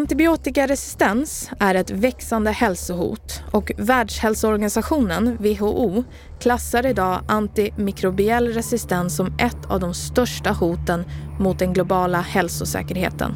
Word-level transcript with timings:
Antibiotikaresistens 0.00 1.50
är 1.58 1.74
ett 1.74 1.90
växande 1.90 2.50
hälsohot 2.50 3.42
och 3.50 3.72
Världshälsoorganisationen, 3.76 5.36
WHO, 5.36 6.04
klassar 6.40 6.86
idag 6.86 7.20
antimikrobiell 7.28 8.48
resistens 8.48 9.16
som 9.16 9.26
ett 9.38 9.66
av 9.68 9.80
de 9.80 9.94
största 9.94 10.50
hoten 10.50 11.04
mot 11.38 11.58
den 11.58 11.72
globala 11.72 12.20
hälsosäkerheten. 12.20 13.34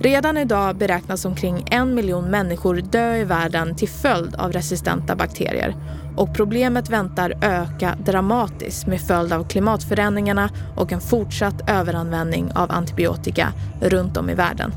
Redan 0.00 0.36
idag 0.36 0.76
beräknas 0.76 1.24
omkring 1.24 1.66
en 1.70 1.94
miljon 1.94 2.30
människor 2.30 2.74
dö 2.74 3.16
i 3.16 3.24
världen 3.24 3.76
till 3.76 3.88
följd 3.88 4.34
av 4.34 4.52
resistenta 4.52 5.16
bakterier 5.16 5.76
och 6.16 6.34
problemet 6.34 6.90
väntar 6.90 7.38
öka 7.42 7.96
dramatiskt 8.04 8.86
med 8.86 9.00
följd 9.00 9.32
av 9.32 9.48
klimatförändringarna 9.48 10.50
och 10.76 10.92
en 10.92 11.00
fortsatt 11.00 11.70
överanvändning 11.70 12.52
av 12.54 12.70
antibiotika 12.70 13.52
runt 13.80 14.16
om 14.16 14.30
i 14.30 14.34
världen. 14.34 14.72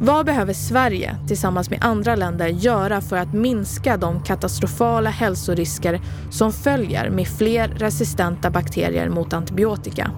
Vad 0.00 0.26
behöver 0.26 0.52
Sverige 0.52 1.16
tillsammans 1.28 1.70
med 1.70 1.84
andra 1.84 2.16
länder 2.16 2.48
göra 2.48 3.00
för 3.00 3.16
att 3.16 3.32
minska 3.32 3.96
de 3.96 4.22
katastrofala 4.22 5.10
hälsorisker 5.10 6.00
som 6.30 6.52
följer 6.52 7.10
med 7.10 7.28
fler 7.28 7.68
resistenta 7.68 8.50
bakterier 8.50 9.08
mot 9.08 9.32
antibiotika? 9.32 10.10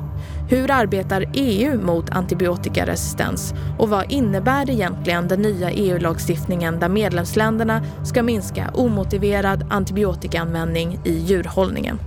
Hur 0.51 0.71
arbetar 0.71 1.25
EU 1.35 1.81
mot 1.83 2.11
antibiotikaresistens 2.11 3.55
och 3.79 3.89
vad 3.89 4.13
innebär 4.13 4.71
egentligen 4.71 5.29
den 5.29 5.43
nya 5.43 5.71
EU-lagstiftningen 5.71 6.81
där 6.81 6.89
medlemsländerna 6.89 7.83
ska 8.05 8.23
minska 8.23 8.71
omotiverad 8.75 9.67
antibiotikaanvändning 9.71 11.01
i 11.05 11.13
djurhållningen? 11.13 11.99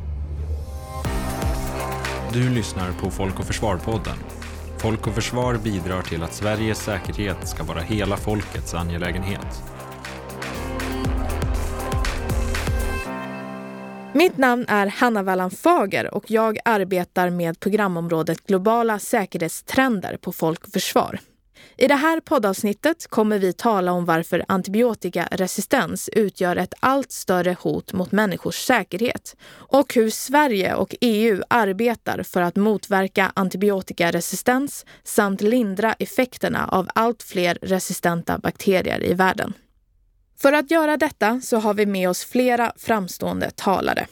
Du 2.34 2.50
lyssnar 2.50 2.92
på 2.92 3.12
Folk 3.12 3.40
och 3.40 3.45
Försvar-podden 3.45 4.41
Folk 4.81 5.08
och 5.08 5.16
Försvar 5.16 5.58
bidrar 5.58 6.02
till 6.02 6.23
att 6.23 6.34
Sveriges 6.34 6.84
säkerhet 6.84 7.48
ska 7.48 7.63
vara 7.63 7.80
hela 7.80 8.17
folkets 8.17 8.73
angelägenhet. 8.73 9.63
Mitt 14.14 14.38
namn 14.38 14.66
är 14.67 14.88
Hanna 14.88 15.23
Wallan 15.23 15.52
Fager 15.52 16.14
och 16.14 16.31
jag 16.31 16.58
arbetar 16.66 17.30
med 17.30 17.59
programområdet 17.59 18.47
Globala 18.47 19.00
säkerhetstrender 19.00 20.17
på 20.17 20.31
Folk 20.31 20.64
och 20.64 20.73
Försvar. 20.73 21.19
I 21.82 21.88
det 21.88 21.96
här 21.96 22.20
poddavsnittet 22.20 23.08
kommer 23.08 23.40
vi 23.40 23.54
tala 23.54 23.92
om 23.92 24.06
varför 24.06 24.46
antibiotikaresistens 24.48 26.10
utgör 26.14 26.56
ett 26.56 26.74
allt 26.80 27.12
större 27.12 27.56
hot 27.60 27.94
mot 27.94 28.12
människors 28.12 28.66
säkerhet 28.66 29.36
och 29.54 29.94
hur 29.94 30.09
Sverige 30.09 30.76
och 30.76 30.96
EU 31.02 31.44
arbetar 31.48 32.24
för 32.24 32.42
att 32.42 32.56
motverka 32.56 33.32
antibiotikaresistens 33.36 34.86
samt 35.04 35.42
lindra 35.42 35.94
effekterna 35.94 36.68
av 36.68 36.90
allt 36.96 37.24
fler 37.24 37.58
resistenta 37.62 38.38
bakterier 38.38 39.04
i 39.04 39.14
världen. 39.14 39.54
För 40.42 40.54
att 40.54 40.72
göra 40.72 40.98
detta 40.98 41.42
så 41.42 41.58
har 41.58 41.74
vi 41.74 41.86
med 41.86 42.09
oss 42.09 42.26
flera 42.26 42.74
framstående 42.78 43.52
talare. 43.56 44.08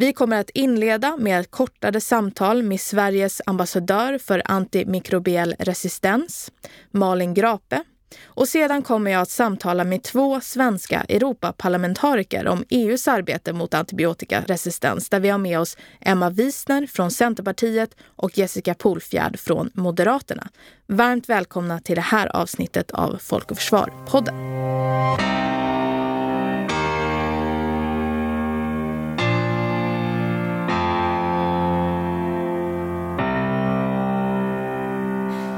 Vi 0.00 0.12
kommer 0.12 0.40
att 0.40 0.50
inleda 0.50 1.16
med 1.16 1.40
ett 1.40 1.50
kortare 1.50 2.00
samtal 2.00 2.62
med 2.62 2.80
Sveriges 2.80 3.42
ambassadör 3.46 4.18
för 4.18 4.42
antimikrobiell 4.44 5.54
resistens, 5.58 6.50
Malin 6.90 7.34
Grape. 7.34 7.84
Och 8.24 8.48
sedan 8.48 8.82
kommer 8.82 9.10
jag 9.10 9.20
att 9.20 9.30
samtala 9.30 9.84
med 9.84 10.02
två 10.02 10.40
svenska 10.40 11.00
Europaparlamentariker 11.00 12.48
om 12.48 12.64
EUs 12.70 13.08
arbete 13.08 13.52
mot 13.52 13.74
antibiotikaresistens 13.74 15.08
där 15.08 15.20
vi 15.20 15.28
har 15.28 15.38
med 15.38 15.60
oss 15.60 15.76
Emma 16.00 16.30
Wiesner 16.30 16.86
från 16.86 17.10
Centerpartiet 17.10 17.90
och 18.04 18.38
Jessica 18.38 18.74
Polfjärd 18.74 19.38
från 19.38 19.70
Moderaterna. 19.74 20.48
Varmt 20.86 21.28
välkomna 21.28 21.80
till 21.80 21.96
det 21.96 22.00
här 22.00 22.36
avsnittet 22.36 22.90
av 22.90 23.18
Folk 23.20 23.50
och 23.50 23.56
Försvar-podden. 23.56 25.59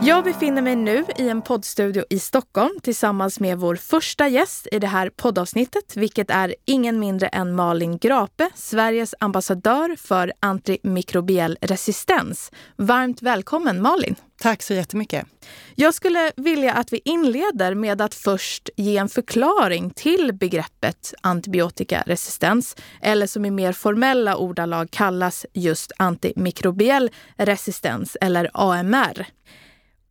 Jag 0.04 0.24
befinner 0.24 0.62
mig 0.62 0.76
nu 0.76 1.04
i 1.16 1.28
en 1.28 1.42
poddstudio 1.42 2.04
i 2.10 2.18
Stockholm 2.18 2.80
tillsammans 2.82 3.40
med 3.40 3.58
vår 3.58 3.76
första 3.76 4.28
gäst 4.28 4.68
i 4.72 4.78
det 4.78 4.86
här 4.86 5.10
poddavsnittet, 5.10 5.96
vilket 5.96 6.30
är 6.30 6.54
ingen 6.64 7.00
mindre 7.00 7.26
än 7.26 7.54
Malin 7.54 7.98
Grape, 7.98 8.50
Sveriges 8.54 9.14
ambassadör 9.20 9.96
för 9.96 10.32
antimikrobiell 10.40 11.58
resistens. 11.60 12.50
Varmt 12.76 13.22
välkommen 13.22 13.82
Malin! 13.82 14.14
Tack 14.40 14.62
så 14.62 14.74
jättemycket. 14.74 15.26
Jag 15.74 15.94
skulle 15.94 16.32
vilja 16.36 16.74
att 16.74 16.92
vi 16.92 17.00
inleder 17.04 17.74
med 17.74 18.00
att 18.00 18.14
först 18.14 18.70
ge 18.76 18.96
en 18.96 19.08
förklaring 19.08 19.90
till 19.90 20.32
begreppet 20.32 21.14
antibiotikaresistens, 21.20 22.76
eller 23.02 23.26
som 23.26 23.44
i 23.44 23.50
mer 23.50 23.72
formella 23.72 24.36
ordalag 24.36 24.90
kallas 24.90 25.46
just 25.52 25.92
antimikrobiell 25.96 27.10
resistens, 27.36 28.16
eller 28.20 28.50
AMR 28.54 29.26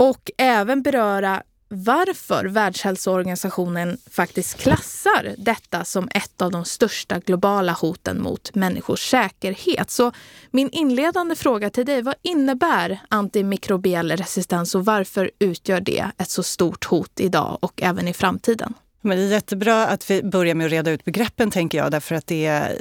och 0.02 0.32
även 0.38 0.82
beröra 0.82 1.44
varför 1.68 2.46
Världshälsoorganisationen 2.46 3.98
faktiskt 4.12 4.58
klassar 4.58 5.36
detta 5.38 5.86
som 5.86 6.10
ett 6.14 6.42
av 6.42 6.52
de 6.52 6.66
största 6.66 7.20
globala 7.20 7.72
hoten 7.72 8.22
mot 8.22 8.56
människors 8.56 9.10
säkerhet. 9.10 9.90
Så 9.90 10.12
min 10.52 10.70
inledande 10.70 11.36
fråga 11.36 11.70
till 11.70 11.86
dig, 11.86 12.02
vad 12.02 12.16
innebär 12.22 13.00
antimikrobiell 13.10 14.12
resistens 14.12 14.76
och 14.76 14.86
varför 14.86 15.32
utgör 15.40 15.82
det 15.82 16.06
ett 16.18 16.30
så 16.30 16.44
stort 16.44 16.86
hot 16.86 17.20
idag 17.20 17.58
och 17.62 17.82
även 17.82 18.08
i 18.08 18.14
framtiden? 18.14 18.74
Men 19.02 19.18
det 19.18 19.24
är 19.24 19.28
jättebra 19.28 19.88
att 19.88 20.12
vi 20.12 20.24
börjar 20.24 20.56
med 20.56 20.66
att 20.66 20.72
reda 20.72 20.92
ut 20.92 21.06
begreppen, 21.06 21.52
tänker 21.52 21.78
jag. 21.78 21.92
Därför 21.92 22.16
att 22.16 22.28
det 22.28 22.46
är, 22.46 22.78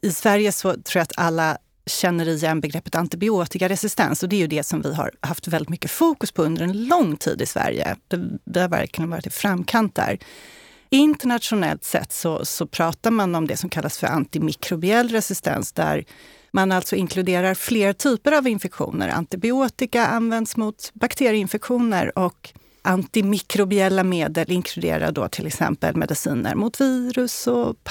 I 0.00 0.12
Sverige 0.12 0.52
så 0.52 0.72
tror 0.72 0.82
jag 0.94 1.02
att 1.02 1.18
alla 1.18 1.58
känner 1.86 2.28
igen 2.28 2.60
begreppet 2.60 2.94
antibiotikaresistens 2.94 4.22
och 4.22 4.28
det 4.28 4.36
är 4.36 4.40
ju 4.40 4.46
det 4.46 4.62
som 4.62 4.82
vi 4.82 4.94
har 4.94 5.10
haft 5.20 5.48
väldigt 5.48 5.68
mycket 5.68 5.90
fokus 5.90 6.32
på 6.32 6.42
under 6.42 6.62
en 6.62 6.84
lång 6.86 7.16
tid 7.16 7.42
i 7.42 7.46
Sverige. 7.46 7.96
Det, 8.08 8.38
det 8.44 8.60
har 8.60 8.68
verkligen 8.68 9.10
varit 9.10 9.26
i 9.26 9.30
framkant 9.30 9.94
där. 9.94 10.18
Internationellt 10.90 11.84
sett 11.84 12.12
så, 12.12 12.44
så 12.44 12.66
pratar 12.66 13.10
man 13.10 13.34
om 13.34 13.46
det 13.46 13.56
som 13.56 13.70
kallas 13.70 13.98
för 13.98 14.06
antimikrobiell 14.06 15.08
resistens 15.08 15.72
där 15.72 16.04
man 16.50 16.72
alltså 16.72 16.96
inkluderar 16.96 17.54
fler 17.54 17.92
typer 17.92 18.32
av 18.32 18.48
infektioner. 18.48 19.08
Antibiotika 19.08 20.06
används 20.06 20.56
mot 20.56 20.90
bakterieinfektioner 20.94 22.18
och 22.18 22.52
antimikrobiella 22.82 24.04
medel 24.04 24.50
inkluderar 24.50 25.12
då 25.12 25.28
till 25.28 25.46
exempel 25.46 25.96
mediciner 25.96 26.54
mot 26.54 26.80
virus 26.80 27.46
och 27.46 27.84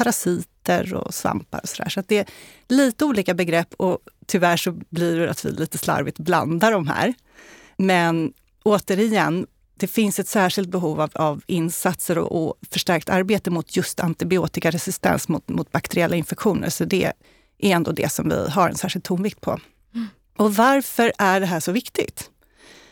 parasiter 0.64 0.94
och 0.94 1.14
svampar 1.14 1.60
och 1.64 1.70
sådär. 1.70 1.90
Så 1.90 2.00
att 2.00 2.08
det 2.08 2.18
är 2.18 2.26
lite 2.68 3.06
olika 3.06 3.34
begrepp 3.34 3.74
och 3.78 4.00
tyvärr 4.26 4.58
så 4.58 4.72
blir 4.90 5.20
det 5.20 5.32
att 5.32 5.46
vi 5.46 5.52
lite 5.52 5.78
slarvigt 5.78 6.20
blandar 6.20 6.72
de 6.72 6.88
här. 6.88 7.14
Men 7.78 8.34
återigen, 8.64 9.48
det 9.78 9.88
finns 9.88 10.20
ett 10.20 10.28
särskilt 10.28 10.70
behov 10.70 11.02
av, 11.02 11.12
av 11.14 11.42
insatser 11.48 12.18
och, 12.18 12.48
och, 12.48 12.56
förstärkt 12.72 13.10
arbete 13.10 13.50
mot 13.50 13.76
just 13.76 14.00
antibiotikaresistens 14.00 15.28
mot, 15.28 15.50
mot 15.50 15.72
bakteriella 15.72 16.16
infektioner. 16.16 16.70
Så 16.70 16.86
det 16.86 17.14
är 17.60 17.76
ändå 17.76 17.92
det 17.92 18.12
som 18.12 18.30
vi 18.30 18.50
har 18.50 18.70
en 18.70 18.76
särskild 18.76 19.04
tonvikt 19.04 19.42
på. 19.42 19.60
Mm. 19.96 20.08
Och 20.38 20.56
varför 20.56 21.14
är 21.18 21.40
det 21.40 21.46
här 21.46 21.60
så 21.60 21.72
viktigt? 21.72 22.30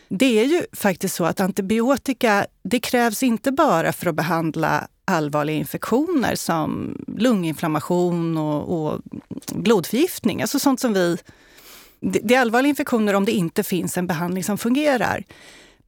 Det 0.08 0.40
är 0.40 0.44
ju 0.44 0.62
faktiskt 0.72 1.14
så 1.14 1.24
att 1.24 1.40
antibiotika, 1.40 2.46
det 2.64 2.80
krävs 2.80 3.22
inte 3.22 3.52
bara 3.52 3.92
för 3.92 4.10
att 4.10 4.14
behandla 4.14 4.88
allvarliga 5.10 5.56
infektioner 5.56 6.34
som 6.34 6.96
lunginflammation 7.16 8.36
och, 8.36 8.86
och 8.86 9.00
blodförgiftning. 9.54 10.42
Alltså 10.42 10.58
sånt 10.58 10.80
som 10.80 10.92
vi... 10.92 11.16
Det 12.00 12.34
är 12.34 12.40
allvarliga 12.40 12.70
infektioner 12.70 13.14
om 13.14 13.24
det 13.24 13.32
inte 13.32 13.62
finns 13.62 13.96
en 13.96 14.06
behandling 14.06 14.44
som 14.44 14.58
fungerar. 14.58 15.24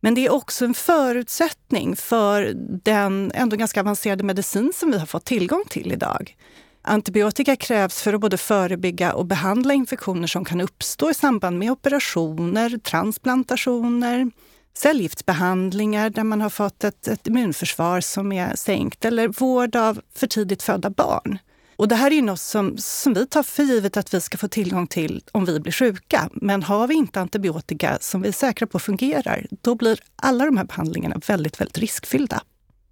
Men 0.01 0.15
det 0.15 0.27
är 0.27 0.33
också 0.33 0.65
en 0.65 0.75
förutsättning 0.75 1.97
för 1.97 2.53
den 2.83 3.33
ändå 3.35 3.57
ganska 3.57 3.81
avancerade 3.81 4.25
medicin 4.25 4.73
som 4.75 4.91
vi 4.91 4.99
har 4.99 5.07
fått 5.07 5.25
tillgång 5.25 5.65
till 5.69 5.93
idag. 5.93 6.37
Antibiotika 6.83 7.57
krävs 7.57 8.03
för 8.03 8.13
att 8.13 8.21
både 8.21 8.37
förebygga 8.37 9.13
och 9.13 9.27
behandla 9.27 9.75
infektioner 9.75 10.27
som 10.27 10.45
kan 10.45 10.61
uppstå 10.61 11.11
i 11.11 11.15
samband 11.15 11.59
med 11.59 11.71
operationer, 11.71 12.79
transplantationer, 12.79 14.31
cellgiftsbehandlingar 14.75 16.11
där 16.11 16.25
man 16.25 16.41
har 16.41 16.51
fått 16.51 16.85
ett, 16.85 17.09
ett 17.09 17.27
immunförsvar 17.27 18.01
som 18.01 18.33
är 18.33 18.57
sänkt 18.57 19.05
eller 19.05 19.29
vård 19.29 19.77
av 19.77 20.01
för 20.15 20.27
tidigt 20.27 20.63
födda 20.63 20.91
barn. 20.91 21.39
Och 21.77 21.89
det 21.89 21.95
här 21.95 22.13
är 22.13 22.23
något 22.23 22.41
som, 22.41 22.79
som 22.79 23.15
vi 23.15 23.27
tar 23.27 23.43
för 23.43 23.63
givet 23.63 23.97
att 23.97 24.15
vi 24.15 24.21
ska 24.21 24.39
få 24.39 24.49
tillgång 24.49 24.87
till 24.87 25.25
om 25.33 25.45
vi 25.45 25.61
blir 25.61 25.73
sjuka. 25.73 26.31
Men 26.33 26.63
har 26.63 26.89
vi 26.89 26.95
inte 26.95 27.21
antibiotika 27.21 27.99
som 28.01 28.23
vi 28.23 28.29
är 28.29 28.33
säkra 28.33 28.67
på 28.67 28.79
fungerar, 28.79 29.47
då 29.51 29.75
blir 29.75 30.01
alla 30.17 30.45
de 30.45 30.57
här 30.57 30.65
behandlingarna 30.65 31.21
väldigt, 31.27 31.61
väldigt 31.61 31.79
riskfyllda. 31.79 32.43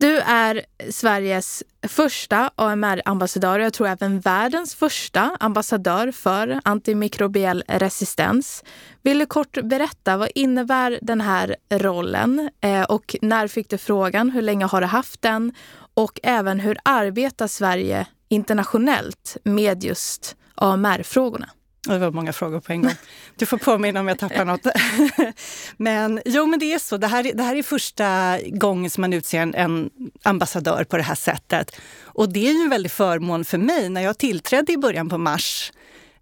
Du 0.01 0.19
är 0.19 0.65
Sveriges 0.91 1.63
första 1.89 2.51
AMR-ambassadör 2.55 3.59
och 3.59 3.65
jag 3.65 3.73
tror 3.73 3.89
även 3.89 4.21
världens 4.21 4.75
första 4.75 5.37
ambassadör 5.41 6.13
för 6.13 6.61
antimikrobiell 6.65 7.65
resistens. 7.69 8.65
Vill 9.03 9.19
du 9.19 9.27
kort 9.27 9.63
berätta, 9.63 10.17
vad 10.17 10.29
innebär 10.35 10.99
den 11.03 11.21
här 11.21 11.57
rollen 11.71 12.51
eh, 12.61 12.83
och 12.83 13.17
när 13.23 13.49
fick 13.49 13.69
du 13.69 13.79
frågan? 13.79 14.31
Hur 14.31 14.43
länge 14.43 14.65
har 14.65 14.81
du 14.81 14.87
haft 14.87 15.23
den? 15.23 15.53
Och 15.95 16.21
även 16.23 16.61
hur 16.61 16.79
arbetar 16.85 17.47
Sverige 17.47 18.07
internationellt 18.29 19.37
med 19.45 19.85
just 19.85 20.37
AMR-frågorna? 20.55 21.51
Det 21.89 21.99
var 21.99 22.11
många 22.11 22.33
frågor 22.33 22.61
på 22.61 22.73
en 22.73 22.83
gång. 22.83 22.95
Du 23.37 23.47
får 23.47 23.59
påminna 23.59 24.01
om 24.01 24.09
jag 24.09 24.19
tappar 24.19 24.45
något. 24.45 24.67
men 25.77 26.21
jo, 26.25 26.47
men 26.47 26.59
det 26.59 26.73
är 26.73 26.79
så. 26.79 26.97
Det 26.97 27.07
här, 27.07 27.33
det 27.35 27.43
här 27.43 27.57
är 27.57 27.63
första 27.63 28.39
gången 28.47 28.91
som 28.91 29.01
man 29.01 29.13
utser 29.13 29.41
en, 29.41 29.55
en, 29.55 29.91
ambassadör 30.23 30.85
på 30.85 30.97
det 30.97 31.03
här 31.03 31.15
sättet. 31.15 31.77
Och 32.03 32.33
det 32.33 32.49
är 32.49 32.53
ju 32.53 32.63
en 32.63 32.71
väldig 32.71 32.93
förmån 32.93 33.45
för 33.45 33.59
mig. 33.59 33.89
När 33.89 34.01
jag 34.01 34.19
tillträdde 34.19 34.73
i 34.73 34.77
början 34.77 35.09
på 35.09 35.19
mars 35.19 35.73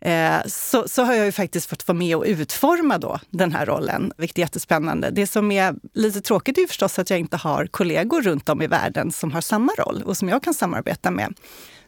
eh, 0.00 0.37
så, 0.46 0.88
så, 0.88 1.02
har 1.02 1.14
jag 1.14 1.26
ju 1.26 1.32
faktiskt 1.32 1.70
fått 1.70 1.88
vara 1.88 1.99
med 1.99 2.16
och 2.16 2.25
utforma 2.26 2.99
då 2.99 3.19
den 3.31 3.52
här 3.52 3.66
rollen, 3.66 4.12
vilket 4.16 4.38
är 4.38 4.43
jättespännande. 4.43 5.11
Det 5.11 5.26
som 5.26 5.52
är 5.52 5.75
lite 5.94 6.20
tråkigt 6.20 6.58
är 6.58 6.62
ju 6.62 6.69
förstås 6.69 6.99
att 6.99 7.11
jag 7.11 7.19
inte 7.19 7.37
har 7.37 7.66
kollegor 7.66 8.22
runt 8.22 8.49
om 8.49 8.62
i 8.62 8.66
världen 8.66 9.12
som 9.12 9.32
har 9.32 9.40
samma 9.40 9.72
roll 9.72 10.02
och 10.02 10.16
som 10.16 10.28
jag 10.28 10.43
kan 10.43 10.54
samarbeta 10.54 11.11
med. 11.11 11.34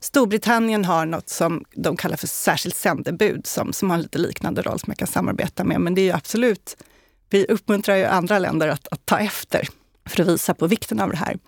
Storbritannien 0.01 0.85
har 0.85 1.07
något 1.07 1.29
som 1.29 1.65
de 1.75 1.97
kallar 1.97 2.17
för 2.17 2.27
särskilt 2.27 2.77
sändebud 2.77 3.47
som, 3.47 3.73
som 3.73 3.91
har 3.91 3.97
en 3.97 4.03
lite 4.03 4.19
liknande 4.19 4.63
roll 4.63 4.79
som 4.79 4.91
jag 4.91 4.99
kan 4.99 5.09
samarbeta 5.09 5.65
med. 5.65 5.81
Men 5.81 5.95
det 5.95 6.01
är 6.01 6.05
ju 6.05 6.13
absolut, 6.13 6.77
vi 7.31 7.47
uppmuntrar 7.47 7.97
ju 7.97 8.05
andra 8.05 8.39
länder 8.39 8.69
att, 8.69 8.89
att 8.91 9.07
ta 9.07 9.19
efter 9.19 9.69
för 10.07 10.23
att 10.23 10.29
visa 10.29 10.55
på 10.55 10.67
vikten 10.67 11.01
av 11.01 11.11
det 11.11 11.17
här. 11.17 11.39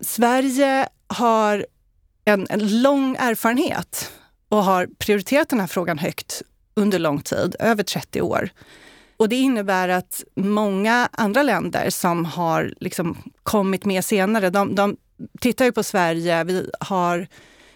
Sverige 0.00 0.88
har 1.06 1.66
en, 2.24 2.46
en 2.50 2.82
lång 2.82 3.16
erfarenhet 3.18 4.12
och 4.48 4.64
har 4.64 4.88
prioriterat 4.98 5.48
den 5.48 5.60
här 5.60 5.66
frågan 5.66 5.98
högt 5.98 6.42
under 6.74 6.98
lång 6.98 7.20
tid, 7.20 7.56
över 7.58 7.82
30 7.82 8.22
år. 8.22 8.50
Och 9.16 9.28
det 9.28 9.36
innebär 9.36 9.88
att 9.88 10.24
många 10.36 11.08
andra 11.12 11.42
länder 11.42 11.90
som 11.90 12.24
har 12.24 12.74
liksom 12.80 13.32
kommit 13.42 13.84
med 13.84 14.04
senare, 14.04 14.50
de, 14.50 14.74
de 14.74 14.96
tittar 15.40 15.64
ju 15.64 15.72
på 15.72 15.82
Sverige. 15.82 16.44
Vi 16.44 16.70
har 16.80 17.26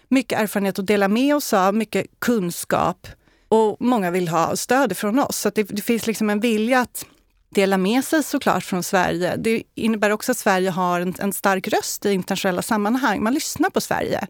mycket 0.09 0.39
erfarenhet 0.39 0.79
att 0.79 0.87
dela 0.87 1.07
med 1.07 1.35
oss 1.35 1.53
av, 1.53 1.75
mycket 1.75 2.05
kunskap. 2.19 3.07
Och 3.49 3.77
många 3.79 4.11
vill 4.11 4.27
ha 4.27 4.55
stöd 4.55 4.97
från 4.97 5.19
oss. 5.19 5.37
Så 5.37 5.49
det, 5.49 5.63
det, 5.63 5.81
finns 5.81 6.07
liksom 6.07 6.29
en 6.29 6.39
vilja 6.39 6.79
att 6.79 7.05
dela 7.49 7.77
med 7.77 8.03
sig 8.03 8.23
såklart 8.23 8.63
från 8.63 8.83
Sverige. 8.83 9.35
Det 9.35 9.63
innebär 9.75 10.09
också 10.09 10.31
att 10.31 10.37
Sverige 10.37 10.69
har 10.69 10.99
en, 10.99 11.15
en 11.19 11.33
stark 11.33 11.67
röst 11.67 12.05
i 12.05 12.11
internationella 12.11 12.61
sammanhang. 12.61 13.23
Man 13.23 13.33
lyssnar 13.33 13.69
på 13.69 13.81
Sverige 13.81 14.27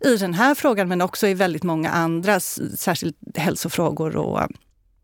i 0.00 0.16
den 0.16 0.34
här 0.34 0.54
frågan 0.54 0.88
men 0.88 1.00
också 1.00 1.26
i 1.26 1.34
väldigt 1.34 1.62
många 1.62 1.90
andra, 1.90 2.40
särskilt 2.40 3.16
hälsofrågor 3.34 4.16
och 4.16 4.48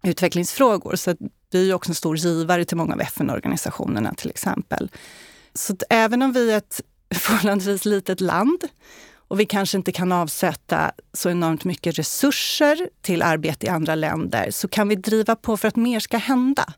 utvecklingsfrågor. 0.03 0.97
Så 0.97 1.15
vi 1.51 1.71
är 1.71 1.75
också 1.75 1.91
en 1.91 1.95
stor 1.95 2.17
givare 2.17 2.65
till 2.65 2.77
många 2.77 2.95
av 2.95 3.01
FN-organisationerna 3.01 4.15
till 4.15 4.31
exempel. 4.31 4.91
Så 5.55 5.77
även 5.91 6.23
om 6.23 6.33
vi 6.33 6.53
är 6.53 6.57
ett 6.57 6.81
förhållandevis 7.15 7.85
litet 7.85 8.21
land 8.21 8.65
och 9.31 9.41
vi 9.41 9.47
kanske 9.47 9.77
inte 9.77 9.93
kan 9.93 10.13
avsätta 10.13 10.93
så 11.13 11.31
enormt 11.31 11.65
mycket 11.65 11.99
resurser 11.99 12.89
till 13.01 13.23
arbete 13.23 13.67
i 13.67 13.69
andra 13.69 13.95
länder, 13.95 14.51
så 14.51 14.69
kan 14.69 14.89
vi 14.89 14.97
driva 14.97 15.37
på 15.37 15.57
för 15.57 15.69
att 15.69 15.77
mer 15.77 16.01
ska 16.01 16.17
hända. 16.17 16.73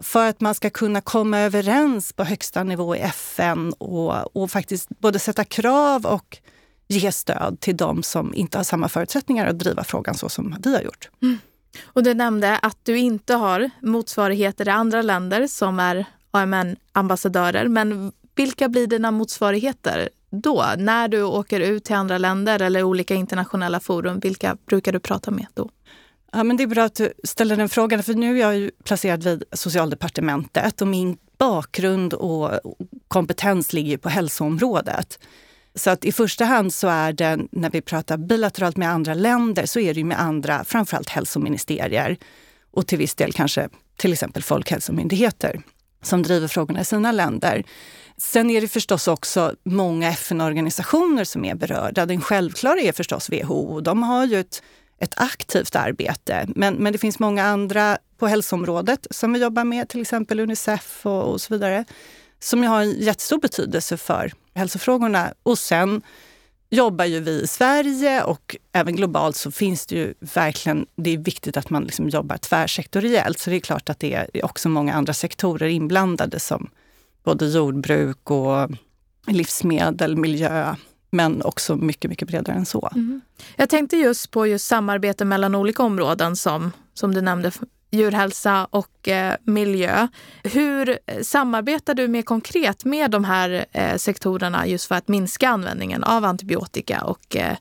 För 0.00 0.28
att 0.28 0.40
man 0.40 0.54
ska 0.54 0.70
kunna 0.70 1.00
komma 1.00 1.38
överens 1.38 2.12
på 2.12 2.24
högsta 2.24 2.64
nivå 2.64 2.96
i 2.96 2.98
FN 2.98 3.72
och, 3.72 4.36
och 4.36 4.50
faktiskt 4.50 4.88
både 4.88 5.18
sätta 5.18 5.44
krav 5.44 6.06
och 6.06 6.38
ge 6.88 7.12
stöd 7.12 7.60
till 7.60 7.76
de 7.76 8.02
som 8.02 8.34
inte 8.34 8.58
har 8.58 8.64
samma 8.64 8.88
förutsättningar 8.88 9.46
att 9.46 9.58
driva 9.58 9.84
frågan 9.84 10.14
så 10.14 10.28
som 10.28 10.56
vi 10.64 10.74
har 10.74 10.82
gjort. 10.82 11.10
Mm. 11.22 11.38
Och 11.84 12.02
du 12.02 12.14
nämnde 12.14 12.58
att 12.58 12.78
du 12.82 12.98
inte 12.98 13.34
har 13.34 13.70
motsvarigheter 13.82 14.68
i 14.68 14.70
andra 14.70 15.02
länder 15.02 15.46
som 15.46 15.80
är 15.80 16.04
AMN-ambassadörer. 16.30 17.68
Men 17.68 18.12
vilka 18.34 18.68
blir 18.68 18.86
dina 18.86 19.10
motsvarigheter 19.10 20.08
då? 20.30 20.74
När 20.78 21.08
du 21.08 21.22
åker 21.22 21.60
ut 21.60 21.84
till 21.84 21.94
andra 21.96 22.18
länder 22.18 22.62
eller 22.62 22.82
olika 22.82 23.14
internationella 23.14 23.80
forum, 23.80 24.20
vilka 24.20 24.56
brukar 24.66 24.92
du 24.92 25.00
prata 25.00 25.30
med 25.30 25.46
då? 25.54 25.70
Ja, 26.32 26.44
men 26.44 26.56
det 26.56 26.62
är 26.62 26.66
bra 26.66 26.84
att 26.84 26.94
du 26.94 27.12
ställer 27.24 27.56
den 27.56 27.68
frågan, 27.68 28.02
för 28.02 28.14
nu 28.14 28.36
är 28.36 28.40
jag 28.40 28.56
ju 28.56 28.70
placerad 28.84 29.24
vid 29.24 29.44
Socialdepartementet 29.52 30.80
och 30.80 30.88
min 30.88 31.16
bakgrund 31.38 32.14
och 32.14 32.50
kompetens 33.08 33.72
ligger 33.72 33.98
på 33.98 34.08
hälsoområdet. 34.08 35.18
Så 35.74 35.90
att 35.90 36.04
i 36.04 36.12
första 36.12 36.44
hand 36.44 36.74
så 36.74 36.88
är 36.88 37.12
det, 37.12 37.38
när 37.52 37.70
vi 37.70 37.80
pratar 37.80 38.16
bilateralt 38.16 38.76
med 38.76 38.90
andra 38.90 39.14
länder, 39.14 39.66
så 39.66 39.80
är 39.80 39.94
det 39.94 40.04
med 40.04 40.20
andra, 40.20 40.64
framförallt 40.64 41.08
hälsoministerier 41.08 42.16
och 42.70 42.86
till 42.86 42.98
viss 42.98 43.14
del 43.14 43.32
kanske 43.32 43.68
till 43.96 44.12
exempel 44.12 44.42
folkhälsomyndigheter 44.42 45.60
som 46.02 46.22
driver 46.22 46.48
frågorna 46.48 46.80
i 46.80 46.84
sina 46.84 47.12
länder. 47.12 47.64
Sen 48.20 48.50
är 48.50 48.60
det 48.60 48.68
förstås 48.68 49.08
också 49.08 49.54
många 49.64 50.08
FN-organisationer 50.08 51.24
som 51.24 51.44
är 51.44 51.54
berörda. 51.54 52.06
Den 52.06 52.20
självklara 52.20 52.80
är 52.80 52.92
förstås 52.92 53.30
WHO. 53.30 53.80
De 53.80 54.02
har 54.02 54.24
ju 54.24 54.40
ett, 54.40 54.62
ett 54.98 55.12
aktivt 55.16 55.76
arbete. 55.76 56.46
Men, 56.54 56.74
men 56.74 56.92
det 56.92 56.98
finns 56.98 57.18
många 57.18 57.44
andra 57.44 57.98
på 58.18 58.26
hälsoområdet 58.26 59.06
som 59.10 59.32
vi 59.32 59.40
jobbar 59.40 59.64
med, 59.64 59.88
till 59.88 60.00
exempel 60.00 60.40
Unicef 60.40 61.06
och, 61.06 61.32
och 61.32 61.40
så 61.40 61.54
vidare, 61.54 61.84
som 62.40 62.62
har 62.62 62.80
en 62.80 63.00
jättestor 63.00 63.38
betydelse 63.38 63.96
för 63.96 64.32
hälsofrågorna. 64.54 65.34
Och 65.42 65.58
sen 65.58 66.02
jobbar 66.70 67.04
ju 67.04 67.20
vi 67.20 67.42
i 67.42 67.46
Sverige 67.46 68.22
och 68.22 68.56
även 68.72 68.96
globalt 68.96 69.36
så 69.36 69.50
finns 69.50 69.86
det 69.86 69.94
ju 69.94 70.14
verkligen, 70.20 70.86
det 70.96 71.10
är 71.10 71.18
viktigt 71.18 71.56
att 71.56 71.70
man 71.70 71.84
liksom 71.84 72.08
jobbar 72.08 72.36
tvärsektoriellt. 72.36 73.38
Så 73.38 73.50
det 73.50 73.56
är 73.56 73.60
klart 73.60 73.90
att 73.90 74.00
det 74.00 74.14
är 74.14 74.44
också 74.44 74.68
många 74.68 74.94
andra 74.94 75.14
sektorer 75.14 75.68
inblandade 75.68 76.40
som 76.40 76.70
både 77.28 77.46
jordbruk 77.46 78.30
och 78.30 78.70
livsmedel, 79.26 80.16
miljö, 80.16 80.74
men 81.10 81.42
också 81.42 81.76
mycket, 81.76 82.10
mycket 82.10 82.28
bredare 82.28 82.56
än 82.56 82.66
så. 82.66 82.90
Mm. 82.94 83.20
Jag 83.56 83.68
tänkte 83.68 83.96
just 83.96 84.30
på 84.30 84.46
just 84.46 84.66
samarbete 84.66 85.24
mellan 85.24 85.54
olika 85.54 85.82
områden 85.82 86.36
som, 86.36 86.72
som 86.94 87.14
du 87.14 87.20
nämnde, 87.20 87.52
djurhälsa 87.90 88.64
och 88.70 89.08
eh, 89.08 89.34
miljö. 89.44 90.08
Hur 90.42 90.98
eh, 91.06 91.20
samarbetar 91.22 91.94
du 91.94 92.08
mer 92.08 92.22
konkret 92.22 92.84
med 92.84 93.10
de 93.10 93.24
här 93.24 93.66
eh, 93.72 93.96
sektorerna 93.96 94.66
just 94.66 94.86
för 94.86 94.94
att 94.94 95.08
minska 95.08 95.48
användningen 95.48 96.04
av 96.04 96.24
antibiotika 96.24 97.04
och 97.04 97.36
eh, 97.36 97.56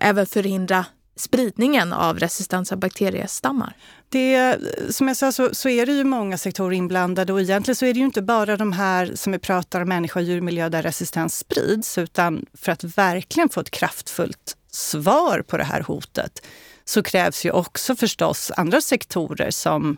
även 0.00 0.26
förhindra 0.26 0.84
spridningen 1.16 1.92
av 1.92 2.18
resistenta 2.18 2.76
bakteriestammar? 2.76 3.76
Det, 4.08 4.58
som 4.90 5.08
jag 5.08 5.16
sa 5.16 5.32
så, 5.32 5.54
så, 5.54 5.68
är 5.68 5.86
det 5.86 5.92
ju 5.92 6.04
många 6.04 6.38
sektorer 6.38 6.76
inblandade 6.76 7.32
och 7.32 7.40
egentligen 7.40 7.76
så 7.76 7.86
är 7.86 7.94
det 7.94 8.00
ju 8.00 8.06
inte 8.06 8.22
bara 8.22 8.56
de 8.56 8.72
här 8.72 9.12
som 9.14 9.32
vi 9.32 9.38
pratar 9.38 9.80
om, 9.80 9.88
människa 9.88 10.20
och 10.20 10.24
djurmiljö, 10.24 10.68
där 10.68 10.82
resistens 10.82 11.38
sprids, 11.38 11.98
utan 11.98 12.46
för 12.54 12.72
att 12.72 12.84
verkligen 12.84 13.48
få 13.48 13.60
ett 13.60 13.70
kraftfullt 13.70 14.56
svar 14.70 15.42
på 15.42 15.56
det 15.56 15.64
här 15.64 15.80
hotet 15.80 16.42
så 16.84 17.02
krävs 17.02 17.44
ju 17.44 17.50
också 17.50 17.96
förstås 17.96 18.52
andra 18.56 18.80
sektorer 18.80 19.50
som 19.50 19.96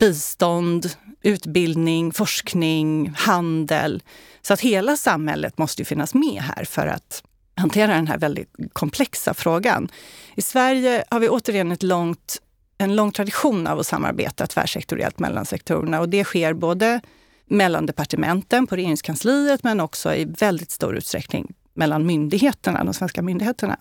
bistånd, 0.00 0.90
utbildning, 1.22 2.12
forskning, 2.12 3.12
handel. 3.16 4.02
Så 4.42 4.54
att 4.54 4.60
hela 4.60 4.96
samhället 4.96 5.58
måste 5.58 5.82
ju 5.82 5.86
finnas 5.86 6.14
med 6.14 6.42
här 6.42 6.64
för 6.64 6.86
att 6.86 7.22
hantera 7.58 7.94
den 7.94 8.06
här 8.06 8.18
väldigt 8.18 8.48
komplexa 8.72 9.34
frågan. 9.34 9.88
I 10.34 10.42
Sverige 10.42 11.04
har 11.10 11.20
vi 11.20 11.28
återigen 11.28 11.72
ett 11.72 11.82
långt, 11.82 12.42
en 12.78 12.96
lång 12.96 13.12
tradition 13.12 13.66
av 13.66 13.78
att 13.78 13.86
samarbeta 13.86 14.46
tvärsektoriellt 14.46 15.18
mellan 15.18 15.44
sektorerna 15.44 16.00
och 16.00 16.08
det 16.08 16.24
sker 16.24 16.52
både 16.52 17.00
mellan 17.46 17.86
departementen 17.86 18.66
på 18.66 18.76
regeringskansliet 18.76 19.62
men 19.62 19.80
också 19.80 20.14
i 20.14 20.24
väldigt 20.24 20.70
stor 20.70 20.96
utsträckning 20.96 21.54
mellan 21.74 22.06
myndigheterna, 22.06 22.84
de 22.84 22.94
svenska 22.94 23.22
myndigheterna. 23.22 23.78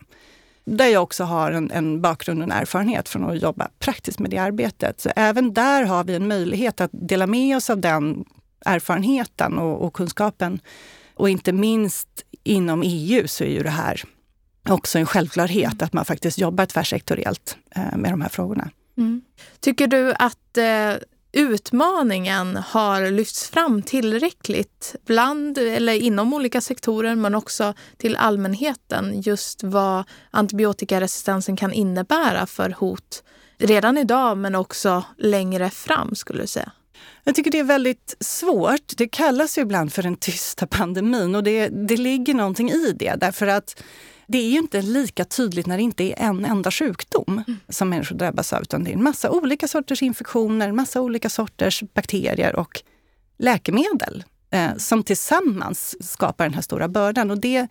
Där 0.66 0.88
jag 0.88 1.04
också 1.04 1.24
har 1.24 1.52
en, 1.52 1.72
en 1.72 2.02
bakgrund 2.02 2.40
och 2.40 2.44
en 2.44 2.52
erfarenhet 2.52 3.10
från 3.10 3.30
att 3.30 3.42
jobba 3.42 3.68
praktiskt 3.80 4.20
med 4.20 4.32
det 4.32 4.38
arbetet. 4.38 5.02
Så 5.02 5.10
även 5.16 5.54
där 5.54 5.84
har 5.84 6.04
vi 6.04 6.16
en 6.16 6.28
möjlighet 6.28 6.82
att 6.82 6.90
dela 6.94 7.28
med 7.28 7.58
oss 7.58 7.70
av 7.70 7.82
den 7.82 8.26
erfarenheten 8.66 9.58
och, 9.58 9.86
och 9.86 9.94
kunskapen. 9.94 10.60
Och 11.18 11.30
inte 11.30 11.54
minst 11.54 12.08
inom 12.44 12.82
EU 12.86 13.28
så 13.28 13.44
är 13.44 13.50
ju 13.50 13.64
det 13.64 13.70
här 13.70 14.04
också 14.70 15.00
en 15.00 15.06
självklarhet 15.06 15.82
att 15.82 15.94
man 15.94 16.06
faktiskt 16.06 16.38
jobbar 16.38 16.66
tvärsektoriellt 16.66 17.58
eh, 17.76 17.98
med 17.98 18.12
de 18.12 18.22
här 18.22 18.30
frågorna. 18.30 18.70
Mm. 18.98 19.22
Tycker 19.60 19.88
du 19.88 20.14
att 20.14 20.58
eh, 20.58 20.94
utmaningen 21.32 22.58
har 22.58 23.12
lyfts 23.12 23.50
fram 23.50 23.82
tillräckligt 23.82 24.96
bland 25.06 25.58
eller 25.58 25.94
inom 25.94 26.34
olika 26.34 26.62
sektorer 26.62 27.16
men 27.16 27.36
också 27.36 27.74
till 27.98 28.16
allmänheten 28.16 29.22
just 29.22 29.64
vad 29.64 30.04
antibiotikaresistensen 30.32 31.58
kan 31.58 31.74
innebära 31.74 32.46
för 32.46 32.70
hot 32.70 33.24
redan 33.58 33.98
idag 33.98 34.38
men 34.38 34.56
också 34.56 35.04
längre 35.18 35.70
fram 35.70 36.16
skulle 36.16 36.42
du 36.42 36.48
säga? 36.48 36.72
Jag 37.24 37.36
tycker 37.36 37.52
det 37.52 37.60
är 37.60 37.64
väldigt 37.64 38.16
svårt. 38.20 38.98
Det 38.98 39.08
kallas 39.08 39.58
ju 39.58 39.62
ibland 39.62 39.94
för 39.94 40.04
den 40.04 40.16
tysta 40.16 40.68
pandemin 40.68 41.36
och 41.36 41.44
det, 41.44 41.68
det 41.68 41.98
ligger 41.98 42.34
någonting 42.34 42.70
i 42.70 42.96
det 43.00 43.16
därför 43.16 43.48
att 43.48 43.84
det 44.28 44.38
är 44.38 44.50
ju 44.50 44.58
inte 44.58 44.82
lika 44.82 45.26
tydligt 45.26 45.66
när 45.66 45.78
det 45.78 45.84
inte 45.84 46.04
är 46.04 46.16
en 46.18 46.46
enda 46.46 46.72
sjukdom 46.72 47.44
mm. 47.48 47.60
som 47.70 47.90
människor 47.90 48.16
drabbas 48.16 48.54
av, 48.54 48.62
utan 48.62 48.84
det 48.84 48.92
är 48.92 48.94
en 48.94 49.04
massa 49.04 49.32
olika 49.32 49.68
sorters 49.68 50.02
infektioner, 50.02 50.72
massa 50.72 51.02
olika 51.02 51.30
sorters 51.30 51.84
bakterier 51.94 52.56
och 52.56 52.82
läkemedel 53.38 54.24
eh, 54.50 54.76
som 54.78 55.04
tillsammans 55.04 55.96
skapar 56.12 56.46
den 56.46 56.54
här 56.54 56.62
stora 56.62 56.88
bördan. 56.88 57.32
Och 57.32 57.40
det, 57.40 57.68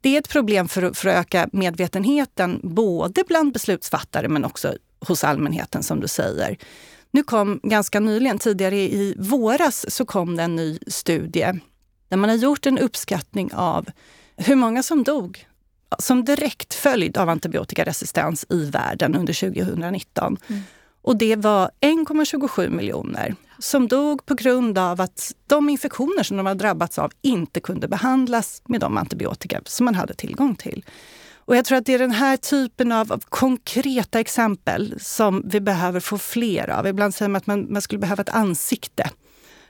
det 0.00 0.14
är 0.14 0.18
ett 0.18 0.28
problem 0.28 0.68
för, 0.68 0.92
för 0.92 1.08
att 1.08 1.16
öka 1.16 1.48
medvetenheten 1.52 2.60
både 2.62 3.24
bland 3.28 3.52
beslutsfattare 3.52 4.28
men 4.28 4.44
också 4.44 4.74
hos 5.00 5.24
allmänheten 5.24 5.82
som 5.82 6.00
du 6.00 6.08
säger. 6.08 6.56
Nu 7.10 7.22
kom 7.22 7.60
ganska 7.62 8.00
nyligen, 8.00 8.38
tidigare 8.38 8.76
i 8.76 9.14
våras, 9.18 9.94
så 9.94 10.04
kom 10.04 10.36
det 10.36 10.42
en 10.42 10.56
ny 10.56 10.78
studie 10.86 11.60
där 12.08 12.16
man 12.16 12.30
har 12.30 12.36
gjort 12.36 12.66
en 12.66 12.78
uppskattning 12.78 13.50
av 13.54 13.86
hur 14.36 14.56
många 14.56 14.82
som 14.82 15.02
dog 15.02 15.46
som 15.98 16.24
direkt 16.24 16.74
följd 16.74 17.18
av 17.18 17.28
antibiotikaresistens 17.28 18.46
i 18.50 18.64
världen 18.64 19.14
under 19.14 19.32
2019. 19.32 20.36
Mm. 20.46 20.62
Och 21.02 21.16
det 21.16 21.36
var 21.36 21.70
1,27 21.80 22.68
miljoner 22.68 23.34
som 23.58 23.88
dog 23.88 24.26
på 24.26 24.34
grund 24.34 24.78
av 24.78 25.00
att 25.00 25.34
de 25.46 25.68
infektioner 25.68 26.22
som 26.22 26.36
de 26.36 26.46
har 26.46 26.54
drabbats 26.54 26.98
av 26.98 27.12
inte 27.22 27.60
kunde 27.60 27.88
behandlas 27.88 28.62
med 28.66 28.80
de 28.80 28.96
antibiotika 28.96 29.60
som 29.64 29.84
man 29.84 29.94
hade 29.94 30.14
tillgång 30.14 30.54
till. 30.56 30.84
Och 31.50 31.56
jag 31.56 31.64
tror 31.64 31.78
att 31.78 31.86
det 31.86 31.94
är 31.94 31.98
den 31.98 32.10
här 32.10 32.36
typen 32.36 32.92
av, 32.92 33.12
av, 33.12 33.22
konkreta 33.28 34.20
exempel 34.20 34.94
som 35.00 35.42
vi 35.44 35.60
behöver 35.60 36.00
få 36.00 36.18
fler 36.18 36.70
av. 36.70 36.86
Ibland 36.86 37.14
säger 37.14 37.28
man 37.28 37.36
att 37.36 37.46
man, 37.46 37.72
man 37.72 37.82
skulle 37.82 37.98
behöva 37.98 38.20
ett 38.20 38.28
ansikte 38.28 39.10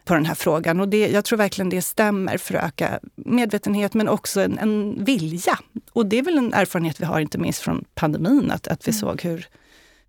på 0.05 0.15
den 0.15 0.27
här 0.27 0.35
frågan. 0.35 0.81
Och 0.81 0.89
det, 0.89 1.09
jag 1.09 1.25
tror 1.25 1.37
verkligen 1.37 1.69
det 1.69 1.83
stämmer 1.83 2.39
för 2.39 2.55
att 2.55 2.65
öka 2.65 3.01
medvetenhet 3.17 3.95
men 3.95 4.09
också 4.09 4.41
en, 4.41 4.59
en 4.59 5.05
vilja. 5.05 5.59
Och 5.93 6.07
det 6.07 6.19
är 6.19 6.23
väl 6.23 6.39
en 6.39 6.55
erfarenhet 6.55 7.01
vi 7.01 7.05
har 7.05 7.21
inte 7.21 7.39
minst 7.39 7.61
från 7.61 7.85
pandemin, 7.95 8.51
att, 8.51 8.69
att 8.69 8.89
vi 8.89 8.91
mm. 8.91 9.01
såg 9.01 9.23
hur, 9.23 9.47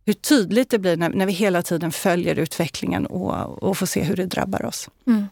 hur 0.06 0.14
tydligt 0.14 0.70
det 0.70 0.80
blir 0.80 0.98
när, 0.98 1.10
när 1.10 1.26
vi 1.26 1.34
hela 1.34 1.62
tiden 1.62 1.92
följer 1.92 2.40
utvecklingen 2.40 3.06
och, 3.06 3.64
och 3.64 3.78
får 3.78 3.86
se 3.86 4.04
hur 4.04 4.16
det 4.16 4.26
drabbar 4.26 4.66
oss. 4.66 4.90
Mm. 5.08 5.26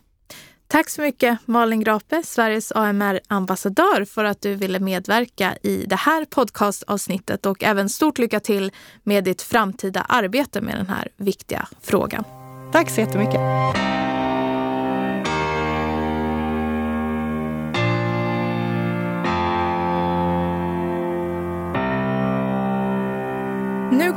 Tack 0.72 0.90
så 0.90 1.02
mycket 1.02 1.40
Malin 1.46 1.80
Grape, 1.80 2.24
Sveriges 2.24 2.72
AMR-ambassadör, 2.72 4.06
för 4.06 4.24
att 4.24 4.42
du 4.42 4.56
ville 4.56 4.80
medverka 4.80 5.58
i 5.64 5.86
det 5.88 5.96
här 5.96 6.26
podcastavsnittet 6.26 7.46
och 7.46 7.64
även 7.64 7.90
stort 7.90 8.18
lycka 8.18 8.40
till 8.40 8.72
med 9.04 9.24
ditt 9.24 9.42
framtida 9.42 10.02
arbete 10.02 10.62
med 10.62 10.76
den 10.78 10.88
här 10.88 11.08
viktiga 11.18 11.68
frågan. 11.82 12.24
Tack 12.72 12.90
så 12.90 13.02
jättemycket. 13.02 13.40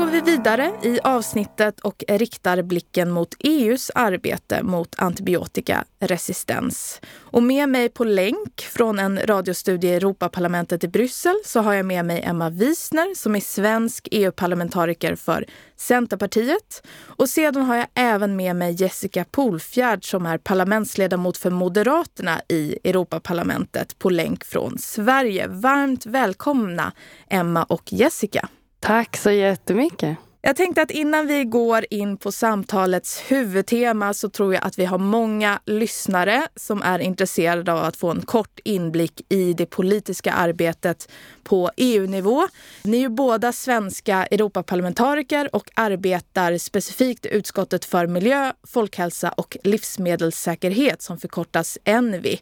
Går 0.03 0.11
vi 0.11 0.21
vidare 0.21 0.73
i 0.83 1.01
avsnittet 1.05 1.81
och 1.81 2.05
riktar 2.09 2.63
blicken 2.63 3.11
mot 3.11 3.35
EUs 3.39 3.91
arbete 3.95 4.63
mot 4.63 4.95
antibiotikaresistens. 4.99 7.01
Och 7.21 7.43
med 7.43 7.69
mig 7.69 7.89
på 7.89 8.05
länk 8.05 8.61
från 8.61 8.99
en 8.99 9.21
radiostudie 9.27 9.91
i 9.91 9.95
Europaparlamentet 9.95 10.85
i 10.85 10.89
Bryssel 10.89 11.35
så 11.45 11.61
har 11.61 11.75
jag 11.75 11.87
med 11.87 12.05
mig 12.05 12.23
Emma 12.23 12.51
Wiesner 12.51 13.15
som 13.15 13.37
är 13.37 13.41
svensk 13.41 14.09
EU-parlamentariker 14.11 15.17
för 15.17 15.47
Centerpartiet. 15.77 16.87
Och 17.07 17.29
sedan 17.29 17.63
har 17.63 17.77
jag 17.77 17.87
även 17.95 18.37
med 18.37 18.57
mig 18.57 18.73
Jessica 18.73 19.25
Polfjärd 19.31 20.11
som 20.11 20.27
är 20.27 20.39
parlamentsledamot 20.39 21.37
för 21.37 21.51
Moderaterna 21.51 22.41
i 22.49 22.79
Europaparlamentet 22.85 23.99
på 23.99 24.11
länk 24.11 24.45
från 24.45 24.79
Sverige. 24.79 25.47
Varmt 25.49 26.07
välkomna 26.07 26.93
Emma 27.29 27.65
och 27.65 27.93
Jessica. 27.93 28.49
Tack 28.83 29.17
så 29.17 29.31
jättemycket. 29.31 30.17
Jag 30.41 30.57
tänkte 30.57 30.83
att 30.83 30.91
innan 30.91 31.27
vi 31.27 31.45
går 31.45 31.85
in 31.91 32.17
på 32.17 32.33
samtalets 32.33 33.23
huvudtema 33.29 34.15
så 34.15 34.29
tror 34.29 34.55
jag 34.55 34.65
att 34.65 34.79
vi 34.79 34.85
har 34.85 34.99
många 34.99 35.61
lyssnare 35.67 36.49
som 36.57 36.83
är 36.83 36.99
intresserade 36.99 37.73
av 37.73 37.85
att 37.85 37.97
få 37.97 38.11
en 38.11 38.23
kort 38.23 38.61
inblick 38.65 39.21
i 39.29 39.53
det 39.53 39.67
politiska 39.67 40.33
arbetet 40.33 41.11
på 41.43 41.71
EU-nivå. 41.77 42.49
Ni 42.83 42.97
är 42.97 43.01
ju 43.01 43.09
båda 43.09 43.53
svenska 43.53 44.27
Europaparlamentariker 44.27 45.55
och 45.57 45.71
arbetar 45.75 46.59
specifikt 46.59 47.27
i 47.27 47.29
utskottet 47.29 47.85
för 47.85 48.07
miljö, 48.07 48.53
folkhälsa 48.67 49.29
och 49.29 49.57
livsmedelssäkerhet 49.65 51.03
som 51.03 51.19
förkortas 51.19 51.79
ENVI. 51.85 52.41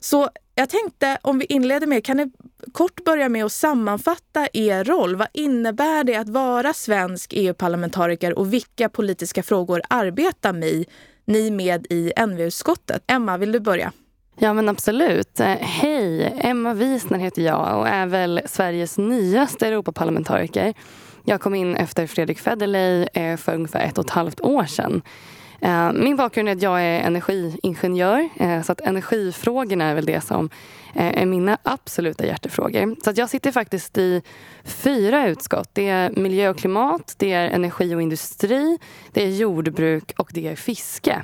Så 0.00 0.28
jag 0.60 0.68
tänkte 0.68 1.18
om 1.22 1.38
vi 1.38 1.44
inleder 1.44 1.86
med, 1.86 2.04
kan 2.04 2.16
ni 2.16 2.30
kort 2.72 3.04
börja 3.04 3.28
med 3.28 3.44
att 3.44 3.52
sammanfatta 3.52 4.48
er 4.52 4.84
roll? 4.84 5.16
Vad 5.16 5.28
innebär 5.32 6.04
det 6.04 6.16
att 6.16 6.28
vara 6.28 6.72
svensk 6.72 7.32
EU-parlamentariker 7.36 8.38
och 8.38 8.52
vilka 8.52 8.88
politiska 8.88 9.42
frågor 9.42 9.82
arbetar 9.88 10.52
ni, 10.52 10.86
ni 11.24 11.50
med 11.50 11.86
i 11.90 12.12
NV-utskottet? 12.26 13.02
Emma, 13.06 13.36
vill 13.36 13.52
du 13.52 13.60
börja? 13.60 13.92
Ja 14.38 14.52
men 14.52 14.68
absolut. 14.68 15.40
Eh, 15.40 15.46
hej, 15.46 16.34
Emma 16.40 16.74
Wiesner 16.74 17.18
heter 17.18 17.42
jag 17.42 17.78
och 17.78 17.88
är 17.88 18.06
väl 18.06 18.40
Sveriges 18.46 18.98
nyaste 18.98 19.66
Europaparlamentariker. 19.66 20.74
Jag 21.24 21.40
kom 21.40 21.54
in 21.54 21.76
efter 21.76 22.06
Fredrik 22.06 22.38
Federley 22.38 23.06
eh, 23.14 23.36
för 23.36 23.54
ungefär 23.54 23.80
ett 23.80 23.98
och 23.98 24.04
ett 24.04 24.10
halvt 24.10 24.40
år 24.40 24.64
sedan. 24.64 25.02
Eh, 25.62 25.92
min 25.92 26.16
bakgrund 26.16 26.48
är 26.48 26.52
att 26.52 26.62
jag 26.62 26.82
är 26.82 27.00
energiingenjör. 27.00 28.28
Eh, 28.36 28.62
så 28.62 28.72
att 28.72 28.80
energifrågorna 28.80 29.84
är 29.84 29.94
väl 29.94 30.06
det 30.06 30.20
som 30.20 30.50
eh, 30.94 31.22
är 31.22 31.26
mina 31.26 31.58
absoluta 31.62 32.26
hjärtefrågor. 32.26 32.96
Så 33.04 33.10
att 33.10 33.16
jag 33.16 33.30
sitter 33.30 33.52
faktiskt 33.52 33.98
i 33.98 34.22
fyra 34.64 35.26
utskott. 35.26 35.68
Det 35.72 35.88
är 35.88 36.10
miljö 36.10 36.48
och 36.48 36.58
klimat, 36.58 37.14
det 37.18 37.32
är 37.32 37.48
energi 37.48 37.94
och 37.94 38.02
industri, 38.02 38.78
det 39.12 39.22
är 39.22 39.28
jordbruk 39.28 40.12
och 40.16 40.30
det 40.34 40.48
är 40.48 40.56
fiske. 40.56 41.22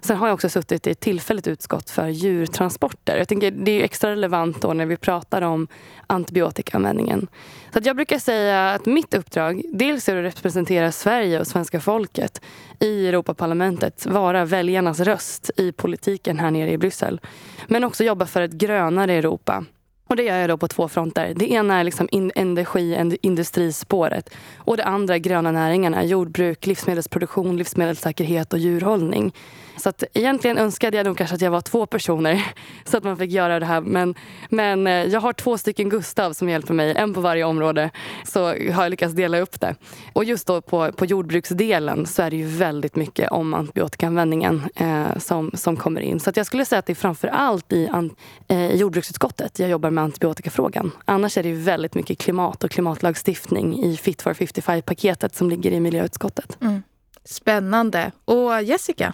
Sen 0.00 0.16
har 0.16 0.26
jag 0.26 0.34
också 0.34 0.48
suttit 0.48 0.86
i 0.86 0.90
ett 0.90 1.00
tillfälligt 1.00 1.46
utskott 1.46 1.90
för 1.90 2.08
djurtransporter. 2.08 3.16
Jag 3.16 3.28
tänker 3.28 3.50
Det 3.50 3.70
är 3.70 3.84
extra 3.84 4.10
relevant 4.10 4.62
då 4.62 4.72
när 4.72 4.86
vi 4.86 4.96
pratar 4.96 5.42
om 5.42 5.68
antibiotikaanvändningen. 6.06 7.26
Så 7.72 7.78
att 7.78 7.86
jag 7.86 7.96
brukar 7.96 8.18
säga 8.18 8.70
att 8.70 8.86
mitt 8.86 9.14
uppdrag 9.14 9.62
dels 9.72 10.08
är 10.08 10.16
att 10.16 10.36
representera 10.36 10.92
Sverige 10.92 11.40
och 11.40 11.46
svenska 11.46 11.80
folket 11.80 12.40
i 12.80 13.08
Europaparlamentet, 13.08 14.06
vara 14.06 14.44
väljarnas 14.44 15.00
röst 15.00 15.50
i 15.56 15.72
politiken 15.72 16.38
här 16.38 16.50
nere 16.50 16.72
i 16.72 16.78
Bryssel. 16.78 17.20
Men 17.66 17.84
också 17.84 18.04
jobba 18.04 18.26
för 18.26 18.42
ett 18.42 18.52
grönare 18.52 19.12
Europa 19.12 19.64
och 20.08 20.16
det 20.16 20.22
gör 20.22 20.38
jag 20.38 20.50
då 20.50 20.56
på 20.56 20.68
två 20.68 20.88
fronter. 20.88 21.32
Det 21.36 21.52
ena 21.52 21.78
är 21.80 21.84
liksom 21.84 22.08
energi 22.34 23.18
industrispåret 23.22 24.34
och 24.56 24.76
det 24.76 24.84
andra 24.84 25.18
gröna 25.18 25.52
näringarna, 25.52 26.04
jordbruk, 26.04 26.66
livsmedelsproduktion, 26.66 27.56
livsmedelssäkerhet 27.56 28.52
och 28.52 28.58
djurhållning. 28.58 29.32
Så 29.76 29.88
att 29.88 30.04
egentligen 30.14 30.58
önskade 30.58 30.96
jag 30.96 31.06
nog 31.06 31.18
kanske 31.18 31.34
att 31.36 31.42
jag 31.42 31.50
var 31.50 31.60
två 31.60 31.86
personer 31.86 32.44
så 32.84 32.96
att 32.96 33.04
man 33.04 33.16
fick 33.16 33.30
göra 33.30 33.60
det 33.60 33.66
här. 33.66 33.80
Men, 33.80 34.14
men 34.48 34.86
eh, 34.86 34.92
jag 34.92 35.20
har 35.20 35.32
två 35.32 35.58
stycken 35.58 35.88
Gustav 35.88 36.32
som 36.32 36.48
hjälper 36.48 36.74
mig, 36.74 36.94
en 36.96 37.14
på 37.14 37.20
varje 37.20 37.44
område. 37.44 37.90
Så 38.24 38.44
har 38.44 38.82
jag 38.82 38.90
lyckats 38.90 39.14
dela 39.14 39.38
upp 39.38 39.60
det. 39.60 39.74
Och 40.12 40.24
just 40.24 40.46
då 40.46 40.60
på, 40.60 40.92
på 40.92 41.06
jordbruksdelen 41.06 42.06
så 42.06 42.22
är 42.22 42.30
det 42.30 42.36
ju 42.36 42.46
väldigt 42.46 42.96
mycket 42.96 43.30
om 43.30 43.54
antibiotikaanvändningen 43.54 44.62
eh, 44.74 45.18
som, 45.18 45.50
som 45.54 45.76
kommer 45.76 46.00
in. 46.00 46.20
Så 46.20 46.30
att 46.30 46.36
jag 46.36 46.46
skulle 46.46 46.64
säga 46.64 46.78
att 46.78 46.86
det 46.86 46.92
är 46.92 46.94
framför 46.94 47.28
allt 47.28 47.72
i 47.72 47.88
an, 47.88 48.14
eh, 48.48 48.74
jordbruksutskottet 48.74 49.58
jag 49.58 49.70
jobbar 49.70 49.90
med 49.90 50.04
antibiotikafrågan. 50.04 50.90
Annars 51.04 51.38
är 51.38 51.42
det 51.42 51.48
ju 51.48 51.56
väldigt 51.56 51.94
mycket 51.94 52.18
klimat 52.18 52.64
och 52.64 52.70
klimatlagstiftning 52.70 53.84
i 53.84 53.96
Fit 53.96 54.22
for 54.22 54.34
55-paketet 54.34 55.34
som 55.34 55.50
ligger 55.50 55.70
i 55.70 55.80
miljöutskottet. 55.80 56.58
Mm. 56.60 56.82
Spännande. 57.24 58.12
Och 58.24 58.62
Jessica? 58.62 59.12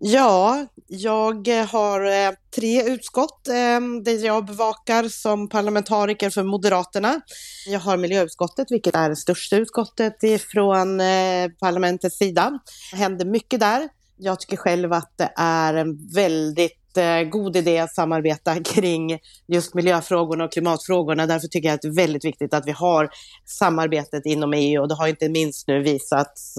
Ja, 0.00 0.66
jag 0.86 1.48
eh, 1.48 1.66
har 1.66 2.04
eh, 2.04 2.32
tre 2.56 2.82
utskott 2.82 3.48
eh, 3.48 3.80
där 4.04 4.24
jag 4.26 4.46
bevakar 4.46 5.08
som 5.08 5.48
parlamentariker 5.48 6.30
för 6.30 6.42
Moderaterna. 6.42 7.20
Jag 7.66 7.80
har 7.80 7.96
miljöutskottet, 7.96 8.70
vilket 8.70 8.94
är 8.94 9.08
det 9.08 9.16
största 9.16 9.56
utskottet 9.56 10.14
från 10.52 11.00
parlamentets 11.60 12.18
sida. 12.18 12.58
Det 12.90 12.96
händer 12.96 13.24
mycket 13.24 13.60
där. 13.60 13.88
Jag 14.16 14.40
tycker 14.40 14.56
själv 14.56 14.92
att 14.92 15.12
det 15.16 15.32
är 15.36 15.74
en 15.74 16.14
väldigt 16.14 16.74
god 17.30 17.56
idé 17.56 17.78
att 17.78 17.94
samarbeta 17.94 18.62
kring 18.64 19.18
just 19.48 19.74
miljöfrågorna 19.74 20.44
och 20.44 20.52
klimatfrågorna. 20.52 21.26
Därför 21.26 21.48
tycker 21.48 21.68
jag 21.68 21.74
att 21.74 21.82
det 21.82 21.88
är 21.88 21.96
väldigt 21.96 22.24
viktigt 22.24 22.54
att 22.54 22.66
vi 22.66 22.72
har 22.72 23.10
samarbetet 23.44 24.26
inom 24.26 24.52
EU 24.52 24.82
och 24.82 24.88
det 24.88 24.94
har 24.94 25.08
inte 25.08 25.28
minst 25.28 25.68
nu 25.68 25.82
visats 25.82 26.54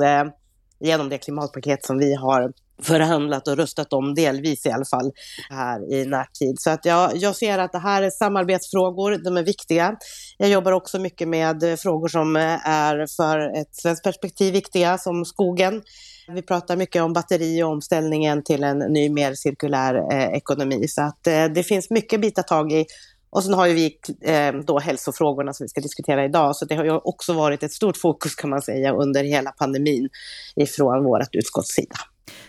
genom 0.79 1.09
det 1.09 1.17
klimatpaket 1.17 1.85
som 1.85 1.97
vi 1.97 2.15
har 2.15 2.51
förhandlat 2.81 3.47
och 3.47 3.57
röstat 3.57 3.93
om, 3.93 4.15
delvis 4.15 4.65
i 4.65 4.69
alla 4.69 4.85
fall, 4.85 5.11
här 5.49 5.93
i 5.93 6.05
närtid. 6.05 6.55
Så 6.59 6.69
att 6.69 6.85
jag, 6.85 7.15
jag 7.15 7.35
ser 7.35 7.59
att 7.59 7.71
det 7.71 7.79
här 7.79 8.03
är 8.03 8.09
samarbetsfrågor, 8.09 9.23
de 9.23 9.37
är 9.37 9.43
viktiga. 9.43 9.95
Jag 10.37 10.49
jobbar 10.49 10.71
också 10.71 10.99
mycket 10.99 11.27
med 11.27 11.79
frågor 11.79 12.07
som 12.07 12.35
är 12.65 13.15
för 13.17 13.59
ett 13.61 13.75
svenskt 13.75 14.03
perspektiv 14.03 14.53
viktiga, 14.53 14.97
som 14.97 15.25
skogen. 15.25 15.81
Vi 16.33 16.41
pratar 16.41 16.77
mycket 16.77 17.01
om 17.01 17.13
batteri 17.13 17.63
och 17.63 17.69
omställningen 17.69 18.43
till 18.43 18.63
en 18.63 18.77
ny, 18.77 19.09
mer 19.09 19.33
cirkulär 19.33 20.13
eh, 20.13 20.37
ekonomi. 20.37 20.87
Så 20.87 21.01
att 21.01 21.27
eh, 21.27 21.45
det 21.45 21.63
finns 21.63 21.89
mycket 21.89 22.21
bitar 22.21 22.43
tag 22.43 22.71
i. 22.71 22.85
Och 23.29 23.43
sen 23.43 23.53
har 23.53 23.67
ju 23.67 23.73
vi 23.73 23.97
eh, 24.21 24.53
då 24.53 24.79
hälsofrågorna 24.79 25.53
som 25.53 25.63
vi 25.63 25.67
ska 25.69 25.81
diskutera 25.81 26.25
idag, 26.25 26.55
så 26.55 26.65
det 26.65 26.75
har 26.75 26.83
ju 26.83 26.91
också 26.91 27.33
varit 27.33 27.63
ett 27.63 27.71
stort 27.71 27.97
fokus 27.97 28.35
kan 28.35 28.49
man 28.49 28.61
säga 28.61 28.93
under 28.93 29.23
hela 29.23 29.51
pandemin 29.51 30.09
ifrån 30.55 31.03
vårt 31.03 31.35
utskotts 31.35 31.75
sida. 31.75 31.95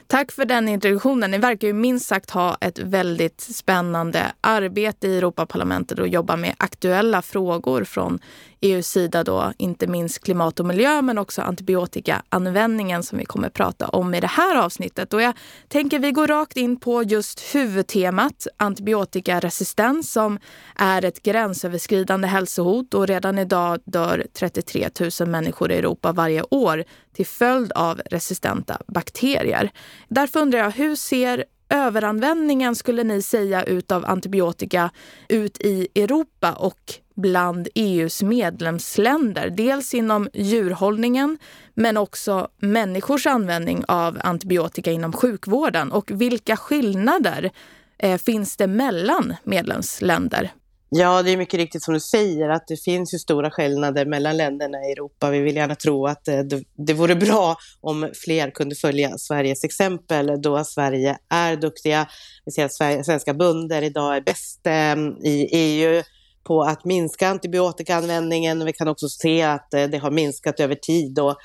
Tack 0.06 0.32
för 0.32 0.44
den 0.44 0.68
introduktionen. 0.68 1.30
Ni 1.30 1.38
verkar 1.38 1.68
ju 1.68 1.74
minst 1.74 2.06
sagt 2.06 2.30
ha 2.30 2.56
ett 2.60 2.78
väldigt 2.78 3.40
spännande 3.40 4.32
arbete 4.40 5.08
i 5.08 5.18
Europaparlamentet 5.18 5.98
och 5.98 6.08
jobba 6.08 6.36
med 6.36 6.54
aktuella 6.58 7.22
frågor 7.22 7.84
från 7.84 8.18
EUs 8.60 8.88
sida 8.88 9.24
då, 9.24 9.52
inte 9.58 9.86
minst 9.86 10.24
klimat 10.24 10.60
och 10.60 10.66
miljö 10.66 11.02
men 11.02 11.18
också 11.18 11.42
antibiotikaanvändningen 11.42 13.02
som 13.02 13.18
vi 13.18 13.24
kommer 13.24 13.46
att 13.46 13.54
prata 13.54 13.88
om 13.88 14.14
i 14.14 14.20
det 14.20 14.26
här 14.26 14.56
avsnittet. 14.56 15.14
Och 15.14 15.22
jag 15.22 15.34
tänker 15.68 15.98
vi 15.98 16.12
går 16.12 16.26
rakt 16.26 16.56
in 16.56 16.80
på 16.80 17.02
just 17.02 17.54
huvudtemat 17.54 18.46
antibiotikaresistens 18.56 20.12
som 20.12 20.38
är 20.76 21.04
ett 21.04 21.22
gränsöverskridande 21.22 22.28
hälsohot 22.28 22.94
och 22.94 23.06
redan 23.06 23.38
idag 23.38 23.80
dör 23.84 24.26
33 24.34 24.88
000 25.20 25.28
människor 25.28 25.72
i 25.72 25.76
Europa 25.76 26.12
varje 26.12 26.42
år 26.50 26.84
till 27.14 27.26
följd 27.26 27.72
av 27.72 28.00
resistenta 28.10 28.78
bakterier. 28.86 29.70
Därför 30.08 30.40
undrar 30.40 30.58
jag, 30.58 30.70
hur 30.70 30.96
ser 30.96 31.44
överanvändningen 31.70 32.74
skulle 32.74 33.04
ni 33.04 33.22
säga 33.22 33.64
utav 33.64 34.04
antibiotika 34.06 34.90
ut 35.28 35.60
i 35.60 35.88
Europa 35.94 36.52
och 36.52 36.94
bland 37.14 37.68
EUs 37.74 38.22
medlemsländer. 38.22 39.50
Dels 39.50 39.94
inom 39.94 40.28
djurhållningen 40.32 41.38
men 41.74 41.96
också 41.96 42.48
människors 42.58 43.26
användning 43.26 43.84
av 43.88 44.18
antibiotika 44.24 44.92
inom 44.92 45.12
sjukvården. 45.12 45.92
Och 45.92 46.10
vilka 46.10 46.56
skillnader 46.56 47.50
eh, 47.98 48.18
finns 48.18 48.56
det 48.56 48.66
mellan 48.66 49.34
medlemsländer? 49.44 50.50
Ja, 50.92 51.22
det 51.22 51.30
är 51.30 51.36
mycket 51.36 51.58
riktigt 51.58 51.82
som 51.82 51.94
du 51.94 52.00
säger 52.00 52.48
att 52.48 52.66
det 52.66 52.76
finns 52.76 53.14
ju 53.14 53.18
stora 53.18 53.50
skillnader 53.50 54.06
mellan 54.06 54.36
länderna 54.36 54.78
i 54.78 54.92
Europa. 54.92 55.30
Vi 55.30 55.40
vill 55.40 55.56
gärna 55.56 55.74
tro 55.74 56.06
att 56.06 56.28
eh, 56.28 56.38
det, 56.38 56.62
det 56.86 56.92
vore 56.94 57.14
bra 57.14 57.56
om 57.80 58.10
fler 58.24 58.50
kunde 58.50 58.74
följa 58.74 59.18
Sveriges 59.18 59.64
exempel 59.64 60.42
då 60.42 60.64
Sverige 60.64 61.18
är 61.28 61.56
duktiga. 61.56 62.06
Vi 62.44 62.52
ser 62.52 62.64
att 62.64 62.74
Sverige, 62.74 63.04
svenska 63.04 63.34
bönder 63.34 63.82
idag 63.82 64.16
är 64.16 64.20
bäst 64.20 64.66
eh, 64.66 64.96
i 65.30 65.48
EU 65.52 66.02
på 66.44 66.62
att 66.62 66.84
minska 66.84 67.28
antibiotikaanvändningen. 67.28 68.64
Vi 68.64 68.72
kan 68.72 68.88
också 68.88 69.08
se 69.08 69.42
att 69.42 69.74
eh, 69.74 69.84
det 69.84 69.98
har 69.98 70.10
minskat 70.10 70.60
över 70.60 70.74
tid 70.74 71.18
och 71.18 71.36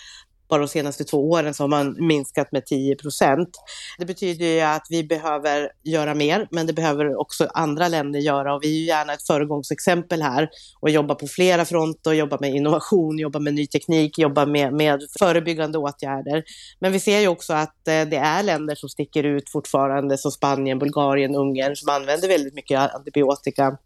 bara 0.50 0.60
de 0.60 0.68
senaste 0.68 1.04
två 1.04 1.30
åren 1.30 1.54
så 1.54 1.64
har 1.64 1.68
man 1.68 2.08
minskat 2.08 2.52
med 2.52 2.66
10 2.66 2.96
procent. 2.96 3.50
Det 3.98 4.06
betyder 4.06 4.46
ju 4.46 4.62
att 4.62 4.88
vi 4.90 5.04
behöver 5.04 5.70
göra 5.84 6.14
mer, 6.14 6.48
men 6.52 6.68
det 6.68 6.74
behöver 6.74 7.20
också 7.20 7.48
andra 7.54 7.88
länder 7.88 8.20
göra 8.20 8.56
och 8.56 8.64
vi 8.64 8.68
är 8.68 8.80
ju 8.80 8.86
gärna 8.86 9.14
ett 9.14 9.28
föregångsexempel 9.28 10.22
här 10.22 10.50
och 10.80 10.90
jobba 10.90 11.16
på 11.16 11.28
flera 11.28 11.66
fronter, 11.66 12.14
jobba 12.14 12.38
med 12.42 12.56
innovation, 12.56 13.20
jobba 13.20 13.40
med 13.40 13.54
ny 13.54 13.68
teknik, 13.68 14.20
jobba 14.20 14.46
med, 14.46 14.74
med 14.74 15.00
förebyggande 15.20 15.78
åtgärder. 15.78 16.44
Men 16.80 16.92
vi 16.92 17.00
ser 17.00 17.20
ju 17.20 17.28
också 17.28 17.54
att 17.54 17.88
eh, 17.88 18.02
det 18.02 18.18
är 18.18 18.44
länder 18.44 18.76
som 18.76 18.90
sticker 18.90 19.24
ut 19.24 19.50
fortfarande, 19.50 20.18
som 20.18 20.32
Spanien, 20.32 20.80
Bulgarien, 20.80 21.36
Ungern, 21.36 21.76
som 21.76 21.90
använder 21.90 22.28
väldigt 22.28 22.54
mycket 22.54 22.94
antibiotika 22.96 23.78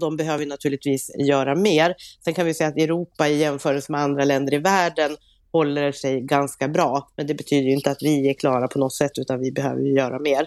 de 0.00 0.16
behöver 0.16 0.46
naturligtvis 0.46 1.10
göra 1.18 1.54
mer. 1.54 1.94
Sen 2.24 2.34
kan 2.34 2.46
vi 2.46 2.54
säga 2.54 2.68
att 2.68 2.76
Europa 2.76 3.28
i 3.28 3.36
jämförelse 3.36 3.92
med 3.92 4.00
andra 4.00 4.24
länder 4.24 4.54
i 4.54 4.58
världen 4.58 5.16
håller 5.52 5.92
sig 5.92 6.20
ganska 6.20 6.68
bra. 6.68 7.08
Men 7.16 7.26
det 7.26 7.34
betyder 7.34 7.68
inte 7.70 7.90
att 7.90 8.02
vi 8.02 8.30
är 8.30 8.34
klara 8.34 8.68
på 8.68 8.78
något 8.78 8.94
sätt, 8.94 9.18
utan 9.18 9.40
vi 9.40 9.52
behöver 9.52 9.82
göra 9.82 10.18
mer. 10.18 10.46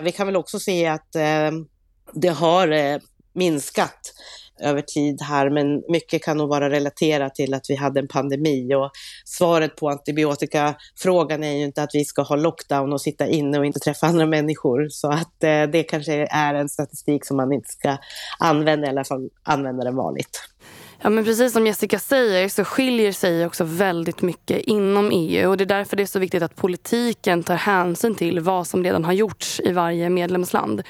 Vi 0.00 0.12
kan 0.12 0.26
väl 0.26 0.36
också 0.36 0.58
se 0.58 0.86
att 0.86 1.14
eh, 1.14 1.50
det 2.12 2.28
har 2.28 2.68
eh, 2.68 2.98
minskat 3.34 4.12
över 4.60 4.82
tid 4.82 5.22
här, 5.22 5.50
men 5.50 5.82
mycket 5.88 6.22
kan 6.24 6.36
nog 6.36 6.48
vara 6.48 6.70
relaterat 6.70 7.34
till 7.34 7.54
att 7.54 7.66
vi 7.68 7.76
hade 7.76 8.00
en 8.00 8.08
pandemi 8.08 8.74
och 8.74 8.90
svaret 9.24 9.76
på 9.76 9.88
antibiotikafrågan 9.88 11.44
är 11.44 11.52
ju 11.52 11.64
inte 11.64 11.82
att 11.82 11.94
vi 11.94 12.04
ska 12.04 12.22
ha 12.22 12.36
lockdown 12.36 12.92
och 12.92 13.00
sitta 13.00 13.26
inne 13.26 13.58
och 13.58 13.66
inte 13.66 13.80
träffa 13.80 14.06
andra 14.06 14.26
människor. 14.26 14.88
Så 14.88 15.08
att 15.10 15.44
eh, 15.44 15.62
det 15.62 15.82
kanske 15.82 16.26
är 16.30 16.54
en 16.54 16.68
statistik 16.68 17.26
som 17.26 17.36
man 17.36 17.52
inte 17.52 17.68
ska 17.68 17.96
använda, 18.38 18.86
i 18.86 18.90
alla 18.90 19.04
fall 19.04 19.28
använda 19.42 19.84
den 19.84 19.96
vanligt. 19.96 20.48
Ja, 21.04 21.10
men 21.10 21.24
precis 21.24 21.52
som 21.52 21.66
Jessica 21.66 21.98
säger 21.98 22.48
så 22.48 22.64
skiljer 22.64 23.12
sig 23.12 23.46
också 23.46 23.64
väldigt 23.64 24.22
mycket 24.22 24.60
inom 24.60 25.10
EU. 25.12 25.50
och 25.50 25.56
Det 25.56 25.64
är 25.64 25.66
därför 25.66 25.96
det 25.96 26.02
är 26.02 26.06
så 26.06 26.18
viktigt 26.18 26.42
att 26.42 26.56
politiken 26.56 27.42
tar 27.42 27.54
hänsyn 27.54 28.14
till 28.14 28.40
vad 28.40 28.66
som 28.66 28.84
redan 28.84 29.04
har 29.04 29.12
gjorts 29.12 29.60
i 29.64 29.72
varje 29.72 30.10
medlemsland. 30.10 30.82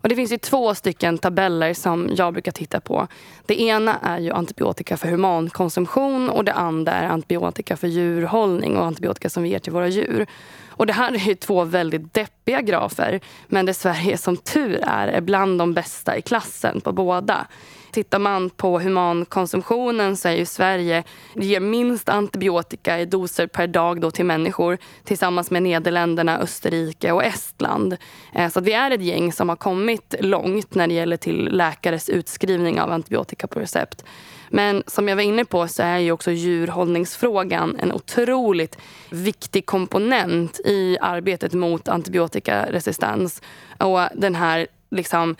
Och 0.00 0.08
det 0.08 0.16
finns 0.16 0.32
ju 0.32 0.38
två 0.38 0.74
stycken 0.74 1.18
tabeller 1.18 1.74
som 1.74 2.10
jag 2.14 2.32
brukar 2.32 2.52
titta 2.52 2.80
på. 2.80 3.06
Det 3.46 3.60
ena 3.60 3.98
är 3.98 4.18
ju 4.18 4.30
antibiotika 4.30 4.96
för 4.96 5.08
humankonsumtion 5.08 6.30
och 6.30 6.44
det 6.44 6.52
andra 6.52 6.92
är 6.92 7.08
antibiotika 7.08 7.76
för 7.76 7.88
djurhållning 7.88 8.76
och 8.76 8.84
antibiotika 8.86 9.30
som 9.30 9.42
vi 9.42 9.48
ger 9.48 9.58
till 9.58 9.72
våra 9.72 9.88
djur. 9.88 10.26
Och 10.68 10.86
det 10.86 10.92
här 10.92 11.12
är 11.12 11.18
ju 11.18 11.34
två 11.34 11.64
väldigt 11.64 12.14
deppiga 12.14 12.60
grafer 12.60 13.20
men 13.46 13.66
det 13.66 13.74
Sverige 13.74 14.16
som 14.18 14.36
tur 14.36 14.80
är 14.82 15.08
är 15.08 15.20
bland 15.20 15.58
de 15.58 15.74
bästa 15.74 16.16
i 16.16 16.22
klassen 16.22 16.80
på 16.80 16.92
båda. 16.92 17.46
Tittar 17.92 18.18
man 18.18 18.50
på 18.50 18.80
humankonsumtionen 18.80 20.16
så 20.16 20.28
är 20.28 20.32
ju 20.32 20.46
Sverige 20.46 21.04
ger 21.34 21.60
minst 21.60 22.08
antibiotika 22.08 23.00
i 23.00 23.04
doser 23.04 23.46
per 23.46 23.66
dag 23.66 24.00
då 24.00 24.10
till 24.10 24.24
människor 24.24 24.78
tillsammans 25.04 25.50
med 25.50 25.62
Nederländerna, 25.62 26.38
Österrike 26.38 27.12
och 27.12 27.24
Estland. 27.24 27.96
Eh, 28.34 28.50
så 28.50 28.60
så 28.60 28.64
vi 28.64 28.72
är 28.72 28.90
ett 28.90 29.02
gäng 29.02 29.32
som 29.32 29.48
har 29.48 29.56
kommit 29.56 30.14
långt 30.20 30.74
när 30.74 30.86
det 30.86 30.94
gäller 30.94 31.16
till 31.16 31.48
läkares 31.52 32.08
utskrivning 32.08 32.80
av 32.80 32.92
antibiotika 32.92 33.46
på 33.46 33.60
recept. 33.60 34.04
Men 34.50 34.82
som 34.86 35.08
jag 35.08 35.16
var 35.16 35.22
inne 35.22 35.44
på 35.44 35.68
så 35.68 35.82
är 35.82 35.98
ju 35.98 36.12
också 36.12 36.30
djurhållningsfrågan 36.30 37.76
en 37.78 37.92
otroligt 37.92 38.78
viktig 39.10 39.66
komponent 39.66 40.60
i 40.64 40.98
arbetet 41.00 41.52
mot 41.52 41.88
antibiotikaresistens. 41.88 43.42
Och 43.78 44.00
den 44.14 44.34
här 44.34 44.66
liksom 44.90 45.36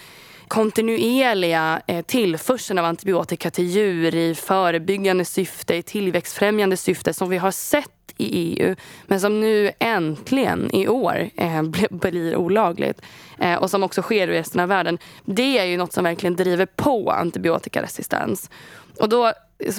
kontinuerliga 0.50 1.82
eh, 1.86 2.04
tillförseln 2.04 2.78
av 2.78 2.84
antibiotika 2.84 3.50
till 3.50 3.66
djur 3.66 4.14
i 4.14 4.34
förebyggande 4.34 5.24
syfte, 5.24 5.74
i 5.74 5.82
tillväxtfrämjande 5.82 6.76
syfte 6.76 7.14
som 7.14 7.28
vi 7.28 7.38
har 7.38 7.50
sett 7.50 8.14
i 8.16 8.26
EU 8.26 8.76
men 9.06 9.20
som 9.20 9.40
nu 9.40 9.72
äntligen 9.78 10.74
i 10.74 10.88
år 10.88 11.30
eh, 11.36 11.62
blir 11.90 12.36
olagligt 12.36 13.02
eh, 13.38 13.54
och 13.54 13.70
som 13.70 13.82
också 13.82 14.02
sker 14.02 14.28
i 14.28 14.38
resten 14.38 14.60
av 14.60 14.68
världen. 14.68 14.98
Det 15.24 15.58
är 15.58 15.64
ju 15.64 15.76
något 15.76 15.92
som 15.92 16.04
verkligen 16.04 16.36
driver 16.36 16.66
på 16.66 17.10
antibiotikaresistens. 17.10 18.50
Och 18.98 19.08
då, 19.08 19.26
eh, 19.26 19.32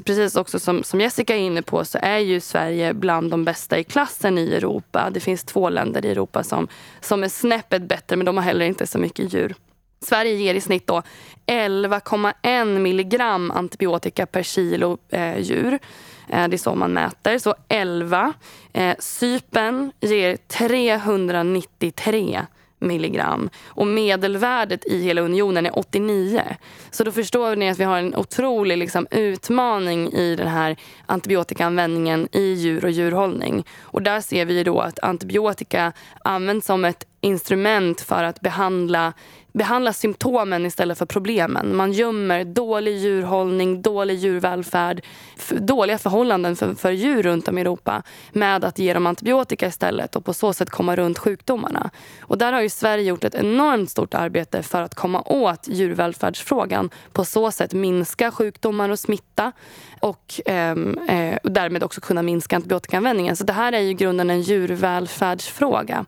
precis 0.06 0.36
också 0.36 0.60
som, 0.60 0.84
som 0.84 1.02
Jessica 1.02 1.36
är 1.36 1.40
inne 1.40 1.62
på, 1.62 1.86
så 1.86 2.00
är 2.02 2.18
ju 2.18 2.40
Sverige 2.40 2.94
bland 2.94 3.32
de 3.32 3.46
bästa 3.46 3.80
i 3.80 3.84
klassen 3.84 4.38
i 4.38 4.54
Europa. 4.54 5.10
Det 5.12 5.20
finns 5.20 5.44
två 5.44 5.70
länder 5.70 6.06
i 6.06 6.12
Europa 6.12 6.44
som, 6.44 6.68
som 7.02 7.24
är 7.24 7.30
snäppet 7.30 7.82
bättre, 7.82 8.16
men 8.16 8.26
de 8.26 8.38
har 8.38 8.44
heller 8.44 8.66
inte 8.66 8.88
så 8.88 8.98
mycket 8.98 9.34
djur. 9.34 9.56
Sverige 10.02 10.36
ger 10.36 10.56
i 10.56 10.62
snitt 10.62 10.90
11,1 11.46 12.80
milligram 12.80 13.52
antibiotika 13.52 14.26
per 14.26 14.44
kilo 14.44 14.98
eh, 15.10 15.40
djur. 15.40 15.80
Eh, 16.30 16.48
det 16.48 16.56
är 16.56 16.58
så 16.58 16.76
man 16.76 16.94
mäter. 16.94 17.38
Så 17.38 17.56
11. 17.68 18.34
Eh, 18.74 18.96
Sypen 19.00 19.92
ger 20.00 20.38
393 20.38 22.46
milligram. 22.82 23.50
Och 23.66 23.88
medelvärdet 23.88 24.86
i 24.86 25.04
hela 25.04 25.22
unionen 25.22 25.66
är 25.66 25.80
89. 25.80 26.44
Så 26.92 27.04
då 27.04 27.12
förstår 27.12 27.56
ni 27.56 27.70
att 27.70 27.80
vi 27.80 27.84
har 27.84 27.98
en 27.98 28.16
otrolig 28.16 28.78
liksom, 28.78 29.08
utmaning 29.12 30.12
i 30.12 30.36
den 30.36 30.48
här 30.48 30.76
antibiotikaanvändningen 31.06 32.28
i 32.32 32.54
djur 32.54 32.86
och 32.86 32.92
djurhållning. 32.92 33.66
Och 33.82 34.02
där 34.02 34.22
ser 34.22 34.46
vi 34.46 34.64
då 34.64 34.80
att 34.80 35.00
antibiotika 35.00 35.94
används 36.24 36.68
som 36.68 36.86
ett 36.86 37.06
instrument 37.22 38.02
för 38.02 38.24
att 38.24 38.42
behandla 38.42 39.14
behandla 39.54 39.94
symptomen 39.94 40.66
istället 40.66 40.98
för 40.98 41.06
problemen. 41.06 41.76
Man 41.76 41.92
gömmer 41.92 42.44
dålig 42.44 42.98
djurhållning, 42.98 43.82
dålig 43.82 44.18
djurvälfärd, 44.18 45.06
dåliga 45.50 45.98
förhållanden 45.98 46.56
för, 46.56 46.74
för 46.74 46.92
djur 46.92 47.24
runt 47.24 47.48
om 47.48 47.58
i 47.58 47.62
Europa 47.62 48.04
med 48.32 48.66
att 48.66 48.80
ge 48.80 48.94
dem 48.94 49.08
antibiotika 49.08 49.68
istället 49.68 50.16
och 50.16 50.26
på 50.26 50.34
så 50.34 50.54
sätt 50.54 50.70
komma 50.70 50.96
runt 50.96 51.18
sjukdomarna. 51.18 51.90
Och 52.22 52.38
där 52.38 52.54
har 52.54 52.62
ju 52.62 52.70
Sverige 52.70 53.04
gjort 53.04 53.24
ett 53.24 53.36
enormt 53.36 53.90
stort 53.90 54.14
arbete 54.14 54.64
för 54.64 54.82
att 54.82 54.96
komma 54.96 55.22
åt 55.22 55.68
djurvälfärdsfrågan. 55.68 56.90
På 57.14 57.26
så 57.26 57.52
sätt 57.52 57.74
minska 57.74 58.32
sjukdomar 58.32 58.90
och 58.90 59.00
smitta 59.00 59.52
och 60.00 60.42
ehm, 60.46 60.98
eh, 61.08 61.30
eh, 61.30 61.38
därmed 61.44 61.84
också 61.84 62.02
kunna 62.02 62.22
minska 62.22 62.56
antibiotikaanvändningen. 62.56 63.36
Så 63.36 63.44
det 63.44 63.54
här 63.54 63.74
är 63.74 63.80
ju 63.80 63.90
i 63.90 63.94
grunden 63.94 64.30
en 64.30 64.42
djurvälfärdsfråga. 64.42 66.06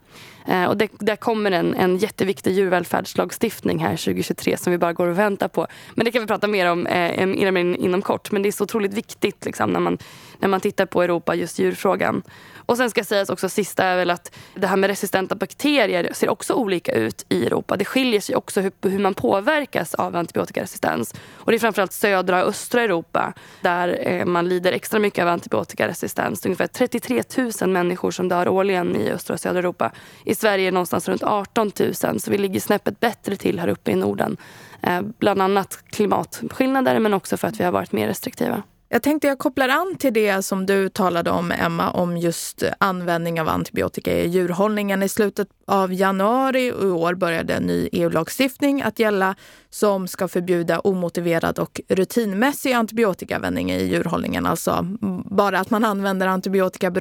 Eh, 0.48 0.66
och 0.66 0.78
det, 0.78 0.90
där 1.00 1.16
kommer 1.16 1.52
en, 1.52 1.74
en 1.74 1.98
jätteviktig 1.98 2.54
djurvälfärdslagstiftning 2.54 3.80
här 3.80 3.98
2023 3.98 4.58
som 4.58 4.72
vi 4.72 4.78
bara 4.78 4.94
går 4.94 5.08
och 5.08 5.20
väntar 5.20 5.48
på. 5.48 5.68
Men 5.94 6.06
det 6.06 6.12
kan 6.12 6.22
vi 6.22 6.28
prata 6.28 6.48
mer 6.48 6.72
om 6.72 6.88
eh, 6.88 7.22
inom, 7.22 7.58
inom 7.58 8.02
kort. 8.02 8.32
Men 8.32 8.42
det 8.42 8.50
är 8.50 8.52
så 8.52 8.64
otroligt 8.64 8.94
viktigt 8.94 9.46
liksom, 9.46 9.70
när, 9.70 9.80
man, 9.80 9.98
när 10.40 10.48
man 10.48 10.60
tittar 10.60 10.86
på 10.86 11.04
Europa, 11.04 11.36
just 11.36 11.60
djurfrågan. 11.60 12.24
Och 12.66 12.78
sen 12.78 12.90
ska 12.90 13.04
sägas 13.04 13.30
också 13.30 13.50
sista 13.50 13.84
är 13.84 13.98
väl 13.98 14.10
att 14.10 14.36
det 14.56 14.68
här 14.68 14.78
med 14.78 14.88
resistenta 14.88 15.36
bakterier 15.36 16.10
ser 16.14 16.30
också 16.30 16.54
olika 16.54 16.92
ut 16.92 17.26
i 17.30 17.46
Europa. 17.46 17.78
Det 17.78 17.86
skiljer 17.86 18.22
sig 18.22 18.36
också 18.36 18.62
hur, 18.62 18.72
hur 18.82 19.00
man 19.00 19.14
påverkas 19.14 19.94
av 19.94 20.16
antibiotikaresistens. 20.16 21.16
Och 21.34 21.52
det 21.52 21.58
är 21.58 21.60
framförallt 21.60 21.94
södra 21.94 22.44
och 22.44 22.50
östra 22.50 22.82
Europa 22.82 23.34
där 23.62 24.08
eh, 24.08 24.26
man 24.26 24.50
lider 24.50 24.72
extra 24.72 25.00
mycket 25.00 25.22
av 25.22 25.28
antibiotikaresistens. 25.28 26.46
Ungefär 26.46 26.68
33 26.68 27.24
000 27.62 27.70
människor 27.70 28.12
som 28.12 28.30
dör 28.30 28.48
årligen 28.48 28.96
i 28.96 29.10
östra 29.10 29.34
och 29.34 29.40
södra 29.40 29.60
Europa. 29.60 29.92
I 30.34 30.36
Sverige 30.36 30.64
är 30.64 30.72
det 30.72 30.74
någonstans 30.74 31.08
runt 31.08 31.24
18 31.24 31.72
000 31.80 31.94
så 31.94 32.32
vi 32.32 32.38
ligger 32.38 32.60
snäppet 32.60 33.00
bättre 33.00 33.36
till 33.36 33.60
här 33.60 33.68
uppe 33.68 33.92
i 33.92 33.96
Norden. 33.96 34.38
Eh, 34.82 35.02
bland 35.20 35.42
annat 35.42 35.80
klimatskillnader 35.90 37.00
men 37.00 37.14
också 37.14 37.38
för 37.38 37.48
att 37.48 37.60
vi 37.60 37.64
har 37.64 37.72
varit 37.72 37.92
mer 37.92 38.08
restriktiva. 38.08 38.64
Jag 38.90 39.04
tänkte 39.04 39.28
jag 39.28 39.40
kopplar 39.40 39.70
an 39.70 39.96
till 40.00 40.14
det 40.14 40.42
som 40.42 40.66
du 40.66 40.90
talade 40.90 41.32
om, 41.32 41.52
Emma, 41.52 41.92
om 41.92 42.18
just 42.18 42.64
användning 42.78 43.42
av 43.42 43.50
antibiotika 43.50 44.14
i 44.14 44.28
djurhållningen. 44.28 45.04
I 45.04 45.10
slutet 45.10 45.48
av 45.68 45.94
januari 45.94 46.68
i 46.68 46.72
år 46.72 47.14
började 47.14 47.54
en 47.54 47.64
ny 47.64 47.90
EU-lagstiftning 47.92 48.82
att 48.82 49.00
gälla 49.00 49.36
som 49.70 50.08
ska 50.08 50.28
förbjuda 50.28 50.80
omotiverad 50.80 51.60
och 51.60 51.82
rutinmässig 51.90 52.74
antibiotikaanvändning 52.74 53.72
i 53.72 53.84
djurhållningen. 53.84 54.46
Alltså 54.46 54.88
bara 55.26 55.60
att 55.60 55.70
man 55.70 55.86
använder 55.86 56.28
antibiotika 56.28 56.92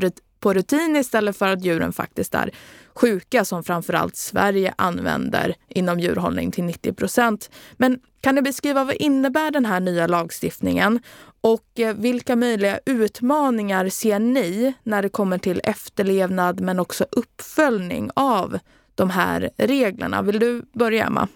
på 0.42 0.54
rutin 0.54 0.96
istället 0.96 1.36
för 1.36 1.48
att 1.48 1.64
djuren 1.64 1.92
faktiskt 1.92 2.34
är 2.34 2.50
sjuka 2.94 3.44
som 3.44 3.64
framförallt 3.64 4.16
Sverige 4.16 4.74
använder 4.76 5.54
inom 5.68 6.00
djurhållning 6.00 6.50
till 6.50 6.64
90 6.64 6.92
procent. 6.92 7.50
Men 7.76 8.00
kan 8.20 8.34
du 8.34 8.42
beskriva 8.42 8.84
vad 8.84 8.94
innebär 8.94 9.50
den 9.50 9.66
här 9.66 9.80
nya 9.80 10.06
lagstiftningen 10.06 11.00
och 11.40 11.80
eh, 11.80 11.94
vilka 11.94 12.36
möjliga 12.36 12.80
utmaningar 12.86 13.88
ser 13.88 14.18
ni 14.18 14.72
när 14.82 15.02
det 15.02 15.08
kommer 15.08 15.38
till 15.38 15.60
efterlevnad 15.64 16.60
men 16.60 16.80
också 16.80 17.06
uppföljning 17.10 18.10
av 18.14 18.58
de 18.94 19.10
här 19.10 19.50
reglerna? 19.56 20.22
Vill 20.22 20.38
du 20.38 20.62
börja, 20.72 21.06
Emma? 21.06 21.28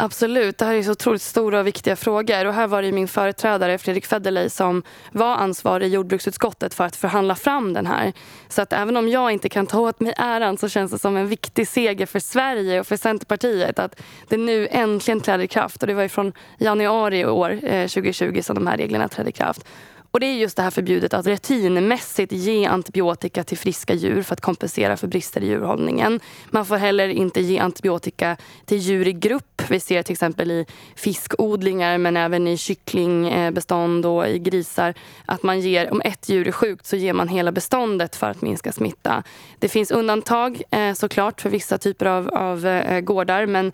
Absolut, 0.00 0.58
det 0.58 0.64
här 0.64 0.74
är 0.74 0.82
så 0.82 0.92
otroligt 0.92 1.22
stora 1.22 1.60
och 1.60 1.66
viktiga 1.66 1.96
frågor. 1.96 2.46
Och 2.46 2.54
här 2.54 2.66
var 2.66 2.82
det 2.82 2.92
min 2.92 3.08
företrädare 3.08 3.78
Fredrik 3.78 4.06
Federley 4.06 4.50
som 4.50 4.82
var 5.12 5.36
ansvarig 5.36 5.86
i 5.86 5.90
jordbruksutskottet 5.90 6.74
för 6.74 6.84
att 6.84 6.96
förhandla 6.96 7.34
fram 7.34 7.72
den 7.72 7.86
här. 7.86 8.12
Så 8.48 8.62
att 8.62 8.72
även 8.72 8.96
om 8.96 9.08
jag 9.08 9.32
inte 9.32 9.48
kan 9.48 9.66
ta 9.66 9.80
åt 9.80 10.00
mig 10.00 10.14
äran 10.16 10.56
så 10.58 10.68
känns 10.68 10.90
det 10.90 10.98
som 10.98 11.16
en 11.16 11.28
viktig 11.28 11.68
seger 11.68 12.06
för 12.06 12.20
Sverige 12.20 12.80
och 12.80 12.86
för 12.86 12.96
Centerpartiet 12.96 13.78
att 13.78 14.00
det 14.28 14.36
nu 14.36 14.68
äntligen 14.70 15.20
träder 15.20 15.44
i 15.44 15.48
kraft. 15.48 15.82
Och 15.82 15.86
det 15.86 15.94
var 15.94 16.08
från 16.08 16.32
januari 16.58 17.20
i 17.20 17.26
år, 17.26 17.50
eh, 17.62 17.86
2020, 17.86 18.42
som 18.42 18.54
de 18.54 18.66
här 18.66 18.76
reglerna 18.76 19.08
trädde 19.08 19.28
i 19.28 19.32
kraft. 19.32 19.64
Och 20.10 20.20
det 20.20 20.26
är 20.26 20.34
just 20.34 20.56
det 20.56 20.62
här 20.62 20.70
förbjudet 20.70 21.14
att 21.14 21.26
rutinmässigt 21.26 22.32
ge 22.32 22.66
antibiotika 22.66 23.44
till 23.44 23.58
friska 23.58 23.94
djur 23.94 24.22
för 24.22 24.32
att 24.32 24.40
kompensera 24.40 24.96
för 24.96 25.06
brister 25.06 25.40
i 25.40 25.46
djurhållningen. 25.46 26.20
Man 26.50 26.66
får 26.66 26.76
heller 26.76 27.08
inte 27.08 27.40
ge 27.40 27.58
antibiotika 27.58 28.36
till 28.64 28.78
djur 28.78 29.08
i 29.08 29.12
grupp. 29.12 29.62
Vi 29.68 29.80
ser 29.80 30.02
till 30.02 30.12
exempel 30.12 30.50
i 30.50 30.66
fiskodlingar 30.94 31.98
men 31.98 32.16
även 32.16 32.48
i 32.48 32.56
kycklingbestånd 32.56 34.06
och 34.06 34.28
i 34.28 34.38
grisar 34.38 34.94
att 35.26 35.42
man 35.42 35.60
ger, 35.60 35.92
om 35.92 36.02
ett 36.04 36.28
djur 36.28 36.48
är 36.48 36.52
sjukt 36.52 36.86
så 36.86 36.96
ger 36.96 37.12
man 37.12 37.28
hela 37.28 37.52
beståndet 37.52 38.16
för 38.16 38.30
att 38.30 38.42
minska 38.42 38.72
smitta. 38.72 39.22
Det 39.58 39.68
finns 39.68 39.90
undantag 39.90 40.62
eh, 40.70 40.92
såklart 40.92 41.40
för 41.40 41.50
vissa 41.50 41.78
typer 41.78 42.06
av, 42.06 42.28
av 42.28 42.66
eh, 42.66 43.00
gårdar 43.00 43.46
men 43.46 43.72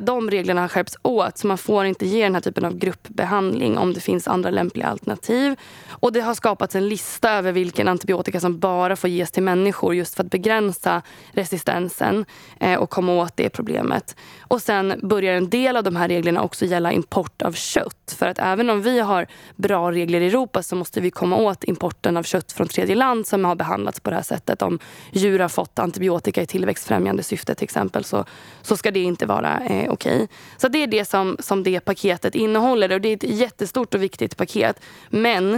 de 0.00 0.30
reglerna 0.30 0.60
har 0.60 0.68
skärpts 0.68 0.96
åt 1.02 1.38
så 1.38 1.46
man 1.46 1.58
får 1.58 1.84
inte 1.84 2.06
ge 2.06 2.24
den 2.24 2.34
här 2.34 2.42
typen 2.42 2.64
av 2.64 2.78
gruppbehandling 2.78 3.78
om 3.78 3.94
det 3.94 4.00
finns 4.00 4.28
andra 4.28 4.50
lämpliga 4.50 4.86
alternativ. 4.86 5.56
Och 5.90 6.12
det 6.12 6.20
har 6.20 6.34
skapats 6.34 6.74
en 6.74 6.88
lista 6.88 7.30
över 7.30 7.52
vilken 7.52 7.88
antibiotika 7.88 8.40
som 8.40 8.58
bara 8.58 8.96
får 8.96 9.10
ges 9.10 9.30
till 9.30 9.42
människor 9.42 9.94
just 9.94 10.14
för 10.14 10.24
att 10.24 10.30
begränsa 10.30 11.02
resistensen 11.32 12.24
eh, 12.60 12.74
och 12.74 12.90
komma 12.90 13.12
åt 13.12 13.36
det 13.36 13.50
problemet. 13.50 14.16
Och 14.40 14.62
sen 14.62 15.00
börjar 15.02 15.34
en 15.34 15.50
del 15.50 15.76
av 15.76 15.84
de 15.84 15.96
här 15.96 16.08
reglerna 16.08 16.42
också 16.42 16.64
gälla 16.64 16.92
import 16.92 17.42
av 17.42 17.52
kött. 17.52 18.16
För 18.18 18.26
att 18.26 18.38
även 18.38 18.70
om 18.70 18.82
vi 18.82 19.00
har 19.00 19.26
bra 19.56 19.92
regler 19.92 20.20
i 20.20 20.26
Europa 20.26 20.62
så 20.62 20.76
måste 20.76 21.00
vi 21.00 21.10
komma 21.10 21.36
åt 21.36 21.64
importen 21.64 22.16
av 22.16 22.22
kött 22.22 22.52
från 22.52 22.68
tredje 22.68 22.94
land 22.94 23.26
som 23.26 23.44
har 23.44 23.54
behandlats 23.54 24.00
på 24.00 24.10
det 24.10 24.16
här 24.16 24.22
sättet. 24.22 24.62
Om 24.62 24.78
djur 25.12 25.38
har 25.38 25.48
fått 25.48 25.78
antibiotika 25.78 26.42
i 26.42 26.46
tillväxtfrämjande 26.46 27.22
syfte 27.22 27.54
till 27.54 27.64
exempel 27.64 28.04
så, 28.04 28.24
så 28.62 28.76
ska 28.76 28.90
det 28.90 29.00
inte 29.00 29.26
vara 29.26 29.60
eh, 29.60 29.92
okej. 29.92 30.14
Okay. 30.14 30.26
Så 30.56 30.68
det 30.68 30.82
är 30.82 30.86
det 30.86 31.04
som, 31.04 31.36
som 31.40 31.62
det 31.62 31.80
paketet 31.80 32.34
innehåller 32.34 32.92
och 32.92 33.00
det 33.00 33.08
är 33.08 33.16
ett 33.16 33.22
jättestort 33.22 33.94
och 33.94 34.02
viktigt 34.02 34.36
paket. 34.36 34.80
Men 35.10 35.57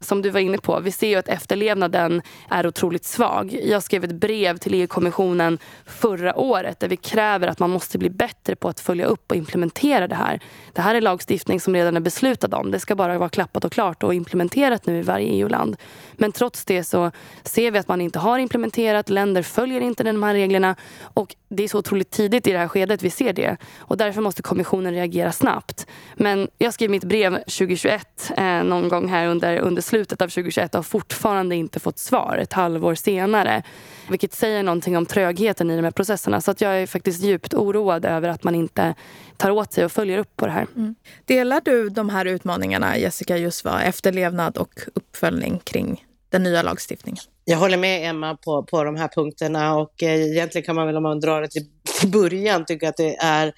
som 0.00 0.22
du 0.22 0.30
var 0.30 0.40
inne 0.40 0.58
på, 0.58 0.80
vi 0.80 0.92
ser 0.92 1.08
ju 1.08 1.14
att 1.14 1.28
efterlevnaden 1.28 2.22
är 2.50 2.66
otroligt 2.66 3.04
svag. 3.04 3.58
Jag 3.64 3.82
skrev 3.82 4.04
ett 4.04 4.14
brev 4.14 4.56
till 4.56 4.74
EU-kommissionen 4.74 5.58
förra 5.86 6.36
året 6.36 6.80
där 6.80 6.88
vi 6.88 6.96
kräver 6.96 7.48
att 7.48 7.58
man 7.58 7.70
måste 7.70 7.98
bli 7.98 8.10
bättre 8.10 8.56
på 8.56 8.68
att 8.68 8.80
följa 8.80 9.06
upp 9.06 9.30
och 9.30 9.36
implementera 9.36 10.08
det 10.08 10.14
här. 10.14 10.40
Det 10.72 10.82
här 10.82 10.94
är 10.94 11.00
lagstiftning 11.00 11.60
som 11.60 11.74
redan 11.74 11.96
är 11.96 12.00
beslutad 12.00 12.56
om. 12.56 12.70
Det 12.70 12.80
ska 12.80 12.94
bara 12.94 13.18
vara 13.18 13.28
klappat 13.28 13.64
och 13.64 13.72
klart 13.72 14.02
och 14.02 14.14
implementerat 14.14 14.86
nu 14.86 14.98
i 14.98 15.02
varje 15.02 15.26
EU-land. 15.26 15.76
Men 16.12 16.32
trots 16.32 16.64
det 16.64 16.84
så 16.84 17.10
ser 17.42 17.70
vi 17.70 17.78
att 17.78 17.88
man 17.88 18.00
inte 18.00 18.18
har 18.18 18.38
implementerat. 18.38 19.08
Länder 19.08 19.42
följer 19.42 19.80
inte 19.80 20.02
de 20.02 20.22
här 20.22 20.34
reglerna 20.34 20.76
och 21.02 21.36
det 21.48 21.64
är 21.64 21.68
så 21.68 21.78
otroligt 21.78 22.10
tidigt 22.10 22.46
i 22.46 22.52
det 22.52 22.58
här 22.58 22.68
skedet 22.68 23.02
vi 23.02 23.10
ser 23.10 23.32
det. 23.32 23.56
Och 23.78 23.96
därför 23.96 24.20
måste 24.20 24.42
kommissionen 24.42 24.94
reagera 24.94 25.32
snabbt. 25.32 25.86
Men 26.14 26.48
jag 26.58 26.74
skrev 26.74 26.90
mitt 26.90 27.04
brev 27.04 27.36
2021 27.38 28.32
eh, 28.36 28.44
någon 28.44 28.88
gång 28.88 29.08
här 29.08 29.26
under, 29.26 29.58
under 29.58 29.82
slutet 29.84 30.22
av 30.22 30.28
2021 30.28 30.74
och 30.74 30.78
har 30.78 30.82
fortfarande 30.82 31.56
inte 31.56 31.80
fått 31.80 31.98
svar 31.98 32.38
ett 32.42 32.52
halvår 32.52 32.94
senare. 32.94 33.62
Vilket 34.08 34.34
säger 34.34 34.62
någonting 34.62 34.96
om 34.96 35.06
trögheten 35.06 35.70
i 35.70 35.76
de 35.76 35.84
här 35.84 35.90
processerna. 35.90 36.40
Så 36.40 36.50
att 36.50 36.60
jag 36.60 36.82
är 36.82 36.86
faktiskt 36.86 37.22
djupt 37.22 37.54
oroad 37.54 38.04
över 38.04 38.28
att 38.28 38.44
man 38.44 38.54
inte 38.54 38.94
tar 39.36 39.50
åt 39.50 39.72
sig 39.72 39.84
och 39.84 39.92
följer 39.92 40.18
upp 40.18 40.36
på 40.36 40.46
det 40.46 40.52
här. 40.52 40.66
Mm. 40.76 40.94
Delar 41.24 41.60
du 41.64 41.88
de 41.88 42.08
här 42.08 42.24
utmaningarna, 42.24 42.98
Jessica, 42.98 43.36
just 43.36 43.64
vad 43.64 43.82
efterlevnad 43.82 44.56
och 44.56 44.80
uppföljning 44.94 45.58
kring 45.64 46.04
den 46.30 46.42
nya 46.42 46.62
lagstiftningen? 46.62 47.22
Jag 47.44 47.58
håller 47.58 47.76
med 47.76 48.10
Emma 48.10 48.36
på, 48.36 48.62
på 48.62 48.84
de 48.84 48.96
här 48.96 49.08
punkterna 49.08 49.76
och 49.76 50.02
eh, 50.02 50.22
egentligen 50.22 50.64
kan 50.66 50.74
man 50.74 50.86
väl 50.86 50.96
om 50.96 51.02
man 51.02 51.20
drar 51.20 51.42
det 51.42 51.48
till, 51.48 51.66
till 52.00 52.10
början 52.10 52.64
tycka 52.64 52.88
att 52.88 52.96
det 52.96 53.16
är 53.16 53.52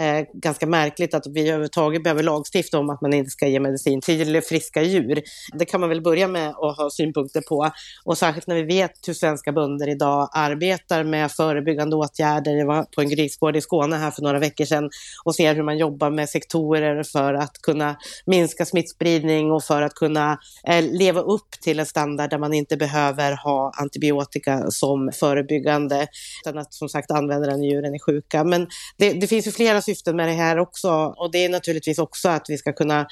eh, 0.00 0.24
ganska 0.32 0.66
märkligt 0.66 1.14
att 1.14 1.26
vi 1.26 1.40
överhuvudtaget 1.40 2.02
behöver 2.02 2.22
lagstifta 2.22 2.78
om 2.78 2.90
att 2.90 3.00
man 3.00 3.12
inte 3.12 3.30
ska 3.30 3.46
ge 3.46 3.60
medicin 3.60 4.00
till 4.00 4.42
friska 4.42 4.82
djur. 4.82 5.22
Det 5.52 5.64
kan 5.64 5.80
man 5.80 5.88
väl 5.88 6.02
börja 6.02 6.28
med 6.28 6.48
att 6.48 6.76
ha 6.76 6.90
synpunkter 6.90 7.40
på. 7.40 7.70
Och 8.04 8.18
särskilt 8.18 8.46
när 8.46 8.56
vi 8.56 8.62
vet 8.62 9.08
hur 9.08 9.14
svenska 9.14 9.52
bönder 9.52 9.88
idag 9.88 10.28
arbetar 10.32 11.04
med 11.04 11.32
förebyggande 11.32 11.96
åtgärder. 11.96 12.52
Jag 12.56 12.66
var 12.66 12.82
på 12.82 13.00
en 13.00 13.10
grisgård 13.10 13.56
i 13.56 13.60
Skåne 13.60 13.96
här 13.96 14.10
för 14.10 14.22
några 14.22 14.38
veckor 14.38 14.64
sedan 14.64 14.90
och 15.24 15.34
ser 15.34 15.54
hur 15.54 15.62
man 15.62 15.78
jobbar 15.78 16.10
med 16.10 16.28
sektorer 16.28 17.02
för 17.02 17.34
att 17.34 17.62
kunna 17.62 17.96
minska 18.26 18.64
smittspridning 18.64 19.52
och 19.52 19.64
för 19.64 19.82
att 19.82 19.94
kunna 19.94 20.38
eh, 20.66 20.84
leva 20.84 21.20
upp 21.20 21.50
till 21.60 21.80
en 21.80 21.86
standard 21.86 22.30
där 22.30 22.38
man 22.38 22.52
inte 22.52 22.76
behöver 22.76 23.32
ha 23.44 23.72
antibiotika 23.76 24.70
som 24.70 25.10
förebyggande, 25.20 26.06
utan 26.44 26.58
att 26.58 26.74
som 26.74 26.88
sagt 26.88 27.10
använda 27.10 27.46
den 27.46 27.60
när 27.60 27.68
djuren 27.68 27.94
är 27.94 27.98
sjuka. 27.98 28.44
Men 28.44 28.66
det, 28.96 29.12
det 29.12 29.26
finns 29.26 29.46
ju 29.46 29.50
flera 29.50 29.82
syften 29.94 30.16
med 30.16 30.28
det 30.28 30.32
här 30.32 30.58
också. 30.58 30.90
Och 31.16 31.30
det 31.32 31.44
är 31.44 31.48
naturligtvis 31.48 31.98
också 31.98 32.28
att 32.28 32.46
vi 32.48 32.58
ska 32.58 32.72
kunna 32.72 33.06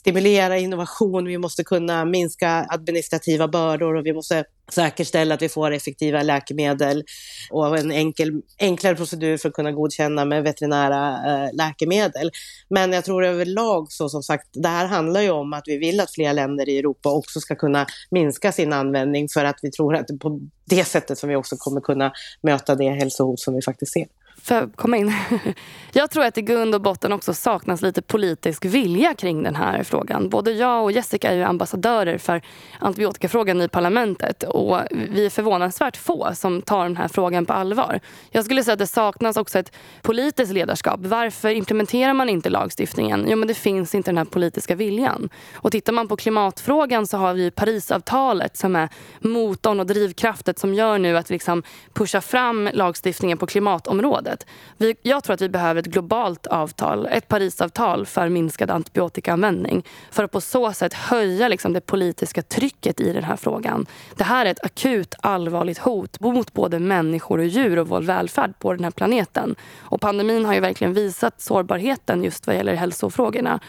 stimulera 0.00 0.58
innovation, 0.58 1.24
vi 1.24 1.38
måste 1.38 1.64
kunna 1.64 2.04
minska 2.04 2.66
administrativa 2.68 3.48
bördor 3.48 3.96
och 3.96 4.06
vi 4.06 4.12
måste 4.12 4.44
säkerställa 4.72 5.34
att 5.34 5.42
vi 5.42 5.48
får 5.48 5.70
effektiva 5.70 6.22
läkemedel 6.22 7.04
och 7.50 7.78
en 7.78 7.92
enkel, 7.92 8.42
enklare 8.58 8.94
procedur 8.96 9.36
för 9.36 9.48
att 9.48 9.54
kunna 9.54 9.72
godkänna 9.72 10.24
med 10.24 10.42
veterinära 10.42 11.08
eh, 11.26 11.56
läkemedel. 11.56 12.30
Men 12.68 12.92
jag 12.92 13.04
tror 13.04 13.24
överlag 13.24 13.92
så 13.92 14.08
som 14.08 14.22
sagt, 14.22 14.48
det 14.52 14.68
här 14.68 14.86
handlar 14.86 15.20
ju 15.20 15.30
om 15.30 15.52
att 15.52 15.64
vi 15.66 15.78
vill 15.78 16.00
att 16.00 16.14
fler 16.14 16.32
länder 16.32 16.68
i 16.68 16.78
Europa 16.78 17.10
också 17.12 17.40
ska 17.40 17.54
kunna 17.54 17.86
minska 18.10 18.52
sin 18.52 18.72
användning 18.72 19.28
för 19.28 19.44
att 19.44 19.58
vi 19.62 19.70
tror 19.70 19.96
att 19.96 20.08
det 20.08 20.16
på 20.16 20.40
det 20.64 20.84
sättet 20.84 21.18
som 21.18 21.28
vi 21.28 21.36
också 21.36 21.56
kommer 21.56 21.80
kunna 21.80 22.12
möta 22.42 22.74
det 22.74 22.90
hälsohot 22.90 23.40
som 23.40 23.54
vi 23.54 23.62
faktiskt 23.62 23.92
ser. 23.92 24.06
Får 24.42 24.56
jag 24.56 24.76
komma 24.76 24.96
in? 24.96 25.12
Jag 25.92 26.10
tror 26.10 26.24
att 26.24 26.38
i 26.38 26.42
grund 26.42 26.74
och 26.74 26.80
botten 26.80 27.12
också 27.12 27.34
saknas 27.34 27.82
lite 27.82 28.02
politisk 28.02 28.64
vilja 28.64 29.14
kring 29.14 29.42
den 29.42 29.54
här 29.54 29.82
frågan. 29.82 30.28
Både 30.28 30.52
jag 30.52 30.84
och 30.84 30.92
Jessica 30.92 31.30
är 31.30 31.36
ju 31.36 31.42
ambassadörer 31.42 32.18
för 32.18 32.42
antibiotikafrågan 32.78 33.62
i 33.62 33.68
parlamentet 33.68 34.42
och 34.42 34.80
vi 34.90 35.26
är 35.26 35.30
förvånansvärt 35.30 35.96
få 35.96 36.30
som 36.34 36.62
tar 36.62 36.82
den 36.82 36.96
här 36.96 37.08
frågan 37.08 37.46
på 37.46 37.52
allvar. 37.52 38.00
Jag 38.30 38.44
skulle 38.44 38.64
säga 38.64 38.72
att 38.72 38.78
det 38.78 38.86
saknas 38.86 39.36
också 39.36 39.58
ett 39.58 39.72
politiskt 40.02 40.52
ledarskap. 40.52 41.00
Varför 41.02 41.48
implementerar 41.48 42.14
man 42.14 42.28
inte 42.28 42.50
lagstiftningen? 42.50 43.26
Jo, 43.28 43.36
men 43.36 43.48
det 43.48 43.54
finns 43.54 43.94
inte 43.94 44.10
den 44.10 44.18
här 44.18 44.24
politiska 44.24 44.74
viljan. 44.74 45.28
Och 45.54 45.72
tittar 45.72 45.92
man 45.92 46.08
på 46.08 46.16
klimatfrågan 46.16 47.06
så 47.06 47.16
har 47.16 47.34
vi 47.34 47.50
Parisavtalet 47.50 48.56
som 48.56 48.76
är 48.76 48.88
motorn 49.20 49.80
och 49.80 49.86
drivkraften 49.86 50.54
som 50.56 50.74
gör 50.74 50.98
nu 50.98 51.16
att 51.16 51.30
vi 51.30 51.34
liksom 51.34 51.62
pushar 51.94 52.20
fram 52.20 52.68
lagstiftningen 52.72 53.38
på 53.38 53.46
klimatområdet. 53.46 54.29
Vi, 54.76 54.94
jag 55.02 55.24
tror 55.24 55.34
att 55.34 55.40
vi 55.40 55.48
behöver 55.48 55.80
ett 55.80 55.86
globalt 55.86 56.46
avtal, 56.46 57.06
ett 57.06 57.28
Parisavtal 57.28 58.06
för 58.06 58.28
minskad 58.28 58.70
antibiotikaanvändning 58.70 59.86
för 60.10 60.24
att 60.24 60.30
på 60.30 60.40
så 60.40 60.72
sätt 60.72 60.94
höja 60.94 61.48
liksom, 61.48 61.72
det 61.72 61.80
politiska 61.80 62.42
trycket 62.42 63.00
i 63.00 63.12
den 63.12 63.24
här 63.24 63.36
frågan. 63.36 63.86
Det 64.16 64.24
här 64.24 64.46
är 64.46 64.50
ett 64.50 64.64
akut 64.64 65.14
allvarligt 65.20 65.78
hot 65.78 66.20
mot 66.20 66.52
både 66.52 66.78
människor 66.78 67.38
och 67.38 67.46
djur 67.46 67.78
och 67.78 67.88
vår 67.88 68.02
välfärd 68.02 68.58
på 68.58 68.72
den 68.72 68.84
här 68.84 68.90
planeten. 68.90 69.56
Och 69.78 70.00
pandemin 70.00 70.44
har 70.44 70.54
ju 70.54 70.60
verkligen 70.60 70.94
visat 70.94 71.40
sårbarheten 71.40 72.24
just 72.24 72.46
vad 72.46 72.56
gäller 72.56 72.74
hälsofrågorna. 72.74 73.60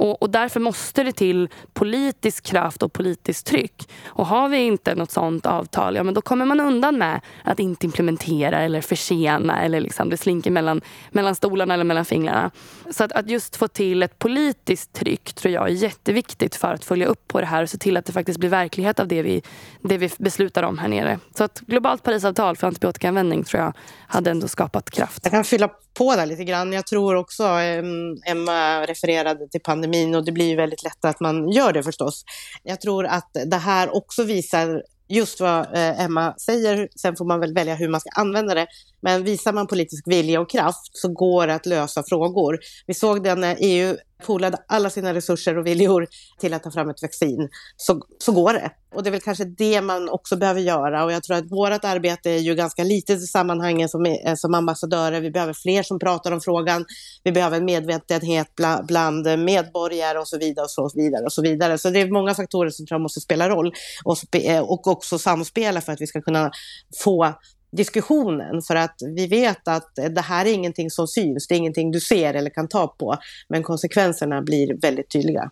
Och, 0.00 0.22
och, 0.22 0.30
därför 0.30 0.60
måste 0.60 1.02
det 1.02 1.12
till 1.12 1.48
politisk 1.72 2.46
kraft 2.46 2.82
och 2.82 2.92
politiskt 2.92 3.46
tryck. 3.46 3.88
Och 4.06 4.26
har 4.26 4.48
vi 4.48 4.58
inte 4.58 4.94
något 4.94 5.10
sånt 5.10 5.46
avtal, 5.46 5.96
ja 5.96 6.02
men 6.02 6.14
då 6.14 6.20
kommer 6.20 6.44
man 6.44 6.60
undan 6.60 6.98
med 6.98 7.20
att 7.44 7.58
inte 7.58 7.86
implementera 7.86 8.58
eller 8.58 8.80
försena 8.80 9.62
eller 9.62 9.80
liksom 9.80 10.10
det 10.10 10.16
slinker 10.16 10.50
mellan, 10.50 10.80
mellan 11.10 11.34
stolarna 11.34 11.74
eller 11.74 11.84
mellan 11.84 12.04
fingrarna. 12.04 12.50
Så 12.90 13.04
att, 13.04 13.12
att 13.12 13.30
just 13.30 13.56
få 13.56 13.68
till 13.68 14.02
ett 14.02 14.18
politiskt 14.18 14.92
tryck 14.92 15.32
tror 15.32 15.54
jag 15.54 15.66
är 15.66 15.72
jätteviktigt 15.72 16.56
för 16.56 16.74
att 16.74 16.84
följa 16.84 17.06
upp 17.06 17.28
på 17.28 17.40
det 17.40 17.46
här 17.46 17.62
och 17.62 17.70
se 17.70 17.78
till 17.78 17.96
att 17.96 18.04
det 18.04 18.12
faktiskt 18.12 18.40
blir 18.40 18.50
verklighet 18.50 19.00
av 19.00 19.08
det 19.08 19.22
vi, 19.22 19.42
det 19.82 19.98
vi 19.98 20.10
beslutar 20.18 20.62
om 20.62 20.78
här 20.78 20.88
nere. 20.88 21.18
Så 21.34 21.44
ett 21.44 21.60
globalt 21.60 22.02
Parisavtal 22.02 22.56
för 22.56 22.66
antibiotikaanvändning 22.66 23.44
tror 23.44 23.62
jag 23.62 23.72
hade 24.10 24.30
ändå 24.30 24.48
skapat 24.48 24.90
kraft. 24.90 25.20
Jag 25.22 25.32
kan 25.32 25.44
fylla 25.44 25.70
på 25.94 26.16
där 26.16 26.26
lite 26.26 26.44
grann. 26.44 26.72
Jag 26.72 26.86
tror 26.86 27.14
också, 27.14 27.44
ehm, 27.44 28.16
Emma 28.26 28.86
refererade 28.86 29.48
till 29.48 29.60
pandemin 29.60 30.14
och 30.14 30.24
det 30.24 30.32
blir 30.32 30.48
ju 30.48 30.56
väldigt 30.56 30.84
lätt 30.84 31.04
att 31.04 31.20
man 31.20 31.48
gör 31.48 31.72
det 31.72 31.82
förstås. 31.82 32.24
Jag 32.62 32.80
tror 32.80 33.06
att 33.06 33.30
det 33.46 33.56
här 33.56 33.96
också 33.96 34.22
visar 34.22 34.82
just 35.08 35.40
vad 35.40 35.60
eh, 35.60 36.00
Emma 36.00 36.34
säger, 36.38 36.88
sen 36.96 37.16
får 37.16 37.24
man 37.24 37.40
väl 37.40 37.54
välja 37.54 37.74
hur 37.74 37.88
man 37.88 38.00
ska 38.00 38.10
använda 38.10 38.54
det. 38.54 38.66
Men 39.00 39.24
visar 39.24 39.52
man 39.52 39.66
politisk 39.66 40.04
vilja 40.06 40.40
och 40.40 40.50
kraft 40.50 40.90
så 40.92 41.08
går 41.08 41.46
det 41.46 41.54
att 41.54 41.66
lösa 41.66 42.02
frågor. 42.08 42.58
Vi 42.86 42.94
såg 42.94 43.22
det 43.22 43.34
när 43.34 43.56
EU 43.60 43.96
poolade 44.20 44.58
alla 44.66 44.90
sina 44.90 45.14
resurser 45.14 45.58
och 45.58 45.66
viljor 45.66 46.06
till 46.40 46.54
att 46.54 46.62
ta 46.62 46.70
fram 46.70 46.90
ett 46.90 47.02
vaccin, 47.02 47.48
så, 47.76 48.02
så 48.18 48.32
går 48.32 48.52
det. 48.52 48.70
Och 48.94 49.02
det 49.02 49.08
är 49.08 49.10
väl 49.10 49.20
kanske 49.20 49.44
det 49.44 49.80
man 49.80 50.08
också 50.08 50.36
behöver 50.36 50.60
göra. 50.60 51.04
Och 51.04 51.12
jag 51.12 51.22
tror 51.22 51.36
att 51.36 51.50
vårt 51.50 51.84
arbete 51.84 52.30
är 52.30 52.38
ju 52.38 52.54
ganska 52.54 52.84
litet 52.84 53.22
i 53.22 53.26
sammanhanget 53.26 53.90
som, 53.90 54.06
eh, 54.06 54.34
som 54.34 54.54
ambassadörer. 54.54 55.20
Vi 55.20 55.30
behöver 55.30 55.52
fler 55.52 55.82
som 55.82 55.98
pratar 55.98 56.32
om 56.32 56.40
frågan. 56.40 56.84
Vi 57.24 57.32
behöver 57.32 57.56
en 57.56 57.64
medvetenhet 57.64 58.54
bland, 58.56 58.86
bland 58.86 59.38
medborgare 59.38 60.18
och 60.18 60.28
så 60.28 60.38
vidare 60.38 60.64
och 60.64 60.70
så 60.70 60.90
vidare 60.94 61.24
och 61.24 61.32
så 61.32 61.42
vidare. 61.42 61.78
Så 61.78 61.90
det 61.90 62.00
är 62.00 62.10
många 62.10 62.34
faktorer 62.34 62.70
som 62.70 62.86
tror 62.86 62.94
jag 62.94 63.02
måste 63.02 63.20
spela 63.20 63.48
roll 63.48 63.72
och, 64.04 64.18
spe, 64.18 64.38
eh, 64.38 64.62
och 64.62 64.86
också 64.86 65.18
samspela 65.18 65.80
för 65.80 65.92
att 65.92 66.00
vi 66.00 66.06
ska 66.06 66.22
kunna 66.22 66.50
få 67.04 67.34
diskussionen 67.70 68.62
för 68.62 68.76
att 68.76 68.96
vi 69.16 69.26
vet 69.26 69.68
att 69.68 69.94
det 69.94 70.20
här 70.20 70.46
är 70.46 70.52
ingenting 70.52 70.90
som 70.90 71.08
syns, 71.08 71.46
det 71.46 71.54
är 71.54 71.56
ingenting 71.56 71.90
du 71.90 72.00
ser 72.00 72.34
eller 72.34 72.50
kan 72.50 72.68
ta 72.68 72.86
på, 72.86 73.16
men 73.48 73.62
konsekvenserna 73.62 74.42
blir 74.42 74.80
väldigt 74.80 75.10
tydliga. 75.10 75.50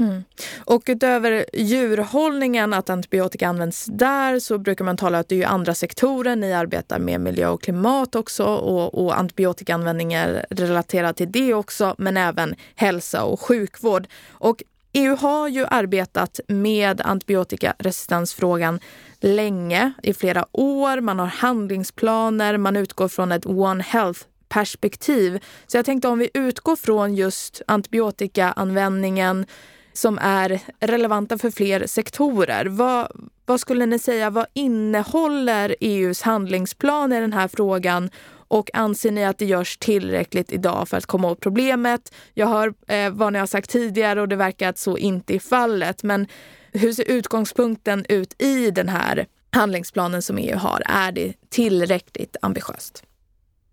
Mm. 0.00 0.24
Och 0.64 0.82
utöver 0.86 1.44
djurhållningen, 1.52 2.74
att 2.74 2.90
antibiotika 2.90 3.48
används 3.48 3.84
där, 3.84 4.38
så 4.38 4.58
brukar 4.58 4.84
man 4.84 4.96
tala 4.96 5.18
att 5.18 5.28
det 5.28 5.42
är 5.42 5.46
andra 5.46 5.74
sektorer. 5.74 6.36
Ni 6.36 6.52
arbetar 6.52 6.98
med 6.98 7.20
miljö 7.20 7.48
och 7.48 7.62
klimat 7.62 8.14
också 8.14 8.44
och, 8.44 9.04
och 9.04 9.18
antibiotikaanvändning 9.18 10.12
är 10.12 10.46
relaterat 10.50 11.16
till 11.16 11.32
det 11.32 11.54
också, 11.54 11.94
men 11.98 12.16
även 12.16 12.54
hälsa 12.74 13.24
och 13.24 13.40
sjukvård. 13.40 14.06
Och 14.28 14.62
EU 14.92 15.16
har 15.16 15.48
ju 15.48 15.66
arbetat 15.66 16.40
med 16.48 17.00
antibiotikaresistensfrågan 17.00 18.80
länge, 19.20 19.92
i 20.02 20.14
flera 20.14 20.46
år. 20.52 21.00
Man 21.00 21.18
har 21.18 21.26
handlingsplaner, 21.26 22.56
man 22.56 22.76
utgår 22.76 23.08
från 23.08 23.32
ett 23.32 23.46
One 23.46 23.82
Health 23.82 24.20
perspektiv. 24.48 25.44
Så 25.66 25.76
jag 25.76 25.84
tänkte 25.84 26.08
om 26.08 26.18
vi 26.18 26.30
utgår 26.34 26.76
från 26.76 27.14
just 27.14 27.62
antibiotikaanvändningen 27.66 29.46
som 29.92 30.18
är 30.22 30.60
relevanta 30.80 31.38
för 31.38 31.50
fler 31.50 31.86
sektorer. 31.86 32.66
Vad, 32.66 33.08
vad 33.46 33.60
skulle 33.60 33.86
ni 33.86 33.98
säga, 33.98 34.30
vad 34.30 34.46
innehåller 34.52 35.76
EUs 35.80 36.22
handlingsplan 36.22 37.12
i 37.12 37.20
den 37.20 37.32
här 37.32 37.48
frågan 37.48 38.10
och 38.50 38.70
anser 38.72 39.10
ni 39.10 39.24
att 39.24 39.38
det 39.38 39.44
görs 39.44 39.76
tillräckligt 39.76 40.52
idag 40.52 40.88
för 40.88 40.96
att 40.96 41.06
komma 41.06 41.30
åt 41.30 41.40
problemet? 41.40 42.14
Jag 42.34 42.46
hör 42.46 42.74
eh, 42.88 43.10
vad 43.10 43.32
ni 43.32 43.38
har 43.38 43.46
sagt 43.46 43.70
tidigare 43.70 44.20
och 44.20 44.28
det 44.28 44.36
verkar 44.36 44.68
att 44.68 44.78
så 44.78 44.98
inte 44.98 45.34
är 45.34 45.38
fallet. 45.38 46.02
Men 46.02 46.26
hur 46.72 46.92
ser 46.92 47.10
utgångspunkten 47.10 48.06
ut 48.08 48.42
i 48.42 48.70
den 48.70 48.88
här 48.88 49.26
handlingsplanen 49.52 50.22
som 50.22 50.38
EU 50.38 50.56
har? 50.56 50.82
Är 50.86 51.12
det 51.12 51.34
tillräckligt 51.48 52.36
ambitiöst? 52.42 53.04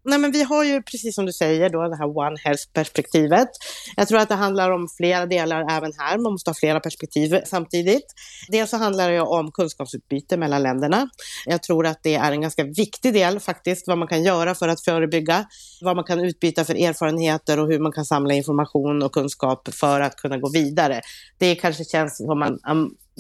Nej, 0.10 0.20
men 0.20 0.32
vi 0.32 0.44
har 0.44 0.64
ju 0.64 0.82
precis 0.82 1.16
som 1.16 1.26
du 1.26 1.34
säger 1.34 1.70
då 1.70 1.88
det 1.88 1.98
här 1.98 2.18
One 2.18 2.38
Health-perspektivet. 2.44 3.48
Jag 3.96 4.08
tror 4.08 4.20
att 4.20 4.30
det 4.30 4.36
handlar 4.36 4.72
om 4.72 4.88
flera 4.98 5.26
delar 5.26 5.78
även 5.78 5.92
här. 5.98 6.18
Man 6.18 6.32
måste 6.32 6.50
ha 6.50 6.56
flera 6.56 6.80
perspektiv 6.80 7.40
samtidigt. 7.46 8.06
Dels 8.48 8.70
så 8.70 8.78
handlar 8.78 9.12
det 9.12 9.22
om 9.22 9.52
kunskapsutbyte 9.52 10.38
mellan 10.38 10.64
länderna. 10.64 11.10
Jag 11.46 11.64
tror 11.64 11.86
att 11.86 12.04
det 12.04 12.16
är 12.16 12.32
en 12.32 12.42
ganska 12.42 12.64
viktig 12.64 13.14
del 13.14 13.40
faktiskt, 13.40 13.88
vad 13.88 13.98
man 13.98 14.08
kan 14.08 14.24
göra 14.24 14.56
för 14.56 14.68
att 14.68 14.84
förebygga, 14.84 15.46
vad 15.82 15.96
man 15.96 16.06
kan 16.06 16.20
utbyta 16.20 16.66
för 16.66 16.76
erfarenheter 16.76 17.60
och 17.60 17.68
hur 17.68 17.80
man 17.80 17.92
kan 17.92 18.06
samla 18.06 18.34
information 18.34 19.04
och 19.04 19.12
kunskap 19.12 19.70
för 19.74 20.02
att 20.02 20.16
kunna 20.16 20.38
gå 20.38 20.50
vidare. 20.50 21.02
Det 21.38 21.56
kanske 21.56 21.84
känns 21.84 22.18
som 22.18 22.40
man 22.40 22.60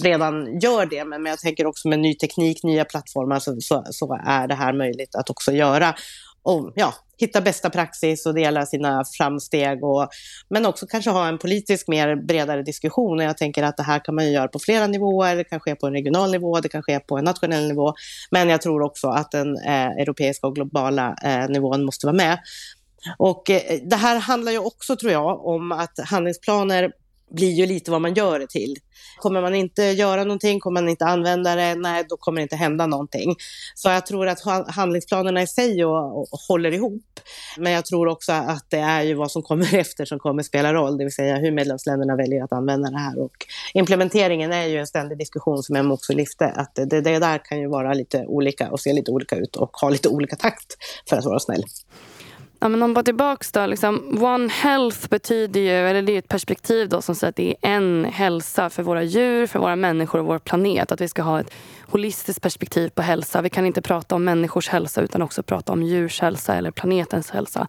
redan 0.01 0.59
gör 0.59 0.85
det, 0.85 1.05
men 1.05 1.25
jag 1.25 1.39
tänker 1.39 1.65
också 1.65 1.87
med 1.87 1.99
ny 1.99 2.15
teknik, 2.15 2.63
nya 2.63 2.85
plattformar, 2.85 3.39
så, 3.39 3.55
så, 3.61 3.83
så 3.91 4.19
är 4.25 4.47
det 4.47 4.55
här 4.55 4.73
möjligt 4.73 5.15
att 5.15 5.29
också 5.29 5.51
göra 5.51 5.95
och 6.47 6.73
ja, 6.75 6.93
hitta 7.17 7.41
bästa 7.41 7.69
praxis 7.69 8.25
och 8.25 8.33
dela 8.33 8.65
sina 8.65 9.03
framsteg. 9.17 9.83
Och, 9.83 10.09
men 10.49 10.65
också 10.65 10.87
kanske 10.87 11.11
ha 11.11 11.27
en 11.27 11.37
politisk 11.37 11.87
mer 11.87 12.15
bredare 12.15 12.63
diskussion. 12.63 13.19
Och 13.19 13.23
jag 13.23 13.37
tänker 13.37 13.63
att 13.63 13.77
det 13.77 13.83
här 13.83 14.05
kan 14.05 14.15
man 14.15 14.25
ju 14.25 14.31
göra 14.31 14.47
på 14.47 14.59
flera 14.59 14.87
nivåer. 14.87 15.35
Det 15.35 15.43
kan 15.43 15.59
ske 15.59 15.75
på 15.75 15.87
en 15.87 15.93
regional 15.93 16.31
nivå, 16.31 16.59
det 16.59 16.69
kan 16.69 16.83
ske 16.83 16.99
på 16.99 17.17
en 17.17 17.23
nationell 17.23 17.67
nivå. 17.67 17.93
Men 18.31 18.49
jag 18.49 18.61
tror 18.61 18.81
också 18.81 19.07
att 19.07 19.31
den 19.31 19.57
eh, 19.57 19.87
europeiska 19.87 20.47
och 20.47 20.55
globala 20.55 21.15
eh, 21.23 21.49
nivån 21.49 21.85
måste 21.85 22.05
vara 22.05 22.15
med. 22.15 22.39
Och 23.17 23.49
eh, 23.49 23.79
det 23.83 23.95
här 23.95 24.19
handlar 24.19 24.51
ju 24.51 24.59
också, 24.59 24.95
tror 24.95 25.11
jag, 25.11 25.45
om 25.45 25.71
att 25.71 25.99
handlingsplaner 26.05 26.91
blir 27.29 27.51
ju 27.51 27.65
lite 27.65 27.91
vad 27.91 28.01
man 28.01 28.13
gör 28.13 28.39
det 28.39 28.49
till. 28.49 28.75
Kommer 29.17 29.41
man 29.41 29.55
inte 29.55 29.83
göra 29.83 30.23
någonting, 30.23 30.59
kommer 30.59 30.81
man 30.81 30.89
inte 30.89 31.05
använda 31.05 31.55
det, 31.55 31.75
nej 31.75 32.05
då 32.09 32.17
kommer 32.17 32.39
det 32.39 32.43
inte 32.43 32.55
hända 32.55 32.87
någonting. 32.87 33.35
Så 33.75 33.89
jag 33.89 34.05
tror 34.05 34.27
att 34.27 34.39
handlingsplanerna 34.67 35.41
i 35.41 35.47
sig 35.47 35.85
och, 35.85 36.17
och, 36.19 36.39
håller 36.47 36.73
ihop. 36.73 37.19
Men 37.57 37.71
jag 37.71 37.85
tror 37.85 38.07
också 38.07 38.31
att 38.31 38.65
det 38.69 38.77
är 38.77 39.01
ju 39.01 39.13
vad 39.13 39.31
som 39.31 39.41
kommer 39.41 39.75
efter 39.79 40.05
som 40.05 40.19
kommer 40.19 40.43
spela 40.43 40.73
roll, 40.73 40.97
det 40.97 41.03
vill 41.03 41.13
säga 41.13 41.35
hur 41.35 41.51
medlemsländerna 41.51 42.15
väljer 42.15 42.43
att 42.43 42.53
använda 42.53 42.89
det 42.89 42.97
här. 42.97 43.19
Och 43.19 43.45
implementeringen 43.73 44.53
är 44.53 44.65
ju 44.65 44.77
en 44.77 44.87
ständig 44.87 45.17
diskussion 45.17 45.63
som 45.63 45.75
jag 45.75 45.91
också 45.91 46.13
lyfte, 46.13 46.45
att 46.45 46.75
det, 46.75 47.01
det 47.01 47.19
där 47.19 47.45
kan 47.45 47.59
ju 47.59 47.67
vara 47.67 47.93
lite 47.93 48.25
olika 48.25 48.71
och 48.71 48.79
se 48.79 48.93
lite 48.93 49.11
olika 49.11 49.35
ut 49.35 49.55
och 49.55 49.77
ha 49.77 49.89
lite 49.89 50.09
olika 50.09 50.35
takt, 50.35 50.73
för 51.09 51.17
att 51.17 51.25
vara 51.25 51.39
snäll. 51.39 51.63
Ja, 52.59 52.67
men 52.67 52.83
om 52.83 52.93
bara 52.93 53.03
tillbaks 53.03 53.51
då. 53.51 53.65
Liksom, 53.65 54.23
One 54.23 54.49
Health 54.49 55.09
betyder 55.09 55.59
ju, 55.59 55.89
eller 55.89 56.01
det 56.01 56.11
är 56.11 56.19
ett 56.19 56.27
perspektiv 56.27 56.89
då 56.89 57.01
som 57.01 57.15
säger 57.15 57.29
att 57.29 57.35
det 57.35 57.49
är 57.49 57.55
en 57.61 58.05
hälsa 58.05 58.69
för 58.69 58.83
våra 58.83 59.03
djur, 59.03 59.47
för 59.47 59.59
våra 59.59 59.75
människor 59.75 60.19
och 60.19 60.25
vår 60.25 60.39
planet. 60.39 60.91
Att 60.91 61.01
vi 61.01 61.07
ska 61.07 61.21
ha 61.21 61.39
ett 61.39 61.53
holistiskt 61.89 62.41
perspektiv 62.41 62.89
på 62.89 63.01
hälsa. 63.01 63.41
Vi 63.41 63.49
kan 63.49 63.65
inte 63.65 63.81
prata 63.81 64.15
om 64.15 64.23
människors 64.23 64.69
hälsa 64.69 65.01
utan 65.01 65.21
också 65.21 65.43
prata 65.43 65.71
om 65.71 65.83
djurs 65.83 66.21
hälsa 66.21 66.55
eller 66.55 66.71
planetens 66.71 67.31
hälsa. 67.31 67.67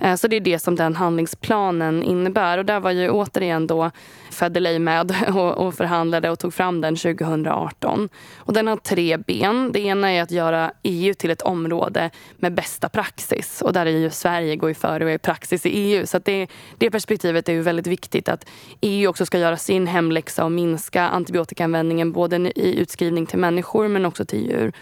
Eh, 0.00 0.14
så 0.14 0.28
det 0.28 0.36
är 0.36 0.40
det 0.40 0.58
som 0.58 0.76
den 0.76 0.96
handlingsplanen 0.96 2.02
innebär. 2.02 2.58
Och 2.58 2.64
där 2.64 2.80
var 2.80 2.90
ju 2.90 3.10
återigen 3.10 3.66
då 3.66 3.90
Federley 4.30 4.78
med 4.78 5.14
och, 5.36 5.74
förhandlade 5.74 6.30
och 6.30 6.38
tog 6.38 6.54
fram 6.54 6.80
den 6.80 6.96
2018. 6.96 8.08
Och 8.36 8.52
den 8.52 8.66
har 8.66 8.76
tre 8.76 9.16
ben. 9.16 9.72
Det 9.72 9.80
ena 9.80 10.12
är 10.12 10.22
att 10.22 10.30
göra 10.30 10.72
EU 10.82 11.14
till 11.14 11.30
ett 11.30 11.42
område 11.42 12.10
med 12.36 12.54
bästa 12.54 12.88
praxis. 12.88 13.62
Och 13.62 13.72
där 13.72 13.86
är 13.86 13.90
ju 13.90 14.10
Sverige 14.10 14.56
går 14.56 14.70
ju 14.70 14.74
före 14.74 15.04
och 15.04 15.10
är 15.10 15.18
praxis 15.18 15.66
i 15.66 15.68
EU. 15.68 16.06
Så 16.06 16.18
det, 16.18 16.46
det 16.78 16.90
perspektivet 16.90 17.48
är 17.48 17.52
ju 17.52 17.62
väldigt 17.62 17.86
viktigt 17.86 18.28
att 18.28 18.48
EU 18.80 19.10
också 19.10 19.26
ska 19.26 19.38
göra 19.38 19.56
sin 19.56 19.86
hemläxa 19.86 20.44
och 20.44 20.52
minska 20.52 21.08
antibiotikaanvändningen 21.08 22.12
både 22.12 22.36
i 22.36 22.78
utskrivning 22.78 23.26
till 23.26 23.38
människor 23.38 23.57
men 23.88 24.06
också 24.06 24.24
till 24.24 24.46
djur. 24.46 24.72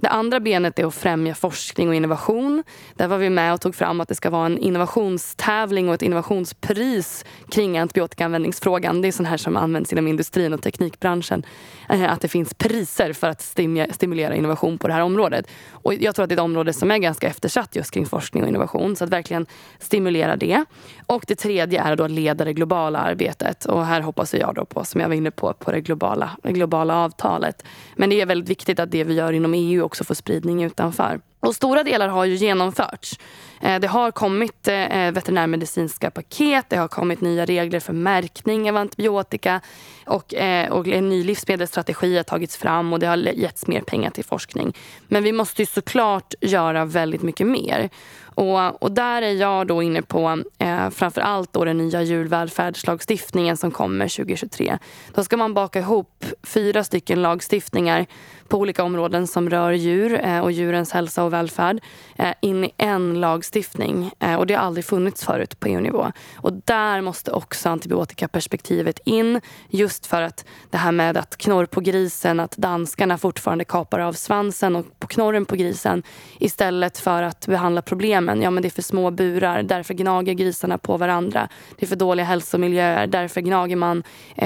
Det 0.00 0.08
andra 0.08 0.40
benet 0.40 0.78
är 0.78 0.86
att 0.86 0.94
främja 0.94 1.34
forskning 1.34 1.88
och 1.88 1.94
innovation. 1.94 2.64
Där 2.94 3.08
var 3.08 3.18
vi 3.18 3.30
med 3.30 3.54
och 3.54 3.60
tog 3.60 3.74
fram 3.74 4.00
att 4.00 4.08
det 4.08 4.14
ska 4.14 4.30
vara 4.30 4.46
en 4.46 4.58
innovationstävling 4.58 5.88
och 5.88 5.94
ett 5.94 6.02
innovationspris 6.02 7.24
kring 7.50 7.78
antibiotikaanvändningsfrågan. 7.78 9.02
Det 9.02 9.08
är 9.08 9.12
sånt 9.12 9.28
här 9.28 9.36
som 9.36 9.56
används 9.56 9.92
inom 9.92 10.08
industrin 10.08 10.52
och 10.52 10.62
teknikbranschen. 10.62 11.42
Eh, 11.88 12.12
att 12.12 12.20
det 12.20 12.28
finns 12.28 12.54
priser 12.54 13.12
för 13.12 13.26
att 13.26 13.42
stimulera 13.90 14.34
innovation 14.34 14.78
på 14.78 14.88
det 14.88 14.94
här 14.94 15.00
området. 15.00 15.46
Och 15.70 15.94
jag 15.94 16.14
tror 16.14 16.22
att 16.22 16.28
det 16.28 16.32
är 16.32 16.36
ett 16.36 16.40
område 16.40 16.72
som 16.72 16.90
är 16.90 16.98
ganska 16.98 17.28
eftersatt 17.28 17.76
just 17.76 17.90
kring 17.90 18.06
forskning 18.06 18.42
och 18.42 18.48
innovation. 18.48 18.96
Så 18.96 19.04
att 19.04 19.10
verkligen 19.10 19.46
stimulera 19.78 20.36
det. 20.36 20.64
Och 21.06 21.24
det 21.26 21.34
tredje 21.34 21.82
är 21.82 22.02
att 22.02 22.10
leda 22.10 22.44
det 22.44 22.52
globala 22.52 22.98
arbetet. 22.98 23.64
Och 23.64 23.86
här 23.86 24.00
hoppas 24.00 24.34
jag 24.34 24.54
då 24.54 24.64
på, 24.64 24.84
som 24.84 25.00
jag 25.00 25.08
var 25.08 25.14
inne 25.14 25.30
på, 25.30 25.52
på 25.52 25.72
det 25.72 25.80
globala, 25.80 26.30
det 26.42 26.52
globala 26.52 26.96
avtalet. 26.96 27.64
Men 27.94 28.10
det 28.10 28.20
är 28.20 28.26
väldigt 28.26 28.50
viktigt 28.50 28.80
att 28.80 28.90
det 28.90 29.04
vi 29.04 29.14
gör 29.14 29.32
inom 29.32 29.54
EU 29.54 29.85
också 29.86 30.04
får 30.04 30.14
spridning 30.14 30.64
utanför. 30.64 31.20
Och 31.40 31.54
stora 31.54 31.84
delar 31.84 32.08
har 32.08 32.24
ju 32.24 32.34
genomförts. 32.34 33.18
Eh, 33.60 33.80
det 33.80 33.86
har 33.86 34.10
kommit 34.10 34.68
eh, 34.68 34.74
eh, 34.74 35.12
veterinärmedicinska 35.12 36.10
paket, 36.10 36.64
det 36.68 36.76
har 36.76 36.88
kommit 36.88 37.20
nya 37.20 37.44
regler 37.44 37.80
för 37.80 37.92
märkning 37.92 38.70
av 38.70 38.76
antibiotika 38.76 39.60
och, 40.06 40.34
och 40.70 40.88
en 40.88 41.08
ny 41.08 41.24
livsmedelsstrategi 41.24 42.16
har 42.16 42.22
tagits 42.22 42.56
fram 42.56 42.92
och 42.92 42.98
det 42.98 43.06
har 43.06 43.16
getts 43.16 43.66
mer 43.66 43.80
pengar 43.80 44.10
till 44.10 44.24
forskning. 44.24 44.76
Men 45.08 45.22
vi 45.22 45.32
måste 45.32 45.62
ju 45.62 45.66
såklart 45.66 46.34
göra 46.40 46.84
väldigt 46.84 47.22
mycket 47.22 47.46
mer. 47.46 47.90
Och, 48.36 48.82
och 48.82 48.92
där 48.92 49.22
är 49.22 49.32
jag 49.32 49.66
då 49.66 49.82
inne 49.82 50.02
på 50.02 50.42
eh, 50.58 50.90
framför 50.90 51.20
allt 51.20 51.52
då 51.52 51.64
den 51.64 51.78
nya 51.78 52.02
djurvälfärdslagstiftningen 52.02 53.56
som 53.56 53.70
kommer 53.70 54.08
2023. 54.16 54.78
Då 55.14 55.24
ska 55.24 55.36
man 55.36 55.54
baka 55.54 55.78
ihop 55.78 56.24
fyra 56.42 56.84
stycken 56.84 57.22
lagstiftningar 57.22 58.06
på 58.48 58.58
olika 58.58 58.84
områden 58.84 59.26
som 59.26 59.50
rör 59.50 59.72
djur 59.72 60.20
eh, 60.24 60.38
och 60.38 60.52
djurens 60.52 60.92
hälsa 60.92 61.24
och 61.24 61.32
välfärd 61.32 61.80
eh, 62.16 62.32
in 62.40 62.64
i 62.64 62.72
en 62.76 63.20
lagstiftning. 63.20 64.10
Eh, 64.20 64.34
och 64.34 64.46
det 64.46 64.54
har 64.54 64.62
aldrig 64.62 64.84
funnits 64.84 65.24
förut 65.24 65.60
på 65.60 65.68
EU-nivå. 65.68 66.12
Och 66.36 66.52
där 66.52 67.00
måste 67.00 67.32
också 67.32 67.68
antibiotikaperspektivet 67.68 69.00
in 69.04 69.40
just 69.68 70.06
för 70.06 70.22
att 70.22 70.44
det 70.70 70.76
här 70.76 70.92
med 70.92 71.16
att 71.16 71.36
knorr 71.36 71.66
på 71.66 71.80
grisen, 71.80 72.40
att 72.40 72.56
danskarna 72.56 73.18
fortfarande 73.18 73.64
kapar 73.64 74.00
av 74.00 74.12
svansen 74.12 74.76
och 74.76 74.86
på 74.98 75.06
knorren 75.06 75.44
på 75.44 75.56
grisen 75.56 76.02
istället 76.38 76.98
för 76.98 77.22
att 77.22 77.46
behandla 77.46 77.82
problemen. 77.82 78.42
Ja, 78.42 78.50
men 78.50 78.62
det 78.62 78.68
är 78.68 78.70
för 78.70 78.82
små 78.82 79.10
burar, 79.10 79.62
därför 79.62 79.94
gnager 79.94 80.32
grisarna 80.32 80.78
på 80.78 80.96
varandra. 80.96 81.48
Det 81.78 81.86
är 81.86 81.88
för 81.88 81.96
dåliga 81.96 82.26
hälsomiljöer, 82.26 83.06
därför 83.06 83.40
gnager 83.40 83.76
man 83.76 84.02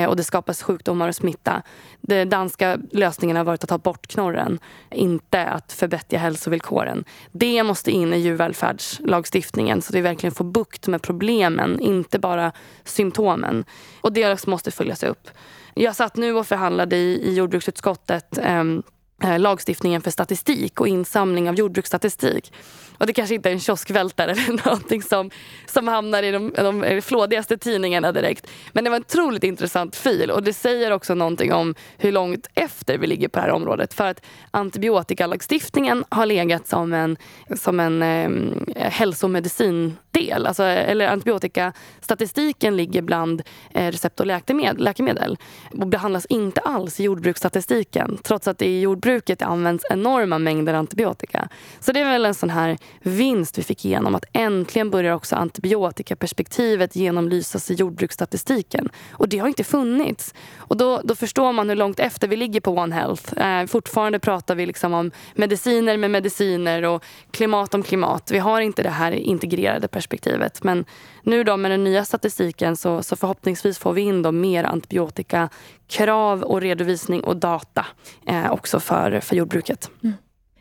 och 0.08 0.16
det 0.16 0.24
skapas 0.24 0.62
sjukdomar 0.62 1.08
och 1.08 1.14
smitta. 1.14 1.62
Den 2.00 2.28
danska 2.28 2.78
lösningen 2.90 3.36
har 3.36 3.44
varit 3.44 3.62
att 3.62 3.68
ta 3.68 3.78
bort 3.78 3.89
knorren, 3.96 4.59
inte 4.90 5.46
att 5.46 5.72
förbättra 5.72 6.18
hälsovillkoren. 6.18 7.05
Det 7.33 7.62
måste 7.62 7.90
in 7.90 8.14
i 8.14 8.18
djurvälfärdslagstiftningen 8.18 9.83
så 9.83 9.90
att 9.90 9.94
vi 9.94 10.00
verkligen 10.00 10.35
får 10.35 10.44
bukt 10.44 10.87
med 10.87 11.03
problemen, 11.03 11.81
inte 11.81 12.18
bara 12.18 12.53
symptomen. 12.85 13.64
Och 14.00 14.12
det 14.12 14.46
måste 14.46 14.70
följas 14.70 15.03
upp. 15.03 15.29
Jag 15.74 15.96
satt 15.96 16.16
nu 16.16 16.35
och 16.35 16.46
förhandlade 16.46 16.96
i, 16.96 17.29
i 17.29 17.35
jordbruksutskottet 17.35 18.38
ehm, 18.38 18.83
eh, 19.22 19.38
lagstiftningen 19.38 20.03
för 20.03 20.11
statistik 20.11 20.81
och 20.81 20.88
insamling 20.88 21.48
av 21.48 21.55
jordbruksstatistik. 21.55 22.53
Och 23.00 23.06
det 23.06 23.12
kanske 23.12 23.34
inte 23.34 23.48
är 23.48 23.52
en 23.52 23.60
kioskvältare 23.60 24.30
eller 24.30 24.66
någonting 24.66 25.02
som, 25.02 25.30
som 25.66 25.88
hamnar 25.88 26.22
i 26.22 26.30
de, 26.30 26.52
de 26.56 27.02
flådigaste 27.02 27.58
tidningarna 27.58 28.12
direkt. 28.12 28.46
Men 28.72 28.84
det 28.84 28.90
var 28.90 28.96
en 28.96 29.02
otroligt 29.02 29.44
intressant 29.44 29.96
fil 29.96 30.30
och 30.30 30.42
det 30.42 30.52
säger 30.52 30.90
också 30.90 31.14
någonting 31.14 31.52
om 31.52 31.74
hur 31.98 32.12
långt 32.12 32.46
efter 32.54 32.98
vi 32.98 33.06
ligger 33.06 33.28
på 33.28 33.38
det 33.38 33.42
här 33.42 33.50
området. 33.50 33.94
För 33.94 34.06
att 34.06 34.26
antibiotikalagstiftningen 34.50 36.04
har 36.08 36.26
legat 36.26 36.68
som 36.68 36.92
en, 36.92 37.16
som 37.56 37.80
en 37.80 38.02
eh, 38.02 38.90
hälsomedicindel. 38.90 40.46
Alltså, 40.46 40.62
eller 40.62 41.08
antibiotikastatistiken 41.08 42.76
ligger 42.76 43.02
bland 43.02 43.42
eh, 43.74 43.90
recept 43.90 44.20
och 44.20 44.26
läkemedel, 44.26 44.84
läkemedel 44.84 45.38
och 45.70 45.86
behandlas 45.86 46.26
inte 46.26 46.60
alls 46.60 47.00
i 47.00 47.02
jordbruksstatistiken 47.02 48.18
trots 48.22 48.48
att 48.48 48.58
det 48.58 48.66
i 48.66 48.80
jordbruket 48.80 49.42
används 49.42 49.84
enorma 49.90 50.38
mängder 50.38 50.74
antibiotika. 50.74 51.48
Så 51.80 51.92
det 51.92 52.00
är 52.00 52.04
väl 52.04 52.26
en 52.26 52.34
sån 52.34 52.50
här 52.50 52.78
vinst 53.00 53.59
vi 53.59 53.62
fick 53.62 53.85
igenom. 53.85 54.14
Att 54.14 54.24
äntligen 54.33 54.90
börjar 54.90 55.14
också 55.14 55.37
antibiotikaperspektivet 55.37 56.96
genomlysas 56.96 57.70
i 57.70 57.74
jordbruksstatistiken. 57.74 58.88
Och 59.12 59.29
det 59.29 59.38
har 59.38 59.48
inte 59.48 59.64
funnits. 59.64 60.35
Och 60.57 60.76
då, 60.76 61.00
då 61.05 61.14
förstår 61.14 61.53
man 61.53 61.68
hur 61.68 61.76
långt 61.76 62.00
efter 62.00 62.29
vi 62.29 62.37
ligger 62.37 62.61
på 62.61 62.70
One 62.70 62.94
Health. 62.94 63.38
Eh, 63.38 63.66
fortfarande 63.66 64.18
pratar 64.18 64.55
vi 64.55 64.66
liksom 64.66 64.94
om 64.94 65.11
mediciner 65.35 65.96
med 65.96 66.11
mediciner 66.11 66.83
och 66.83 67.05
klimat 67.31 67.74
om 67.74 67.83
klimat. 67.83 68.31
Vi 68.31 68.38
har 68.38 68.61
inte 68.61 68.83
det 68.83 68.90
här 68.90 69.12
integrerade 69.12 69.88
perspektivet. 69.88 70.62
Men 70.64 70.85
nu 71.22 71.44
då 71.44 71.57
med 71.57 71.70
den 71.70 71.85
nya 71.85 72.05
statistiken 72.05 72.76
så, 72.76 73.03
så 73.03 73.16
förhoppningsvis 73.16 73.79
får 73.79 73.92
vi 73.92 74.00
in 74.00 74.22
då 74.22 74.33
mer 74.33 74.64
antibiotikakrav 74.64 76.42
och 76.42 76.61
redovisning 76.61 77.24
och 77.24 77.37
data 77.37 77.87
eh, 78.26 78.53
också 78.53 78.81
för, 78.81 79.20
för 79.20 79.37
jordbruket. 79.37 79.90
Mm. 80.03 80.14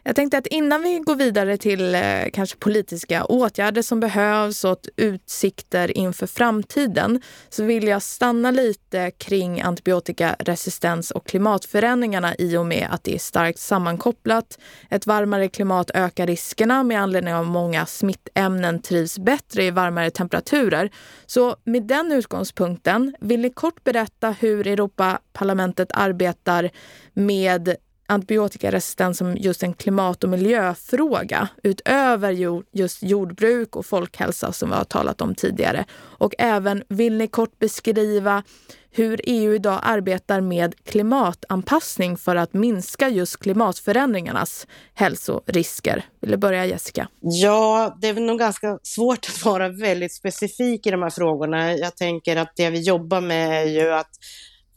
Jag 0.09 0.15
tänkte 0.15 0.37
att 0.37 0.47
innan 0.47 0.81
vi 0.81 0.99
går 0.99 1.15
vidare 1.15 1.57
till 1.57 1.95
eh, 1.95 2.01
kanske 2.33 2.57
politiska 2.57 3.25
åtgärder 3.25 3.81
som 3.81 3.99
behövs 3.99 4.63
och 4.63 4.79
utsikter 4.95 5.97
inför 5.97 6.27
framtiden 6.27 7.21
så 7.49 7.63
vill 7.63 7.87
jag 7.87 8.01
stanna 8.01 8.51
lite 8.51 9.11
kring 9.11 9.61
antibiotikaresistens 9.61 11.11
och 11.11 11.27
klimatförändringarna 11.27 12.35
i 12.35 12.57
och 12.57 12.65
med 12.65 12.87
att 12.91 13.03
det 13.03 13.15
är 13.15 13.19
starkt 13.19 13.59
sammankopplat. 13.59 14.59
Ett 14.89 15.07
varmare 15.07 15.47
klimat 15.47 15.91
ökar 15.93 16.27
riskerna 16.27 16.83
med 16.83 17.01
anledning 17.01 17.33
av 17.33 17.41
att 17.41 17.47
många 17.47 17.85
smittämnen 17.85 18.81
trivs 18.81 19.19
bättre 19.19 19.63
i 19.63 19.71
varmare 19.71 20.11
temperaturer. 20.11 20.91
Så 21.25 21.55
med 21.63 21.83
den 21.83 22.11
utgångspunkten, 22.11 23.15
vill 23.19 23.39
ni 23.39 23.49
kort 23.49 23.83
berätta 23.83 24.31
hur 24.31 24.67
Europaparlamentet 24.67 25.89
arbetar 25.93 26.69
med 27.13 27.75
antibiotikaresistens 28.09 29.17
som 29.17 29.37
just 29.37 29.63
en 29.63 29.73
klimat 29.73 30.23
och 30.23 30.29
miljöfråga 30.29 31.47
utöver 31.63 32.31
just 32.71 33.03
jordbruk 33.03 33.75
och 33.75 33.85
folkhälsa 33.85 34.51
som 34.51 34.69
vi 34.69 34.75
har 34.75 34.83
talat 34.83 35.21
om 35.21 35.35
tidigare. 35.35 35.85
Och 35.95 36.33
även 36.37 36.83
vill 36.87 37.17
ni 37.17 37.27
kort 37.27 37.59
beskriva 37.59 38.43
hur 38.91 39.21
EU 39.23 39.53
idag 39.53 39.79
arbetar 39.83 40.41
med 40.41 40.75
klimatanpassning 40.85 42.17
för 42.17 42.35
att 42.35 42.53
minska 42.53 43.09
just 43.09 43.39
klimatförändringarnas 43.39 44.67
hälsorisker. 44.93 46.05
Vill 46.21 46.31
du 46.31 46.37
börja 46.37 46.65
Jessica? 46.65 47.07
Ja, 47.21 47.97
det 48.01 48.07
är 48.07 48.13
nog 48.13 48.39
ganska 48.39 48.79
svårt 48.83 49.25
att 49.29 49.45
vara 49.45 49.69
väldigt 49.69 50.15
specifik 50.15 50.87
i 50.87 50.91
de 50.91 51.01
här 51.01 51.09
frågorna. 51.09 51.73
Jag 51.73 51.97
tänker 51.97 52.35
att 52.35 52.53
det 52.55 52.69
vi 52.69 52.81
jobbar 52.81 53.21
med 53.21 53.61
är 53.61 53.65
ju 53.65 53.91
att 53.93 54.11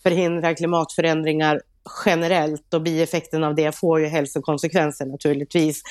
förhindra 0.02 0.54
klimatförändringar 0.54 1.60
generellt 2.06 2.74
och 2.74 2.82
bieffekten 2.82 3.44
av 3.44 3.54
det 3.54 3.76
får 3.76 4.00
ju 4.00 4.06
hälsokonsekvenser 4.06 5.06
naturligtvis. 5.06 5.82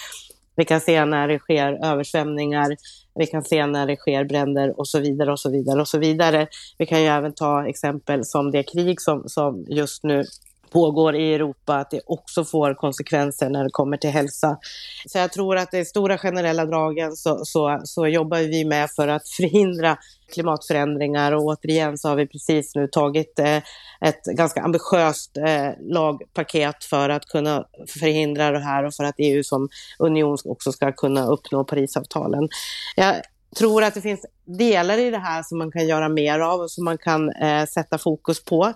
Vi 0.55 0.65
kan 0.65 0.81
se 0.81 1.05
när 1.05 1.27
det 1.27 1.39
sker 1.39 1.85
översvämningar, 1.85 2.75
vi 3.15 3.25
kan 3.25 3.43
se 3.43 3.65
när 3.65 3.87
det 3.87 3.95
sker 3.95 4.25
bränder 4.25 4.79
och 4.79 4.87
så 4.87 4.99
vidare 4.99 5.31
och 5.31 5.39
så 5.39 5.51
vidare 5.51 5.81
och 5.81 5.87
så 5.87 5.97
vidare. 5.97 6.47
Vi 6.77 6.85
kan 6.85 7.01
ju 7.01 7.07
även 7.07 7.33
ta 7.33 7.67
exempel 7.67 8.25
som 8.25 8.51
det 8.51 8.63
krig 8.63 9.01
som, 9.01 9.23
som 9.25 9.65
just 9.69 10.03
nu 10.03 10.23
pågår 10.71 11.15
i 11.15 11.33
Europa, 11.33 11.75
att 11.75 11.91
det 11.91 12.01
också 12.05 12.45
får 12.45 12.73
konsekvenser 12.73 13.49
när 13.49 13.63
det 13.63 13.69
kommer 13.71 13.97
till 13.97 14.09
hälsa. 14.09 14.57
Så 15.07 15.17
jag 15.17 15.31
tror 15.31 15.57
att 15.57 15.73
i 15.73 15.85
stora 15.85 16.17
generella 16.17 16.65
dragen 16.65 17.15
så, 17.15 17.45
så, 17.45 17.81
så 17.83 18.07
jobbar 18.07 18.37
vi 18.37 18.65
med 18.65 18.89
för 18.91 19.07
att 19.07 19.29
förhindra 19.37 19.97
klimatförändringar 20.33 21.31
och 21.31 21.43
återigen 21.43 21.97
så 21.97 22.09
har 22.09 22.15
vi 22.15 22.27
precis 22.27 22.75
nu 22.75 22.87
tagit 22.87 23.39
eh, 23.39 23.57
ett 24.01 24.23
ganska 24.35 24.61
ambitiöst 24.61 25.37
eh, 25.37 25.69
lagpaket 25.79 26.83
för 26.83 27.09
att 27.09 27.25
kunna 27.25 27.65
förhindra 27.87 28.51
det 28.51 28.59
här 28.59 28.83
och 28.83 28.93
för 28.93 29.03
att 29.03 29.15
EU 29.17 29.43
som 29.43 29.69
union 29.99 30.37
också 30.45 30.71
ska 30.71 30.91
kunna 30.91 31.25
uppnå 31.25 31.63
Parisavtalen. 31.63 32.49
Jag 32.95 33.15
tror 33.57 33.83
att 33.83 33.93
det 33.93 34.01
finns 34.01 34.25
delar 34.45 34.97
i 34.97 35.11
det 35.11 35.17
här 35.17 35.43
som 35.43 35.57
man 35.57 35.71
kan 35.71 35.87
göra 35.87 36.09
mer 36.09 36.39
av 36.39 36.59
och 36.59 36.71
som 36.71 36.85
man 36.85 36.97
kan 36.97 37.29
eh, 37.29 37.65
sätta 37.65 37.97
fokus 37.97 38.45
på. 38.45 38.73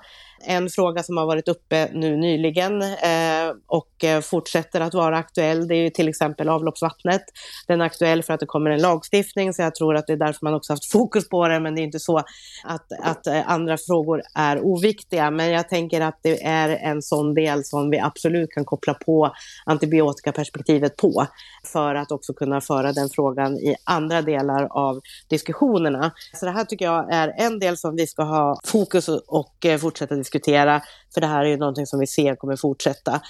En 0.48 0.70
fråga 0.70 1.04
som 1.04 1.18
har 1.18 1.26
varit 1.26 1.48
uppe 1.48 1.90
nu 1.94 2.18
nyligen 2.18 2.82
eh, 2.82 3.54
och 3.68 4.04
eh, 4.04 4.22
fortsätter 4.22 4.82
att 4.82 4.94
vara 4.94 5.18
aktuell, 5.18 5.68
det 5.68 5.76
är 5.76 5.90
till 5.90 6.08
exempel 6.08 6.50
avloppsvattnet. 6.50 7.22
Den 7.68 7.82
är 7.82 7.86
aktuell 7.86 8.24
för 8.24 8.34
att 8.34 8.40
det 8.40 8.46
kommer 8.46 8.70
en 8.70 8.82
lagstiftning, 8.82 9.54
så 9.54 9.62
jag 9.62 9.76
tror 9.76 9.96
att 9.96 10.08
det 10.08 10.14
är 10.14 10.18
därför 10.18 10.40
man 10.46 10.54
också 10.54 10.74
haft 10.74 10.92
fokus 10.92 11.30
på 11.30 11.48
det, 11.48 11.60
men 11.60 11.76
det 11.76 11.82
är 11.82 11.84
inte 11.84 12.00
så 12.00 12.18
att, 12.64 12.92
att 13.04 13.28
eh, 13.28 13.52
andra 13.52 13.78
frågor 13.78 14.22
är 14.36 14.66
oviktiga. 14.66 15.32
Men 15.32 15.52
jag 15.52 15.70
tänker 15.70 16.02
att 16.02 16.20
det 16.22 16.44
är 16.44 16.70
en 16.70 17.02
sån 17.02 17.34
del 17.34 17.64
som 17.64 17.90
vi 17.90 18.00
absolut 18.00 18.52
kan 18.52 18.66
koppla 18.66 18.94
på 18.94 19.32
antibiotikaperspektivet 19.66 20.96
på, 20.96 21.26
för 21.64 21.96
att 21.96 22.12
också 22.12 22.34
kunna 22.34 22.62
föra 22.62 22.92
den 22.92 23.10
frågan 23.10 23.54
i 23.58 23.76
andra 23.84 24.22
delar 24.22 24.68
av 24.72 25.00
diskussionerna. 25.30 26.12
Så 26.34 26.46
det 26.46 26.52
här 26.52 26.66
tycker 26.66 26.86
jag 26.86 27.14
är 27.14 27.34
en 27.38 27.60
del 27.60 27.78
som 27.78 27.96
vi 27.96 28.08
ska 28.08 28.24
ha 28.24 28.60
fokus 28.66 29.10
och 29.28 29.66
eh, 29.66 29.78
fortsätta 29.78 30.16
diskutera 30.16 30.35
diskutera, 30.36 30.82
för 31.14 31.22
det 31.22 31.28
här 31.28 31.46
är 31.46 31.50
ju 31.50 31.58
någonting 31.58 31.86
som 31.86 32.00
vi 32.00 32.08
ser 32.08 32.36
kommer 32.36 32.56
fortsätta. 32.56 33.22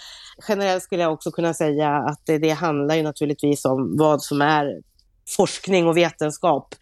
Generellt 0.47 0.83
skulle 0.83 1.01
jag 1.01 1.13
också 1.13 1.31
kunna 1.31 1.53
säga 1.53 1.89
att 1.89 2.21
det, 2.25 2.37
det 2.37 2.49
handlar 2.49 2.95
ju 2.95 3.03
naturligtvis 3.03 3.65
om 3.65 3.97
vad 3.97 4.21
som 4.21 4.41
är 4.41 4.81
forskning 5.37 5.87
och 5.87 5.97
vetenskap 5.97 6.75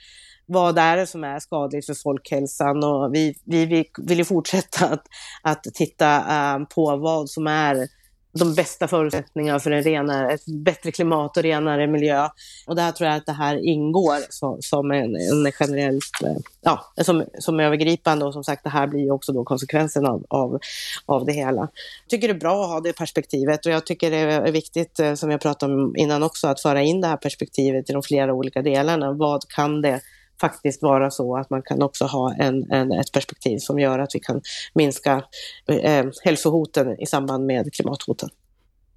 vad 0.45 0.77
är 0.77 0.97
det 0.97 1.07
som 1.07 1.23
är 1.23 1.39
skadligt 1.39 1.85
för 1.85 1.93
folkhälsan 1.93 2.83
och 2.83 3.13
vi, 3.13 3.35
vi, 3.45 3.65
vi 3.65 3.85
vill 3.97 4.17
ju 4.17 4.25
fortsätta 4.25 4.85
att, 4.85 5.03
att 5.43 5.63
titta 5.63 6.15
eh, 6.17 6.65
på 6.75 6.97
vad 6.97 7.29
som 7.29 7.47
är 7.47 7.87
de 8.33 8.55
bästa 8.55 8.87
förutsättningarna 8.87 9.59
för 9.59 9.71
en 9.71 9.83
renare, 9.83 10.33
ett 10.33 10.45
bättre 10.45 10.91
klimat 10.91 11.37
och 11.37 11.43
renare 11.43 11.87
miljö. 11.87 12.29
Och 12.67 12.75
där 12.75 12.91
tror 12.91 13.09
jag 13.09 13.17
att 13.17 13.25
det 13.25 13.31
här 13.31 13.65
ingår 13.65 14.17
som, 14.29 14.57
som 14.61 14.91
en, 14.91 15.15
en 15.15 15.51
generellt, 15.59 16.21
eh, 16.23 16.35
ja, 16.61 16.93
som, 17.03 17.23
som 17.39 17.59
övergripande 17.59 18.25
och 18.25 18.33
som 18.33 18.43
sagt 18.43 18.63
det 18.63 18.69
här 18.69 18.87
blir 18.87 18.99
ju 18.99 19.11
också 19.11 19.33
då 19.33 19.43
konsekvensen 19.43 20.05
av, 20.05 20.25
av, 20.29 20.59
av 21.05 21.25
det 21.25 21.33
hela. 21.33 21.61
Jag 21.61 22.09
tycker 22.09 22.27
det 22.27 22.33
är 22.33 22.39
bra 22.39 22.63
att 22.63 22.69
ha 22.69 22.79
det 22.79 22.93
perspektivet 22.93 23.65
och 23.65 23.71
jag 23.71 23.85
tycker 23.85 24.11
det 24.11 24.17
är 24.17 24.51
viktigt, 24.51 24.99
eh, 24.99 25.13
som 25.13 25.31
jag 25.31 25.41
pratade 25.41 25.73
om 25.73 25.95
innan 25.95 26.23
också, 26.23 26.47
att 26.47 26.61
föra 26.61 26.81
in 26.81 27.01
det 27.01 27.07
här 27.07 27.17
perspektivet 27.17 27.89
i 27.89 27.93
de 27.93 28.03
flera 28.03 28.33
olika 28.33 28.61
delarna. 28.61 29.11
Vad 29.11 29.47
kan 29.47 29.81
det 29.81 30.01
faktiskt 30.41 30.81
vara 30.81 31.11
så 31.11 31.37
att 31.37 31.49
man 31.49 31.61
kan 31.61 31.81
också 31.81 32.05
ha 32.05 32.33
en, 32.33 32.71
en, 32.71 32.91
ett 32.91 33.11
perspektiv 33.11 33.57
som 33.57 33.79
gör 33.79 33.99
att 33.99 34.15
vi 34.15 34.19
kan 34.19 34.41
minska 34.73 35.23
eh, 35.67 36.05
hälsohoten 36.23 37.01
i 37.01 37.05
samband 37.05 37.45
med 37.45 37.73
klimathoten. 37.73 38.29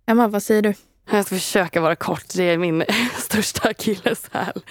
Emma, 0.06 0.28
vad 0.28 0.42
säger 0.42 0.62
du? 0.62 0.74
Jag 1.10 1.26
ska 1.26 1.34
försöka 1.34 1.80
vara 1.80 1.96
kort. 1.96 2.24
Det 2.34 2.42
är 2.42 2.58
min 2.58 2.84
största 3.16 3.68
akilleshäl. 3.68 4.62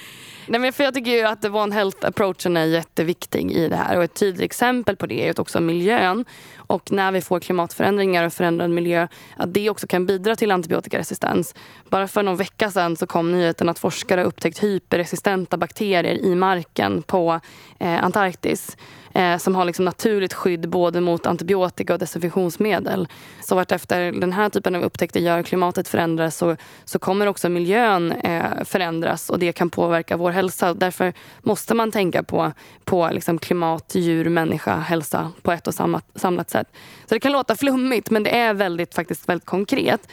Nej, 0.48 0.60
men 0.60 0.74
för 0.74 0.84
jag 0.84 0.94
tycker 0.94 1.12
ju 1.12 1.22
att 1.22 1.46
One 1.46 1.76
Health-approachen 1.76 2.58
är 2.58 2.66
jätteviktig 2.66 3.52
i 3.52 3.68
det 3.68 3.76
här. 3.76 3.98
Och 3.98 4.04
Ett 4.04 4.14
tydligt 4.14 4.42
exempel 4.42 4.96
på 4.96 5.06
det 5.06 5.28
är 5.28 5.40
också 5.40 5.60
miljön. 5.60 6.26
Och 6.58 6.92
när 6.92 7.12
vi 7.12 7.22
får 7.22 7.40
klimatförändringar 7.40 8.24
och 8.24 8.34
förändrad 8.34 8.70
miljö, 8.70 9.08
att 9.38 9.54
det 9.54 9.70
också 9.70 9.88
kan 9.88 10.06
bidra 10.06 10.36
till 10.36 10.52
antibiotikaresistens. 10.52 11.56
Bara 11.90 12.08
för 12.08 12.24
någon 12.24 12.38
vecka 12.38 12.72
sedan 12.72 12.96
så 12.98 13.08
kom 13.08 13.32
nyheten 13.32 13.70
att 13.70 13.80
forskare 13.80 14.24
upptäckt 14.24 14.64
hyperresistenta 14.64 15.58
bakterier 15.58 16.26
i 16.26 16.36
marken 16.36 17.02
på 17.02 17.40
eh, 17.80 18.04
Antarktis 18.04 18.78
eh, 19.16 19.38
som 19.38 19.55
har 19.55 19.66
liksom 19.66 19.86
naturligt 19.86 20.34
skydd 20.34 20.70
både 20.70 21.01
mot 21.01 21.26
antibiotika 21.26 21.93
och 21.93 21.99
desinfektionsmedel. 21.99 23.07
Så 23.41 23.55
vartefter 23.55 24.11
den 24.11 24.34
här 24.34 24.49
typen 24.49 24.76
av 24.76 24.84
upptäckter 24.84 25.20
gör 25.20 25.43
klimatet 25.43 25.88
förändras 25.88 26.38
så, 26.38 26.55
så 26.86 26.99
kommer 26.99 27.28
också 27.28 27.49
miljön 27.49 28.11
eh, 28.11 28.63
förändras 28.63 29.30
och 29.30 29.39
det 29.39 29.51
kan 29.51 29.70
påverka 29.70 30.18
vår 30.18 30.32
hälsa. 30.32 30.74
Därför 30.74 31.13
måste 31.41 31.74
man 31.74 31.91
tänka 31.91 32.24
på, 32.24 32.51
på 32.84 33.09
liksom 33.11 33.39
klimat, 33.39 33.95
djur, 33.95 34.30
människa, 34.30 34.76
hälsa 34.76 35.32
på 35.41 35.51
ett 35.51 35.68
och 35.68 35.74
samma, 35.74 36.01
samlat 36.16 36.49
sätt. 36.49 36.68
Så 37.05 37.16
det 37.16 37.20
kan 37.20 37.32
låta 37.32 37.55
flummigt 37.55 38.09
men 38.09 38.24
det 38.24 38.38
är 38.38 38.53
väldigt, 38.53 38.95
faktiskt 38.95 39.30
väldigt 39.30 39.45
konkret. 39.45 40.07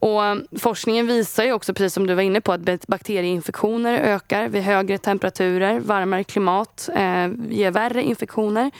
Och 0.00 0.20
forskningen 0.60 1.06
visar 1.06 1.44
ju 1.44 1.52
också, 1.52 1.74
precis 1.74 1.94
som 1.94 2.06
du 2.06 2.14
var 2.14 2.22
inne 2.22 2.40
på, 2.40 2.52
att 2.52 2.86
bakterieinfektioner 2.86 3.98
ökar 3.98 4.48
vid 4.48 4.62
högre 4.62 4.98
temperaturer. 4.98 5.80
Varmare 5.80 6.24
klimat 6.24 6.88
eh, 6.94 7.28
ger 7.48 7.70
värre 7.70 8.02
infektioner. 8.02 8.70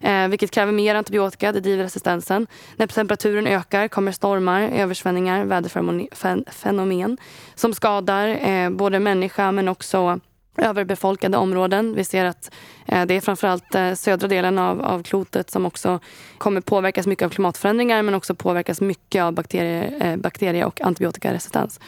Eh, 0.00 0.28
vilket 0.28 0.50
kräver 0.50 0.72
mer 0.72 0.94
antibiotika, 0.94 1.52
det 1.52 1.60
driver 1.60 1.84
resistensen. 1.84 2.46
När 2.76 2.86
temperaturen 2.86 3.46
ökar 3.46 3.88
kommer 3.88 4.12
stormar, 4.12 4.62
översvämningar, 4.62 5.44
väderfenomen 5.44 7.16
som 7.54 7.74
skadar 7.74 8.48
eh, 8.48 8.70
både 8.70 9.00
människa 9.00 9.52
men 9.52 9.68
också 9.68 10.20
överbefolkade 10.58 11.36
områden. 11.36 11.94
Vi 11.94 12.04
ser 12.04 12.24
att 12.24 12.50
eh, 12.86 13.06
det 13.06 13.14
är 13.14 13.20
framförallt 13.20 13.74
eh, 13.74 13.94
södra 13.94 14.28
delen 14.28 14.58
av, 14.58 14.82
av 14.82 15.02
klotet 15.02 15.50
som 15.50 15.66
också 15.66 16.00
kommer 16.38 16.60
påverkas 16.60 17.06
mycket 17.06 17.26
av 17.26 17.30
klimatförändringar 17.30 18.02
men 18.02 18.14
också 18.14 18.34
påverkas 18.34 18.80
mycket 18.80 19.22
av 19.22 19.32
bakterie, 19.32 19.94
eh, 20.00 20.16
bakterie 20.16 20.64
och 20.64 20.80
antibiotikaresistens. 20.80 21.80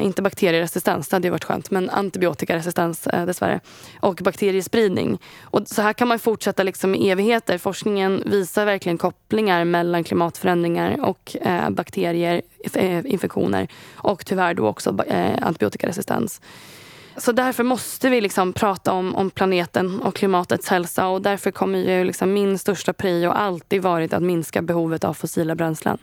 Inte 0.00 0.22
bakterieresistens, 0.22 1.08
det 1.08 1.16
hade 1.16 1.26
ju 1.26 1.30
varit 1.30 1.44
skönt, 1.44 1.70
men 1.70 1.90
antibiotikaresistens 1.90 3.02
dessvärre. 3.26 3.60
Och 4.00 4.14
bakteriespridning. 4.24 5.18
Och 5.42 5.68
så 5.68 5.82
här 5.82 5.92
kan 5.92 6.08
man 6.08 6.18
fortsätta 6.18 6.62
liksom 6.62 6.94
i 6.94 7.10
evigheter. 7.10 7.58
Forskningen 7.58 8.22
visar 8.26 8.64
verkligen 8.64 8.98
kopplingar 8.98 9.64
mellan 9.64 10.04
klimatförändringar 10.04 11.04
och 11.04 11.36
bakterier, 11.70 12.42
infektioner 13.04 13.68
och 13.94 14.26
tyvärr 14.26 14.54
då 14.54 14.66
också 14.66 14.96
antibiotikaresistens. 15.40 16.40
Så 17.18 17.32
därför 17.32 17.64
måste 17.64 18.08
vi 18.08 18.20
liksom 18.20 18.52
prata 18.52 18.92
om, 18.92 19.16
om 19.16 19.30
planeten 19.30 20.00
och 20.02 20.14
klimatets 20.14 20.68
hälsa 20.68 21.06
och 21.06 21.22
därför 21.22 21.50
kommer 21.50 21.78
ju 21.78 22.04
liksom 22.04 22.32
min 22.32 22.58
största 22.58 22.92
prio 22.92 23.30
alltid 23.30 23.82
varit 23.82 24.12
att 24.12 24.22
minska 24.22 24.62
behovet 24.62 25.04
av 25.04 25.14
fossila 25.14 25.54
bränslen. 25.54 25.98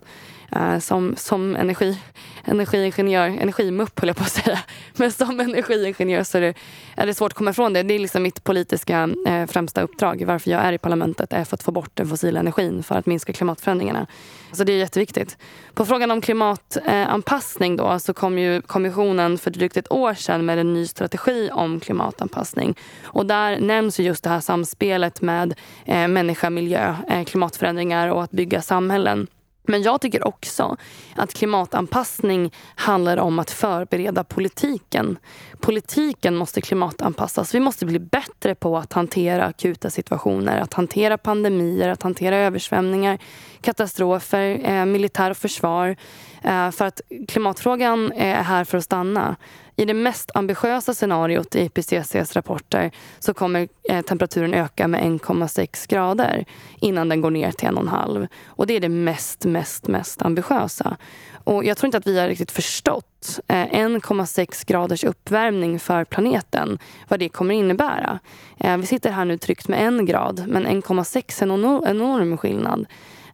Uh, 0.55 0.79
som, 0.79 1.15
som 1.17 1.55
energi, 1.55 1.97
energiingenjör, 2.45 3.27
energimupp 3.27 3.99
höll 3.99 4.07
jag 4.07 4.17
på 4.17 4.23
att 4.23 4.31
säga. 4.31 4.59
Men 4.93 5.11
som 5.11 5.39
energiingenjör 5.39 6.23
så 6.23 6.37
är 6.37 6.41
det, 6.41 6.53
är 6.95 7.05
det 7.05 7.13
svårt 7.13 7.31
att 7.31 7.37
komma 7.37 7.49
ifrån 7.49 7.73
det. 7.73 7.83
Det 7.83 7.93
är 7.93 7.99
liksom 7.99 8.23
mitt 8.23 8.43
politiska 8.43 9.09
eh, 9.27 9.45
främsta 9.45 9.81
uppdrag. 9.81 10.23
Varför 10.27 10.51
jag 10.51 10.61
är 10.61 10.73
i 10.73 10.77
parlamentet 10.77 11.33
är 11.33 11.43
för 11.43 11.55
att 11.55 11.63
få 11.63 11.71
bort 11.71 11.91
den 11.93 12.07
fossila 12.07 12.39
energin 12.39 12.83
för 12.83 12.95
att 12.95 13.05
minska 13.05 13.33
klimatförändringarna. 13.33 14.07
Så 14.51 14.63
det 14.63 14.73
är 14.73 14.77
jätteviktigt. 14.77 15.37
På 15.73 15.85
frågan 15.85 16.11
om 16.11 16.21
klimatanpassning 16.21 17.75
då 17.75 17.99
så 17.99 18.13
kom 18.13 18.39
ju 18.39 18.61
kommissionen 18.61 19.37
för 19.37 19.51
drygt 19.51 19.77
ett 19.77 19.91
år 19.91 20.13
sedan 20.13 20.45
med 20.45 20.59
en 20.59 20.73
ny 20.73 20.87
strategi 20.87 21.49
om 21.53 21.79
klimatanpassning. 21.79 22.75
Och 23.03 23.25
där 23.25 23.59
nämns 23.59 23.99
just 23.99 24.23
det 24.23 24.29
här 24.29 24.39
samspelet 24.39 25.21
med 25.21 25.53
eh, 25.85 26.07
människa, 26.07 26.49
miljö, 26.49 26.95
eh, 27.09 27.23
klimatförändringar 27.23 28.07
och 28.07 28.23
att 28.23 28.31
bygga 28.31 28.61
samhällen. 28.61 29.27
Men 29.67 29.81
jag 29.81 30.01
tycker 30.01 30.27
också 30.27 30.77
att 31.15 31.33
klimatanpassning 31.33 32.53
handlar 32.75 33.17
om 33.17 33.39
att 33.39 33.51
förbereda 33.51 34.23
politiken. 34.23 35.17
Politiken 35.61 36.35
måste 36.35 36.61
klimatanpassas. 36.61 37.55
Vi 37.55 37.59
måste 37.59 37.85
bli 37.85 37.99
bättre 37.99 38.55
på 38.55 38.77
att 38.77 38.93
hantera 38.93 39.45
akuta 39.45 39.89
situationer, 39.89 40.59
att 40.59 40.73
hantera 40.73 41.17
pandemier, 41.17 41.89
att 41.89 42.03
hantera 42.03 42.37
översvämningar, 42.37 43.19
katastrofer, 43.61 44.59
eh, 44.63 44.85
militär 44.85 45.31
och 45.31 45.37
försvar. 45.37 45.95
Eh, 46.43 46.71
för 46.71 46.85
att 46.85 47.01
klimatfrågan 47.27 48.11
eh, 48.11 48.39
är 48.39 48.43
här 48.43 48.63
för 48.63 48.77
att 48.77 48.83
stanna. 48.83 49.35
I 49.75 49.85
det 49.85 49.93
mest 49.93 50.31
ambitiösa 50.33 50.93
scenariot 50.93 51.55
i 51.55 51.61
IPCCs 51.61 52.35
rapporter 52.35 52.91
så 53.19 53.33
kommer 53.33 53.67
eh, 53.89 54.01
temperaturen 54.01 54.53
öka 54.53 54.87
med 54.87 55.01
1,6 55.01 55.89
grader 55.89 56.45
innan 56.79 57.09
den 57.09 57.21
går 57.21 57.31
ner 57.31 57.51
till 57.51 57.67
1,5. 57.67 58.27
Och 58.45 58.67
det 58.67 58.73
är 58.73 58.79
det 58.79 58.89
mest, 58.89 59.45
mest, 59.45 59.87
mest 59.87 60.21
ambitiösa. 60.21 60.97
Och 61.43 61.65
jag 61.65 61.77
tror 61.77 61.87
inte 61.87 61.97
att 61.97 62.07
vi 62.07 62.19
har 62.19 62.27
riktigt 62.27 62.51
förstått 62.51 63.39
eh, 63.47 63.55
1,6 63.55 64.67
graders 64.67 65.03
uppvärmning 65.03 65.79
för 65.79 66.05
planeten, 66.05 66.79
vad 67.07 67.19
det 67.19 67.29
kommer 67.29 67.55
innebära. 67.55 68.19
Eh, 68.57 68.77
vi 68.77 68.85
sitter 68.85 69.11
här 69.11 69.25
nu 69.25 69.37
tryckt 69.37 69.67
med 69.67 69.87
en 69.87 70.05
grad, 70.05 70.43
men 70.47 70.67
1,6 70.67 71.41
är 71.41 71.43
en 71.43 71.87
enorm 71.87 72.37
skillnad. 72.37 72.85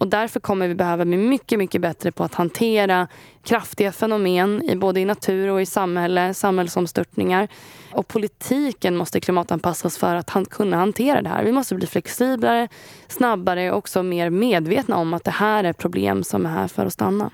Och 0.01 0.07
därför 0.07 0.39
kommer 0.39 0.67
vi 0.67 0.75
behöva 0.75 1.05
bli 1.05 1.17
mycket, 1.17 1.59
mycket 1.59 1.81
bättre 1.81 2.11
på 2.11 2.23
att 2.23 2.35
hantera 2.35 3.07
kraftiga 3.43 3.91
fenomen 3.91 4.63
i 4.69 4.75
både 4.75 4.99
i 4.99 5.05
natur 5.05 5.47
och 5.49 5.61
i 5.61 5.65
samhälle, 5.65 6.33
samhällsomstörtningar. 6.33 7.47
Och 7.91 8.07
politiken 8.07 8.97
måste 8.97 9.19
klimatanpassas 9.19 9.97
för 9.97 10.15
att 10.15 10.29
han, 10.29 10.45
kunna 10.45 10.77
hantera 10.77 11.21
det 11.21 11.29
här. 11.29 11.43
Vi 11.43 11.51
måste 11.51 11.75
bli 11.75 11.87
flexiblare, 11.87 12.67
snabbare 13.07 13.71
och 13.71 13.77
också 13.77 14.03
mer 14.03 14.29
medvetna 14.29 14.95
om 14.95 15.13
att 15.13 15.23
det 15.23 15.31
här 15.31 15.63
är 15.63 15.73
problem 15.73 16.23
som 16.23 16.45
är 16.45 16.49
här 16.49 16.67
för 16.67 16.85
att 16.85 16.93
stanna. 16.93 17.31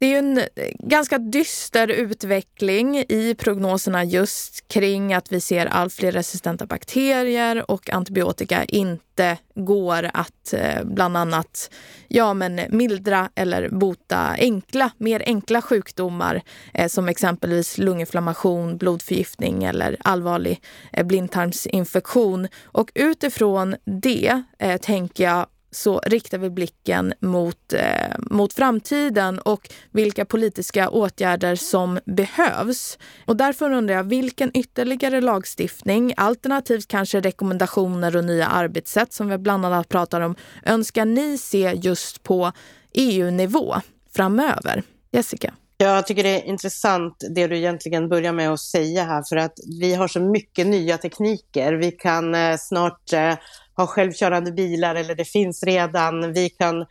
Det 0.00 0.06
är 0.06 0.10
ju 0.10 0.16
en 0.16 0.38
eh, 0.38 0.44
ganska 0.78 1.18
dyster 1.18 1.88
utveckling 1.88 2.96
i 2.96 3.34
prognoserna 3.38 4.04
just 4.04 4.68
kring 4.68 5.14
att 5.14 5.32
vi 5.32 5.40
ser 5.40 5.66
allt 5.66 5.92
fler 5.92 6.12
resistenta 6.12 6.66
bakterier 6.66 7.70
och 7.70 7.90
antibiotika 7.90 8.64
inte 8.64 9.38
går 9.54 10.10
att 10.14 10.52
eh, 10.52 10.84
bland 10.84 11.16
annat 11.16 11.70
ja, 12.08 12.34
men 12.34 12.60
mildra 12.68 13.30
eller 13.34 13.68
bota 13.68 14.18
enkla, 14.38 14.90
mer 14.96 15.22
enkla 15.26 15.62
sjukdomar 15.62 16.42
eh, 16.74 16.88
som 16.88 17.08
exempelvis 17.08 17.78
lunginflammation, 17.78 18.76
blodförgiftning 18.76 19.64
eller 19.64 19.96
allvarlig 20.00 20.62
blindtarmsinfektion. 21.04 22.48
Och 22.64 22.90
utifrån 22.94 23.76
det 23.84 24.42
tänker 24.80 25.24
jag 25.24 25.46
så 25.70 25.98
riktar 26.06 26.38
vi 26.38 26.50
blicken 26.50 27.12
mot, 27.20 27.72
eh, 27.72 28.16
mot 28.18 28.52
framtiden 28.52 29.38
och 29.38 29.70
vilka 29.90 30.24
politiska 30.24 30.90
åtgärder 30.90 31.56
som 31.56 32.00
behövs. 32.04 32.98
Och 33.26 33.36
därför 33.36 33.70
undrar 33.70 33.94
jag 33.94 34.04
vilken 34.04 34.56
ytterligare 34.56 35.20
lagstiftning, 35.20 36.14
alternativt 36.16 36.88
kanske 36.88 37.20
rekommendationer 37.20 38.16
och 38.16 38.24
nya 38.24 38.46
arbetssätt 38.46 39.12
som 39.12 39.28
vi 39.28 39.38
bland 39.38 39.66
annat 39.66 39.88
pratar 39.88 40.20
om, 40.20 40.36
önskar 40.62 41.04
ni 41.04 41.38
se 41.38 41.72
just 41.82 42.22
på 42.22 42.52
EU-nivå 42.92 43.76
framöver? 44.12 44.82
Jessica? 45.12 45.54
Jag 45.82 46.06
tycker 46.06 46.22
det 46.22 46.42
är 46.42 46.48
intressant 46.48 47.16
det 47.34 47.46
du 47.46 47.56
egentligen 47.56 48.08
börjar 48.08 48.32
med 48.32 48.50
att 48.50 48.60
säga 48.60 49.04
här, 49.04 49.22
för 49.28 49.36
att 49.36 49.52
vi 49.80 49.94
har 49.94 50.08
så 50.08 50.20
mycket 50.20 50.66
nya 50.66 50.98
tekniker. 50.98 51.72
Vi 51.72 51.92
kan 51.92 52.34
eh, 52.34 52.56
snart 52.58 53.12
eh, 53.12 53.34
ha 53.76 53.86
självkörande 53.86 54.52
bilar, 54.52 54.94
eller 54.94 55.14
det 55.14 55.24
finns 55.24 55.62
redan. 55.62 56.32
Vi 56.32 56.50
kan 56.50 56.86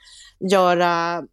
göra 0.51 1.23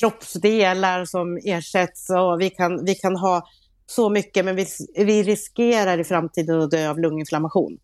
kroppsdelar 0.00 1.04
som 1.04 1.38
ersätts 1.44 2.10
och 2.10 2.40
vi 2.40 2.50
kan, 2.50 2.84
vi 2.84 2.94
kan 2.94 3.16
ha 3.16 3.46
så 3.86 4.10
mycket, 4.10 4.44
men 4.44 4.56
vi, 4.56 4.66
vi 4.96 5.22
riskerar 5.22 5.98
i 5.98 6.04
framtiden 6.04 6.60
att 6.60 6.70
dö 6.70 6.90
av 6.90 6.98
lunginflammation. 6.98 7.78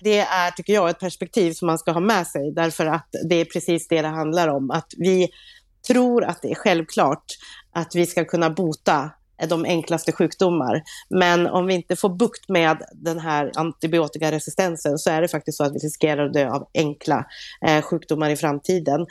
Det 0.00 0.18
är, 0.18 0.50
tycker 0.50 0.72
jag, 0.72 0.90
ett 0.90 1.00
perspektiv 1.00 1.52
som 1.52 1.66
man 1.66 1.78
ska 1.78 1.92
ha 1.92 2.00
med 2.00 2.26
sig, 2.26 2.52
därför 2.52 2.86
att 2.86 3.08
det 3.28 3.34
är 3.34 3.44
precis 3.44 3.88
det 3.88 4.02
det 4.02 4.08
handlar 4.08 4.48
om. 4.48 4.70
Att 4.70 4.92
vi 4.96 5.28
tror 5.86 6.24
att 6.24 6.42
det 6.42 6.50
är 6.50 6.54
självklart 6.54 7.24
att 7.72 7.94
vi 7.94 8.06
ska 8.06 8.24
kunna 8.24 8.50
bota 8.50 9.10
de 9.48 9.64
enklaste 9.64 10.12
sjukdomar. 10.12 10.82
Men 11.10 11.46
om 11.46 11.66
vi 11.66 11.74
inte 11.74 11.96
får 11.96 12.08
bukt 12.08 12.48
med 12.48 12.82
den 12.92 13.18
här 13.18 13.52
antibiotikaresistensen 13.54 14.98
så 14.98 15.10
är 15.10 15.22
det 15.22 15.28
faktiskt 15.28 15.58
så 15.58 15.64
att 15.64 15.74
vi 15.74 15.78
riskerar 15.78 16.26
att 16.26 16.32
dö 16.32 16.50
av 16.50 16.68
enkla 16.74 17.26
eh, 17.66 17.82
sjukdomar 17.82 18.30
i 18.30 18.36
framtiden. 18.36 19.06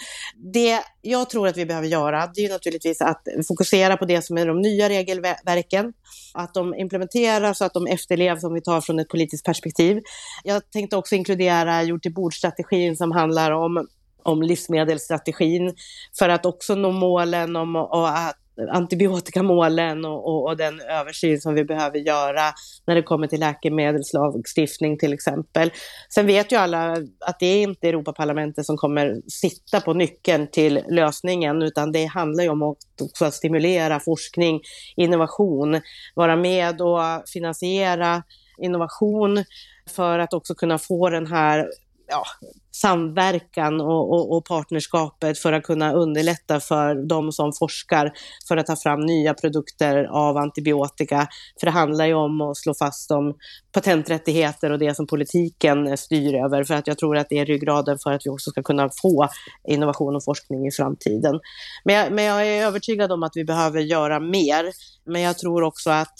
Det 0.53 0.79
jag 1.01 1.29
tror 1.29 1.47
att 1.47 1.57
vi 1.57 1.65
behöver 1.65 1.87
göra 1.87 2.31
det 2.35 2.45
är 2.45 2.49
naturligtvis 2.49 3.01
att 3.01 3.27
fokusera 3.47 3.97
på 3.97 4.05
det 4.05 4.21
som 4.21 4.37
är 4.37 4.45
de 4.45 4.61
nya 4.61 4.89
regelverken, 4.89 5.93
att 6.33 6.53
de 6.53 6.75
implementeras 6.75 7.57
så 7.57 7.65
att 7.65 7.73
de 7.73 7.87
efterlevs 7.87 8.43
om 8.43 8.53
vi 8.53 8.61
tar 8.61 8.81
från 8.81 8.99
ett 8.99 9.09
politiskt 9.09 9.45
perspektiv. 9.45 10.01
Jag 10.43 10.71
tänkte 10.71 10.97
också 10.97 11.15
inkludera 11.15 11.83
jord 11.83 12.01
till 12.01 12.13
bord-strategin 12.13 12.97
som 12.97 13.11
handlar 13.11 13.51
om 13.51 13.87
om 14.23 14.41
livsmedelsstrategin 14.41 15.75
för 16.19 16.29
att 16.29 16.45
också 16.45 16.75
nå 16.75 16.91
målen 16.91 17.55
om 17.55 17.75
och 17.75 18.09
att 18.09 18.37
antibiotikamålen 18.71 20.05
och, 20.05 20.27
och, 20.27 20.47
och, 20.47 20.57
den 20.57 20.81
översyn 20.81 21.41
som 21.41 21.53
vi 21.53 21.65
behöver 21.65 21.97
göra 21.97 22.41
när 22.87 22.95
det 22.95 23.01
kommer 23.01 23.27
till 23.27 23.39
läkemedelslagstiftning 23.39 24.97
till 24.97 25.13
exempel. 25.13 25.71
Sen 26.09 26.27
vet 26.27 26.51
ju 26.51 26.55
alla 26.55 26.91
att 27.19 27.39
det 27.39 27.45
är 27.45 27.61
inte 27.61 27.89
Europaparlamentet 27.89 28.65
som 28.65 28.77
kommer 28.77 29.21
sitta 29.27 29.81
på 29.81 29.93
nyckeln 29.93 30.47
till 30.47 30.83
lösningen, 30.89 31.61
utan 31.61 31.91
det 31.91 32.05
handlar 32.05 32.43
ju 32.43 32.49
om 32.49 32.63
att 32.63 32.77
också 33.01 33.31
stimulera 33.31 33.99
forskning, 33.99 34.61
innovation, 34.95 35.81
vara 36.15 36.35
med 36.35 36.81
och 36.81 36.99
finansiera 37.33 38.23
innovation 38.57 39.43
för 39.89 40.19
att 40.19 40.33
också 40.33 40.55
kunna 40.55 40.77
få 40.77 41.09
den 41.09 41.27
här 41.27 41.67
ja, 42.07 42.23
samverkan 42.71 43.81
och, 43.81 44.13
och, 44.13 44.37
och, 44.37 44.45
partnerskapet 44.45 45.39
för 45.39 45.53
att 45.53 45.63
kunna 45.63 45.93
underlätta 45.93 46.59
för 46.59 47.07
de 47.07 47.31
som 47.31 47.53
forskar 47.59 48.11
för 48.47 48.57
att 48.57 48.65
ta 48.65 48.75
fram 48.75 48.99
nya 48.99 49.33
produkter 49.33 50.03
av 50.03 50.37
antibiotika. 50.37 51.27
För 51.59 51.65
det 51.65 51.71
handlar 51.71 52.05
ju 52.05 52.13
om 52.13 52.41
att 52.41 52.57
slå 52.57 52.73
fast 52.73 53.09
de 53.09 53.33
patenträttigheter 53.71 54.71
och 54.71 54.79
det 54.79 54.95
som 54.95 55.07
politiken 55.07 55.97
styr 55.97 56.35
över. 56.35 56.63
För 56.63 56.73
att 56.73 56.87
jag 56.87 56.97
tror 56.97 57.17
att 57.17 57.29
det 57.29 57.39
är 57.39 57.45
ryggraden 57.45 57.97
för 58.03 58.11
att 58.11 58.25
vi 58.25 58.29
också 58.29 58.51
ska 58.51 58.63
kunna 58.63 58.89
få 59.01 59.27
innovation 59.67 60.15
och 60.15 60.23
forskning 60.23 60.67
i 60.67 60.71
framtiden. 60.71 61.39
Men 61.83 61.95
jag, 61.95 62.11
men 62.11 62.25
jag 62.25 62.47
är 62.47 62.65
övertygad 62.65 63.11
om 63.11 63.23
att 63.23 63.35
vi 63.35 63.45
behöver 63.45 63.81
göra 63.81 64.19
mer. 64.19 64.71
Men 65.05 65.21
jag 65.21 65.37
tror 65.37 65.63
också 65.63 65.89
att 65.89 66.13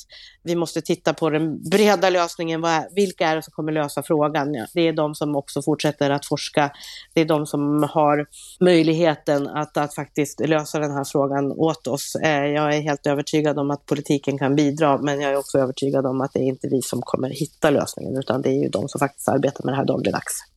vi 0.44 0.56
måste 0.56 0.82
titta 0.82 1.14
på 1.14 1.30
den 1.30 1.70
breda 1.70 2.10
lösningen. 2.10 2.66
vilka 2.96 3.28
är 3.28 3.36
det 3.36 3.44
som 3.44 3.52
kommer 3.52 3.72
lösa 3.72 4.04
frågan? 4.04 4.54
Ja, 4.54 4.66
det 4.74 4.88
är 4.88 4.94
de 4.94 5.16
som 5.16 5.36
också 5.36 5.62
fortsätter 5.62 6.10
att 6.10 6.26
forska. 6.26 6.39
Det 7.14 7.22
är 7.22 7.26
de 7.26 7.46
som 7.46 7.84
har 7.84 8.26
möjligheten 8.60 9.48
att, 9.48 9.78
att 9.78 9.96
faktiskt 9.96 10.40
lösa 10.40 10.80
den 10.80 10.92
här 10.92 11.04
frågan 11.04 11.52
åt 11.52 11.88
oss. 11.88 12.16
Eh, 12.24 12.46
jag 12.46 12.76
är 12.76 12.82
helt 12.82 13.08
övertygad 13.08 13.60
om 13.60 13.72
att 13.72 13.86
politiken 13.86 14.38
kan 14.38 14.56
bidra, 14.56 14.98
men 14.98 15.22
jag 15.22 15.32
är 15.32 15.38
också 15.38 15.58
övertygad 15.58 16.06
om 16.06 16.22
att 16.22 16.34
det 16.34 16.40
är 16.40 16.48
inte 16.48 16.68
vi 16.68 16.82
som 16.82 17.02
kommer 17.02 17.30
hitta 17.30 17.70
lösningen, 17.70 18.18
utan 18.18 18.42
det 18.42 18.50
är 18.50 18.64
ju 18.64 18.70
de 18.70 18.90
som 18.90 19.00
faktiskt 19.00 19.30
arbetar 19.30 19.66
med 19.66 19.74
det 19.74 19.78
här 19.78 19.86
dagligdags. 19.86 20.49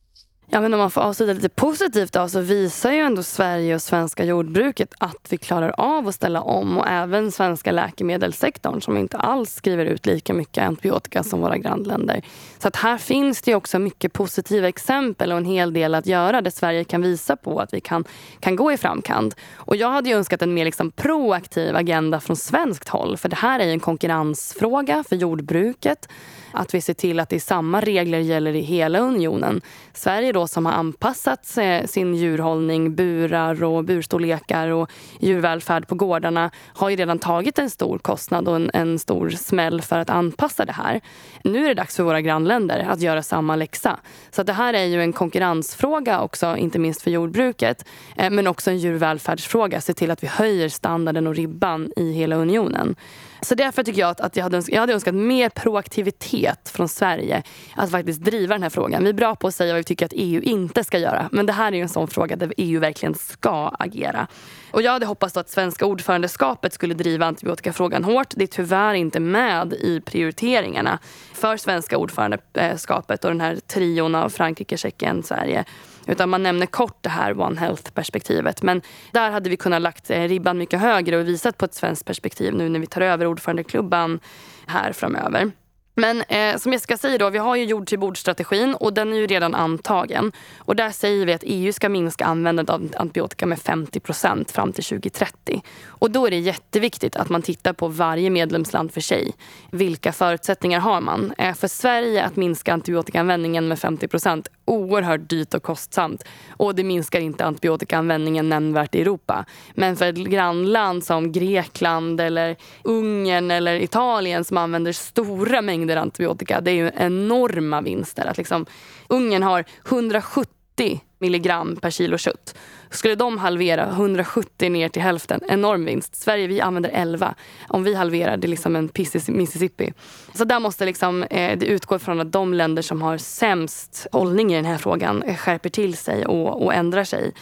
Ja, 0.53 0.61
men 0.61 0.73
om 0.73 0.79
man 0.79 0.91
får 0.91 1.01
avsluta 1.01 1.33
lite 1.33 1.49
positivt 1.49 2.13
då, 2.13 2.29
så 2.29 2.39
visar 2.39 2.91
ju 2.91 2.99
ändå 2.99 3.23
Sverige 3.23 3.75
och 3.75 3.81
svenska 3.81 4.23
jordbruket 4.23 4.93
att 4.97 5.27
vi 5.29 5.37
klarar 5.37 5.73
av 5.77 6.07
att 6.07 6.15
ställa 6.15 6.41
om 6.41 6.77
och 6.77 6.87
även 6.87 7.31
svenska 7.31 7.71
läkemedelssektorn 7.71 8.81
som 8.81 8.97
inte 8.97 9.17
alls 9.17 9.53
skriver 9.53 9.85
ut 9.85 10.05
lika 10.05 10.33
mycket 10.33 10.63
antibiotika 10.63 11.23
som 11.23 11.41
våra 11.41 11.57
grannländer. 11.57 12.21
Så 12.59 12.67
att 12.67 12.75
här 12.75 12.97
finns 12.97 13.41
det 13.41 13.55
också 13.55 13.79
mycket 13.79 14.13
positiva 14.13 14.67
exempel 14.67 15.31
och 15.31 15.37
en 15.37 15.45
hel 15.45 15.73
del 15.73 15.95
att 15.95 16.05
göra 16.05 16.41
där 16.41 16.51
Sverige 16.51 16.83
kan 16.83 17.01
visa 17.01 17.35
på 17.35 17.59
att 17.59 17.73
vi 17.73 17.81
kan, 17.81 18.03
kan 18.39 18.55
gå 18.55 18.71
i 18.71 18.77
framkant. 18.77 19.35
Och 19.55 19.75
jag 19.75 19.89
hade 19.91 20.09
önskat 20.09 20.41
en 20.41 20.53
mer 20.53 20.65
liksom 20.65 20.91
proaktiv 20.91 21.75
agenda 21.75 22.19
från 22.19 22.35
svenskt 22.35 22.89
håll 22.89 23.17
för 23.17 23.29
det 23.29 23.35
här 23.35 23.59
är 23.59 23.67
en 23.67 23.79
konkurrensfråga 23.79 25.03
för 25.09 25.15
jordbruket 25.15 26.07
att 26.53 26.73
vi 26.73 26.81
ser 26.81 26.93
till 26.93 27.19
att 27.19 27.29
det 27.29 27.35
är 27.35 27.39
samma 27.39 27.81
regler 27.81 28.19
gäller 28.19 28.55
i 28.55 28.61
hela 28.61 28.99
unionen. 28.99 29.61
Sverige 29.93 30.31
då 30.31 30.47
som 30.47 30.65
har 30.65 30.73
anpassat 30.73 31.57
eh, 31.57 31.85
sin 31.85 32.15
djurhållning, 32.15 32.95
burar 32.95 33.63
och 33.63 33.83
burstorlekar 33.83 34.67
och 34.67 34.89
djurvälfärd 35.19 35.87
på 35.87 35.95
gårdarna 35.95 36.51
har 36.67 36.89
ju 36.89 36.95
redan 36.95 37.19
tagit 37.19 37.59
en 37.59 37.69
stor 37.69 37.97
kostnad 37.97 38.47
och 38.47 38.55
en, 38.55 38.71
en 38.73 38.99
stor 38.99 39.29
smäll 39.29 39.81
för 39.81 39.99
att 39.99 40.09
anpassa 40.09 40.65
det 40.65 40.71
här. 40.71 41.01
Nu 41.43 41.63
är 41.63 41.67
det 41.67 41.73
dags 41.73 41.95
för 41.95 42.03
våra 42.03 42.21
grannländer 42.21 42.87
att 42.89 43.01
göra 43.01 43.23
samma 43.23 43.55
läxa. 43.55 43.99
Så 44.31 44.43
det 44.43 44.53
här 44.53 44.73
är 44.73 44.85
ju 44.85 45.01
en 45.01 45.13
konkurrensfråga 45.13 46.21
också, 46.21 46.57
inte 46.57 46.79
minst 46.79 47.01
för 47.01 47.11
jordbruket, 47.11 47.85
eh, 48.17 48.29
men 48.29 48.47
också 48.47 48.71
en 48.71 48.77
djurvälfärdsfråga. 48.77 49.81
Se 49.81 49.93
till 49.93 50.11
att 50.11 50.23
vi 50.23 50.27
höjer 50.27 50.69
standarden 50.69 51.27
och 51.27 51.35
ribban 51.35 51.91
i 51.95 52.11
hela 52.11 52.35
unionen. 52.35 52.95
Så 53.43 53.55
därför 53.55 53.83
tycker 53.83 53.99
jag 54.01 54.09
att, 54.09 54.21
att 54.21 54.35
jag, 54.35 54.43
hade 54.43 54.57
önskat, 54.57 54.73
jag 54.73 54.81
hade 54.81 54.93
önskat 54.93 55.15
mer 55.15 55.49
proaktivitet 55.49 56.69
från 56.69 56.89
Sverige 56.89 57.43
att 57.75 57.91
faktiskt 57.91 58.21
driva 58.21 58.55
den 58.55 58.63
här 58.63 58.69
frågan. 58.69 59.03
Vi 59.03 59.09
är 59.09 59.13
bra 59.13 59.35
på 59.35 59.47
att 59.47 59.55
säga 59.55 59.73
vad 59.73 59.77
vi 59.77 59.83
tycker 59.83 60.05
att 60.05 60.13
EU 60.15 60.41
inte 60.41 60.83
ska 60.83 60.99
göra. 60.99 61.29
Men 61.31 61.45
det 61.45 61.53
här 61.53 61.73
är 61.73 61.81
en 61.81 61.89
sån 61.89 62.07
fråga 62.07 62.35
där 62.35 62.53
EU 62.57 62.79
verkligen 62.79 63.15
ska 63.15 63.75
agera. 63.79 64.27
Och 64.71 64.81
jag 64.81 64.91
hade 64.91 65.05
hoppats 65.05 65.37
att 65.37 65.49
svenska 65.49 65.85
ordförandeskapet 65.85 66.73
skulle 66.73 66.93
driva 66.93 67.25
antibiotikafrågan 67.25 68.03
hårt. 68.03 68.27
Det 68.35 68.43
är 68.43 68.47
tyvärr 68.47 68.93
inte 68.93 69.19
med 69.19 69.73
i 69.73 70.01
prioriteringarna 70.01 70.99
för 71.33 71.57
svenska 71.57 71.97
ordförandeskapet 71.97 73.25
och 73.25 73.31
den 73.31 73.41
här 73.41 73.55
trion 73.55 74.15
av 74.15 74.29
Frankrike, 74.29 74.77
Tjeckien, 74.77 75.23
Sverige. 75.23 75.65
Utan 76.07 76.29
man 76.29 76.43
nämner 76.43 76.65
kort 76.65 76.97
det 77.01 77.09
här 77.09 77.41
One 77.41 77.59
Health-perspektivet. 77.59 78.61
Men 78.61 78.81
där 79.11 79.31
hade 79.31 79.49
vi 79.49 79.57
kunnat 79.57 79.81
lagt 79.81 80.09
eh, 80.09 80.21
ribban 80.21 80.57
mycket 80.57 80.79
högre 80.79 81.17
och 81.17 81.27
visat 81.27 81.57
på 81.57 81.65
ett 81.65 81.73
svenskt 81.73 82.05
perspektiv 82.05 82.53
nu 82.53 82.69
när 82.69 82.79
vi 82.79 82.87
tar 82.87 83.01
över 83.01 83.27
ordförandeklubban 83.27 84.19
här 84.67 84.93
framöver. 84.93 85.51
Men 85.95 86.21
eh, 86.21 86.57
som 86.57 86.73
Jessica 86.73 86.97
säger, 86.97 87.19
då, 87.19 87.29
vi 87.29 87.37
har 87.37 87.55
ju 87.55 87.63
jord 87.63 87.87
till 87.87 87.99
bord-strategin 87.99 88.75
och 88.75 88.93
den 88.93 89.13
är 89.13 89.17
ju 89.17 89.27
redan 89.27 89.55
antagen. 89.55 90.31
Och 90.57 90.75
där 90.75 90.89
säger 90.89 91.25
vi 91.25 91.33
att 91.33 91.43
EU 91.45 91.73
ska 91.73 91.89
minska 91.89 92.25
användandet 92.25 92.73
av 92.73 92.89
antibiotika 92.97 93.45
med 93.45 93.59
50 93.59 93.99
procent 93.99 94.51
fram 94.51 94.73
till 94.73 94.83
2030. 94.83 95.63
Och 95.85 96.11
då 96.11 96.27
är 96.27 96.31
det 96.31 96.39
jätteviktigt 96.39 97.15
att 97.15 97.29
man 97.29 97.41
tittar 97.41 97.73
på 97.73 97.87
varje 97.87 98.29
medlemsland 98.29 98.93
för 98.93 99.01
sig. 99.01 99.33
Vilka 99.71 100.11
förutsättningar 100.11 100.79
har 100.79 101.01
man? 101.01 101.33
Eh, 101.37 101.53
för 101.53 101.67
Sverige 101.67 102.23
att 102.23 102.35
minska 102.35 102.73
antibiotikaanvändningen 102.73 103.67
med 103.67 103.79
50 103.79 104.07
procent 104.07 104.47
oerhört 104.65 105.29
dyrt 105.29 105.53
och 105.53 105.63
kostsamt. 105.63 106.23
Och 106.49 106.75
det 106.75 106.83
minskar 106.83 107.19
inte 107.19 107.45
antibiotikaanvändningen 107.45 108.49
nämnvärt 108.49 108.95
i 108.95 109.01
Europa. 109.01 109.45
Men 109.73 109.95
för 109.95 110.05
ett 110.05 110.15
grannland 110.15 111.03
som 111.03 111.31
Grekland 111.31 112.21
eller 112.21 112.55
Ungern 112.83 113.51
eller 113.51 113.75
Italien 113.75 114.43
som 114.43 114.57
använder 114.57 114.91
stora 114.91 115.61
mängder 115.61 115.82
antibiotika, 115.89 116.61
det 116.61 116.71
är 116.71 116.75
ju 116.75 116.91
enorma 116.95 117.81
vinster. 117.81 118.25
Att 118.25 118.37
liksom, 118.37 118.65
Ungern 119.07 119.43
har 119.43 119.65
170 119.87 121.01
milligram 121.19 121.75
per 121.75 121.89
kilo 121.89 122.17
kött. 122.17 122.55
Skulle 122.89 123.15
de 123.15 123.37
halvera 123.37 123.89
170 123.89 124.69
ner 124.69 124.89
till 124.89 125.01
hälften, 125.01 125.41
enorm 125.47 125.85
vinst. 125.85 126.15
Sverige 126.15 126.47
vi 126.47 126.61
använder 126.61 126.89
11. 126.93 127.35
Om 127.67 127.83
vi 127.83 127.93
halverar, 127.93 128.37
det 128.37 128.47
är 128.47 128.49
liksom 128.49 128.75
en 128.75 128.89
piss 128.89 129.29
i 129.29 129.31
Mississippi. 129.31 129.93
Så 130.33 130.43
där 130.43 130.59
måste 130.59 130.85
liksom, 130.85 131.23
eh, 131.23 131.57
det 131.57 131.65
utgå 131.65 131.99
från 131.99 132.19
att 132.19 132.31
de 132.31 132.53
länder 132.53 132.81
som 132.81 133.01
har 133.01 133.17
sämst 133.17 134.07
hållning 134.11 134.53
i 134.53 134.55
den 134.55 134.65
här 134.65 134.77
frågan 134.77 135.23
eh, 135.23 135.35
skärper 135.35 135.69
till 135.69 135.97
sig 135.97 136.25
och, 136.25 136.63
och 136.63 136.73
ändrar 136.73 137.03
sig. 137.03 137.33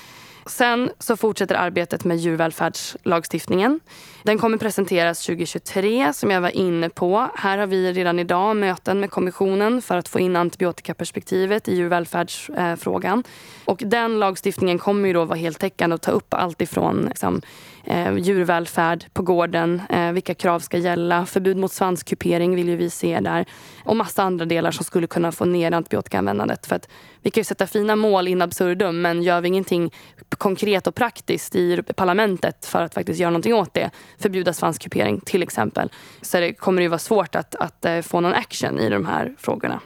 Sen 0.46 0.90
så 1.00 1.18
fortsätter 1.18 1.56
arbetet 1.56 2.04
med 2.04 2.18
djurvälfärdslagstiftningen. 2.18 3.80
Den 4.24 4.38
kommer 4.38 4.58
presenteras 4.58 5.26
2023 5.26 6.14
som 6.14 6.32
jag 6.32 6.42
var 6.42 6.58
inne 6.58 6.90
på. 6.90 7.28
Här 7.36 7.58
har 7.58 7.68
vi 7.68 7.94
redan 7.94 8.20
idag 8.20 8.56
möten 8.56 9.00
med 9.00 9.12
kommissionen 9.12 9.82
för 9.82 9.98
att 9.98 10.08
få 10.08 10.20
in 10.20 10.36
antibiotikaperspektivet 10.36 11.68
i 11.68 11.76
djurvälfärdsfrågan. 11.76 13.24
Och 13.66 13.84
den 13.86 14.20
lagstiftningen 14.20 14.80
kommer 14.80 15.08
ju 15.08 15.14
då 15.14 15.26
vara 15.26 15.38
heltäckande 15.38 15.94
och 15.94 16.02
ta 16.02 16.12
upp 16.12 16.34
allt 16.34 16.62
ifrån 16.62 17.06
liksom, 17.10 17.42
eh, 17.84 18.18
djurvälfärd 18.18 19.06
på 19.14 19.24
gården, 19.24 19.82
eh, 19.90 20.12
vilka 20.12 20.34
krav 20.34 20.60
ska 20.60 20.78
gälla, 20.78 21.26
förbud 21.26 21.58
mot 21.58 21.72
svanskupering 21.72 22.56
vill 22.56 22.70
ju 22.70 22.76
vi 22.76 22.90
se 22.90 23.20
där 23.20 23.46
och 23.84 23.96
massa 23.96 24.24
andra 24.24 24.46
delar 24.46 24.72
som 24.72 24.86
skulle 24.86 25.08
kunna 25.08 25.32
få 25.32 25.46
ner 25.46 25.72
antibiotikaanvändandet. 25.72 26.66
För 26.66 26.76
att 26.76 26.88
vi 27.22 27.32
kan 27.32 27.42
ju 27.42 27.46
sätta 27.46 27.68
fina 27.68 27.96
mål 27.96 28.28
in 28.28 28.42
absurdum 28.42 29.02
men 29.02 29.24
gör 29.24 29.42
vi 29.42 29.48
ingenting 29.48 29.92
konkret 30.38 30.88
och 30.88 30.96
praktiskt 30.96 31.56
i 31.56 31.84
parlamentet 31.96 32.66
för 32.66 32.82
att 32.82 32.94
faktiskt 32.94 33.20
göra 33.20 33.30
någonting 33.30 33.54
åt 33.54 33.74
det, 33.74 33.90
förbjuda 34.18 34.54
svanskupering 34.54 35.20
till 35.20 35.44
exempel, 35.44 35.92
så 36.22 36.40
det 36.40 36.54
kommer 36.54 36.82
det 36.82 36.84
ju 36.84 36.90
vara 36.90 37.00
svårt 37.00 37.36
att, 37.36 37.56
att 37.56 37.86
eh, 37.86 38.02
få 38.02 38.20
någon 38.20 38.34
action 38.34 38.80
i 38.80 38.90
de 38.90 39.06
här 39.06 39.36
frågorna. 39.38 39.80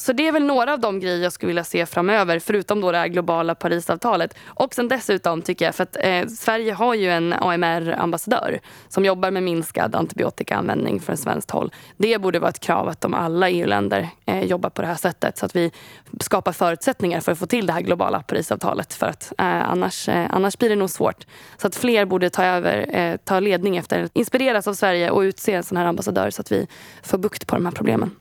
Så 0.00 0.12
det 0.12 0.28
är 0.28 0.32
väl 0.32 0.44
några 0.44 0.72
av 0.72 0.80
de 0.80 1.00
grejer 1.00 1.22
jag 1.22 1.32
skulle 1.32 1.48
vilja 1.48 1.64
se 1.64 1.86
framöver, 1.86 2.38
förutom 2.38 2.80
då 2.80 2.92
det 2.92 2.98
här 2.98 3.08
globala 3.08 3.54
Parisavtalet. 3.54 4.34
Och 4.46 4.74
sen 4.74 4.88
dessutom 4.88 5.42
tycker 5.42 5.64
jag, 5.64 5.74
för 5.74 5.82
att 5.82 5.96
eh, 6.00 6.26
Sverige 6.26 6.72
har 6.72 6.94
ju 6.94 7.10
en 7.10 7.32
AMR-ambassadör 7.32 8.60
som 8.88 9.04
jobbar 9.04 9.30
med 9.30 9.42
minskad 9.42 9.94
antibiotikaanvändning 9.94 11.00
från 11.00 11.16
svenskt 11.16 11.50
håll. 11.50 11.72
Det 11.96 12.18
borde 12.18 12.38
vara 12.38 12.48
ett 12.48 12.60
krav 12.60 12.88
att 12.88 13.00
de 13.00 13.14
alla 13.14 13.50
EU-länder 13.50 14.08
eh, 14.26 14.44
jobbar 14.44 14.70
på 14.70 14.82
det 14.82 14.88
här 14.88 14.94
sättet 14.94 15.38
så 15.38 15.46
att 15.46 15.56
vi 15.56 15.72
skapar 16.20 16.52
förutsättningar 16.52 17.20
för 17.20 17.32
att 17.32 17.38
få 17.38 17.46
till 17.46 17.66
det 17.66 17.72
här 17.72 17.80
globala 17.80 18.22
Parisavtalet. 18.22 18.94
För 18.94 19.06
att 19.06 19.32
eh, 19.38 19.70
annars, 19.70 20.08
eh, 20.08 20.26
annars 20.30 20.58
blir 20.58 20.68
det 20.68 20.76
nog 20.76 20.90
svårt. 20.90 21.26
Så 21.56 21.66
att 21.66 21.76
fler 21.76 22.04
borde 22.04 22.30
ta 22.30 22.44
över, 22.44 22.96
eh, 22.96 23.16
ta 23.16 23.40
ledning 23.40 23.76
efter, 23.76 24.08
inspireras 24.12 24.68
av 24.68 24.74
Sverige 24.74 25.10
och 25.10 25.20
utse 25.20 25.52
en 25.52 25.62
sån 25.62 25.76
här 25.76 25.86
ambassadör 25.86 26.30
så 26.30 26.40
att 26.40 26.52
vi 26.52 26.66
får 27.02 27.18
bukt 27.18 27.46
på 27.46 27.56
de 27.56 27.66
här 27.66 27.72
problemen. 27.72 28.16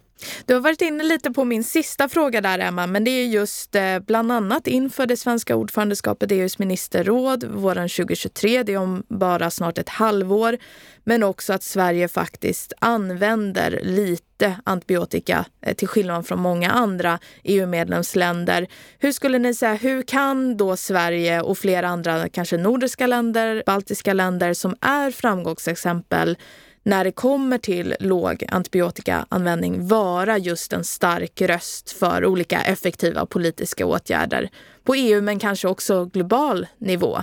Du 0.46 0.54
har 0.54 0.62
varit 0.62 0.82
inne 0.82 1.04
lite 1.04 1.32
på 1.32 1.46
min 1.46 1.64
sista 1.64 2.10
fråga 2.10 2.42
där 2.42 2.60
Emma, 2.60 2.88
men 2.88 3.04
det 3.04 3.12
är 3.12 3.26
just 3.26 3.76
eh, 3.76 4.00
bland 4.00 4.32
annat 4.32 4.68
inför 4.68 5.06
det 5.06 5.18
svenska 5.18 5.56
ordförandeskapet 5.56 6.32
i 6.32 6.36
EUs 6.36 6.60
ministerråd 6.60 7.44
våren 7.44 7.90
2023. 7.90 8.64
Det 8.64 8.74
är 8.74 8.78
om 8.78 9.04
bara 9.08 9.50
snart 9.50 9.78
ett 9.78 9.90
halvår. 9.90 10.58
Men 11.04 11.24
också 11.24 11.54
att 11.54 11.64
Sverige 11.64 12.08
faktiskt 12.08 12.74
använder 12.80 13.80
lite 13.84 14.56
antibiotika 14.64 15.46
eh, 15.62 15.76
till 15.76 15.88
skillnad 15.88 16.28
från 16.28 16.40
många 16.40 16.72
andra 16.72 17.20
EU-medlemsländer. 17.44 18.68
Hur 19.00 19.12
skulle 19.12 19.40
ni 19.40 19.54
säga, 19.54 19.74
hur 19.74 20.02
kan 20.02 20.58
då 20.58 20.78
Sverige 20.78 21.42
och 21.42 21.58
flera 21.58 21.88
andra, 21.88 22.30
kanske 22.30 22.58
nordiska 22.58 23.08
länder, 23.08 23.64
baltiska 23.66 24.14
länder 24.14 24.54
som 24.54 24.76
är 24.82 25.12
framgångsexempel 25.12 26.38
när 26.84 27.04
det 27.04 27.12
kommer 27.12 27.58
till 27.58 27.96
låg 28.00 28.46
antibiotikaanvändning 28.50 29.88
vara 29.88 30.38
just 30.38 30.74
en 30.74 30.84
stark 30.84 31.42
röst 31.42 31.92
för 31.92 32.26
olika 32.26 32.62
effektiva 32.62 33.26
politiska 33.26 33.86
åtgärder 33.86 34.50
på 34.84 34.96
EU 34.96 35.22
men 35.22 35.40
kanske 35.40 35.68
också 35.68 36.06
global 36.06 36.68
nivå? 36.78 37.18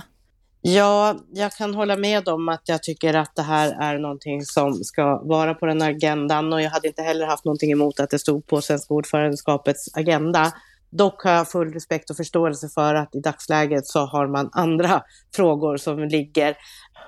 Ja, 0.61 1.19
jag 1.33 1.51
kan 1.51 1.75
hålla 1.75 1.97
med 1.97 2.27
om 2.27 2.49
att 2.49 2.61
jag 2.65 2.83
tycker 2.83 3.13
att 3.13 3.35
det 3.35 3.41
här 3.41 3.77
är 3.81 3.99
någonting 3.99 4.45
som 4.45 4.73
ska 4.73 5.21
vara 5.23 5.53
på 5.53 5.65
den 5.65 5.81
agendan 5.81 6.53
och 6.53 6.61
jag 6.61 6.69
hade 6.69 6.87
inte 6.87 7.01
heller 7.01 7.25
haft 7.25 7.45
någonting 7.45 7.71
emot 7.71 7.99
att 7.99 8.09
det 8.09 8.19
stod 8.19 8.47
på 8.47 8.61
svenska 8.61 8.93
ordförandeskapets 8.93 9.89
agenda. 9.93 10.53
Dock 10.89 11.23
har 11.23 11.31
jag 11.31 11.51
full 11.51 11.73
respekt 11.73 12.09
och 12.09 12.17
förståelse 12.17 12.69
för 12.69 12.95
att 12.95 13.15
i 13.15 13.19
dagsläget 13.19 13.87
så 13.87 13.99
har 13.99 14.27
man 14.27 14.49
andra 14.53 15.01
frågor 15.35 15.77
som 15.77 15.99
ligger 15.99 16.57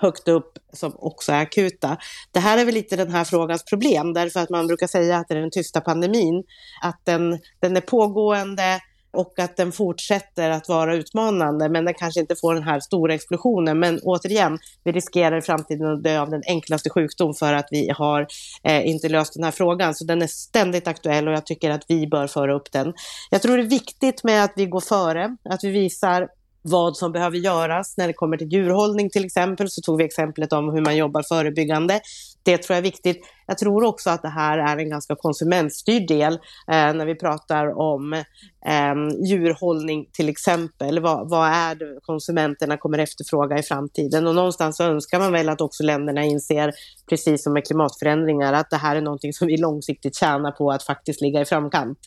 högt 0.02 0.28
upp 0.28 0.58
som 0.74 0.94
också 0.96 1.32
är 1.32 1.42
akuta. 1.42 1.98
Det 2.32 2.40
här 2.40 2.58
är 2.58 2.66
väl 2.66 2.74
lite 2.74 2.96
den 2.96 3.12
här 3.12 3.24
frågans 3.24 3.66
problem, 3.66 4.14
därför 4.14 4.40
att 4.40 4.50
man 4.50 4.68
brukar 4.68 4.88
säga 4.88 5.18
att 5.18 5.28
det 5.28 5.34
är 5.34 5.42
den 5.42 5.52
tysta 5.52 5.82
pandemin, 5.82 6.44
att 6.84 7.02
den, 7.04 7.40
den 7.60 7.78
är 7.78 7.82
pågående, 7.82 8.80
och 9.12 9.40
att 9.40 9.58
den 9.58 9.72
fortsätter 9.72 10.50
att 10.50 10.70
vara 10.70 10.96
utmanande, 10.96 11.70
men 11.70 11.86
den 11.86 11.94
kanske 11.94 12.20
inte 12.20 12.36
får 12.36 12.54
den 12.54 12.64
här 12.64 12.80
stora 12.80 13.14
explosionen. 13.14 13.80
Men 13.80 14.00
återigen, 14.04 14.60
vi 14.84 14.92
riskerar 14.92 15.38
i 15.38 15.42
framtiden 15.42 15.88
att 15.88 16.04
dö 16.04 16.20
av 16.20 16.30
den 16.30 16.42
enklaste 16.48 16.90
sjukdom 16.90 17.34
för 17.34 17.54
att 17.54 17.68
vi 17.72 17.90
har 17.90 18.28
eh, 18.64 18.88
inte 18.88 19.10
löst 19.10 19.34
den 19.34 19.44
här 19.44 19.52
frågan. 19.52 19.96
Så 19.96 20.06
den 20.06 20.22
är 20.22 20.28
ständigt 20.28 20.88
aktuell 20.88 21.28
och 21.28 21.34
jag 21.34 21.46
tycker 21.46 21.70
att 21.70 21.86
vi 21.88 22.08
bör 22.08 22.28
föra 22.28 22.54
upp 22.54 22.72
den. 22.72 22.94
Jag 23.30 23.42
tror 23.42 23.58
det 23.58 23.64
är 23.64 23.70
viktigt 23.70 24.24
med 24.24 24.44
att 24.44 24.54
vi 24.56 24.66
går 24.66 24.82
före, 24.82 25.38
att 25.50 25.64
vi 25.64 25.72
visar 25.72 26.28
vad 26.62 26.98
som 26.98 27.12
behöver 27.12 27.38
göras 27.38 27.98
när 27.98 28.08
det 28.08 28.14
kommer 28.14 28.38
till 28.38 28.54
djurhållning 28.54 29.10
till 29.10 29.26
exempel, 29.26 29.70
så 29.70 29.82
tog 29.82 29.98
vi 29.98 30.04
exemplet 30.04 30.54
om 30.54 30.70
hur 30.70 30.82
man 30.82 30.98
jobbar 30.98 31.24
förebyggande. 31.30 32.02
Det 32.44 32.58
tror 32.58 32.76
jag 32.76 32.78
är 32.78 32.92
viktigt. 32.92 33.26
Jag 33.50 33.58
tror 33.58 33.84
också 33.84 34.10
att 34.10 34.22
det 34.22 34.30
här 34.30 34.58
är 34.58 34.78
en 34.78 34.90
ganska 34.90 35.16
konsumentstyrd 35.16 36.08
del 36.08 36.34
eh, 36.34 36.94
när 36.94 37.06
vi 37.06 37.16
pratar 37.16 37.80
om 37.80 38.14
eh, 38.14 39.26
djurhållning 39.26 40.10
till 40.14 40.30
exempel. 40.30 41.00
Vad, 41.00 41.30
vad, 41.30 41.48
är 41.48 41.76
det 41.76 42.00
konsumenterna 42.02 42.78
kommer 42.78 42.98
efterfråga 42.98 43.58
i 43.58 43.64
framtiden? 43.64 44.28
Och 44.28 44.36
någonstans 44.36 44.78
så 44.78 44.84
önskar 44.84 45.20
man 45.20 45.32
väl 45.32 45.50
att 45.50 45.62
också 45.62 45.84
länderna 45.84 46.24
inser, 46.24 46.72
precis 47.10 47.44
som 47.44 47.54
med 47.54 47.66
klimatförändringar, 47.66 48.54
att 48.54 48.70
det 48.70 48.78
här 48.78 48.96
är 48.96 49.02
någonting 49.02 49.34
som 49.34 49.48
vi 49.48 49.58
långsiktigt 49.58 50.16
tjänar 50.16 50.52
på 50.52 50.72
att 50.72 50.84
faktiskt 50.84 51.22
ligga 51.22 51.42
i 51.42 51.46
framkant. 51.46 52.00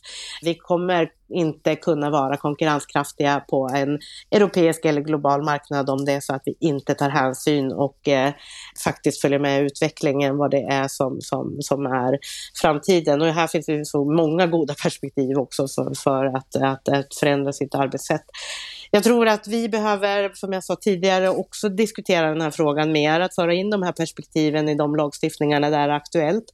Vi 0.42 0.54
kommer 0.54 1.10
inte 1.32 1.76
kunna 1.76 2.10
vara 2.10 2.36
konkurrenskraftiga 2.36 3.40
på 3.40 3.70
en 3.74 3.98
europeisk 4.30 4.84
eller 4.84 5.00
global 5.00 5.42
marknad 5.42 5.90
om 5.90 6.04
det 6.04 6.12
är 6.12 6.20
så 6.20 6.34
att 6.34 6.42
vi 6.44 6.54
inte 6.60 6.94
tar 6.94 7.08
hänsyn 7.08 7.72
och 7.72 8.08
eh, 8.08 8.32
faktiskt 8.84 9.20
följer 9.20 9.38
med 9.38 9.62
utvecklingen, 9.62 10.36
vad 10.36 10.50
det 10.50 10.62
är 10.62 10.88
som, 10.88 11.20
som, 11.32 11.56
som 11.60 11.86
är 11.86 12.18
framtiden. 12.62 13.22
Och 13.22 13.26
här 13.26 13.46
finns 13.46 13.66
det 13.66 13.86
så 13.86 14.04
många 14.04 14.46
goda 14.46 14.74
perspektiv 14.82 15.36
också 15.38 15.68
för, 15.68 15.94
för 15.94 16.24
att, 16.24 16.56
att, 16.56 16.88
att 16.88 17.14
förändra 17.20 17.52
sitt 17.52 17.74
arbetssätt. 17.74 18.24
Jag 18.90 19.04
tror 19.04 19.28
att 19.28 19.46
vi 19.46 19.68
behöver, 19.68 20.30
som 20.34 20.52
jag 20.52 20.64
sa 20.64 20.76
tidigare, 20.76 21.28
också 21.28 21.68
diskutera 21.68 22.28
den 22.28 22.40
här 22.40 22.50
frågan 22.50 22.92
mer, 22.92 23.20
att 23.20 23.34
föra 23.34 23.54
in 23.54 23.70
de 23.70 23.82
här 23.82 23.92
perspektiven 23.92 24.68
i 24.68 24.74
de 24.74 24.96
lagstiftningarna 24.96 25.70
där 25.70 25.78
det 25.88 25.94
är 25.94 25.96
aktuellt. 25.96 26.44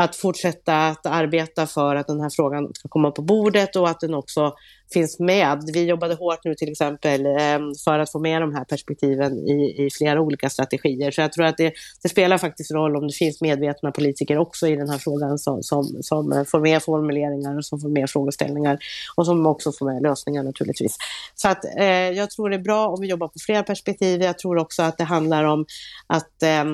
Att 0.00 0.16
fortsätta 0.16 0.88
att 0.88 1.06
arbeta 1.06 1.66
för 1.66 1.96
att 1.96 2.06
den 2.06 2.20
här 2.20 2.30
frågan 2.30 2.74
ska 2.74 2.88
komma 2.88 3.10
på 3.10 3.22
bordet 3.22 3.76
och 3.76 3.88
att 3.88 4.00
den 4.00 4.14
också 4.14 4.54
finns 4.92 5.18
med. 5.18 5.70
Vi 5.74 5.84
jobbade 5.84 6.14
hårt 6.14 6.44
nu 6.44 6.54
till 6.54 6.72
exempel 6.72 7.26
ehm, 7.26 7.74
för 7.84 7.98
att 7.98 8.12
få 8.12 8.18
med 8.18 8.42
de 8.42 8.54
här 8.54 8.64
perspektiven 8.64 9.38
i, 9.48 9.86
i 9.86 9.88
flera 9.90 10.20
olika 10.20 10.50
strategier. 10.50 11.10
Så 11.10 11.20
jag 11.20 11.32
tror 11.32 11.44
att 11.44 11.56
det, 11.56 11.72
det, 12.02 12.08
spelar 12.08 12.38
faktiskt 12.38 12.70
roll 12.70 12.96
om 12.96 13.06
det 13.06 13.12
finns 13.12 13.40
medvetna 13.40 13.92
politiker 13.92 14.38
också 14.38 14.66
i 14.66 14.76
den 14.76 14.88
här 14.88 14.98
frågan 14.98 15.38
som, 15.38 15.62
som, 15.62 15.84
som 16.02 16.44
får 16.48 16.60
med 16.60 16.82
formuleringar 16.82 17.56
och 17.56 17.64
som 17.64 17.80
får 17.80 17.88
med 17.88 18.10
frågeställningar 18.10 18.78
och 19.16 19.26
som 19.26 19.46
också 19.46 19.72
får 19.72 19.86
med 19.92 20.02
lösningar 20.02 20.42
naturligtvis. 20.42 20.96
Så 21.34 21.48
att 21.48 21.64
eh, 21.78 21.86
jag 21.86 22.30
tror 22.30 22.50
det 22.50 22.56
är 22.56 22.60
bra 22.60 22.88
om 22.88 23.00
vi 23.00 23.06
jobbar 23.06 23.28
på 23.28 23.38
flera 23.46 23.62
perspektiv. 23.62 24.22
Jag 24.22 24.38
tror 24.38 24.58
också 24.58 24.82
att 24.82 24.98
det 24.98 25.04
handlar 25.04 25.44
om 25.44 25.66
att 26.06 26.42
eh, 26.42 26.64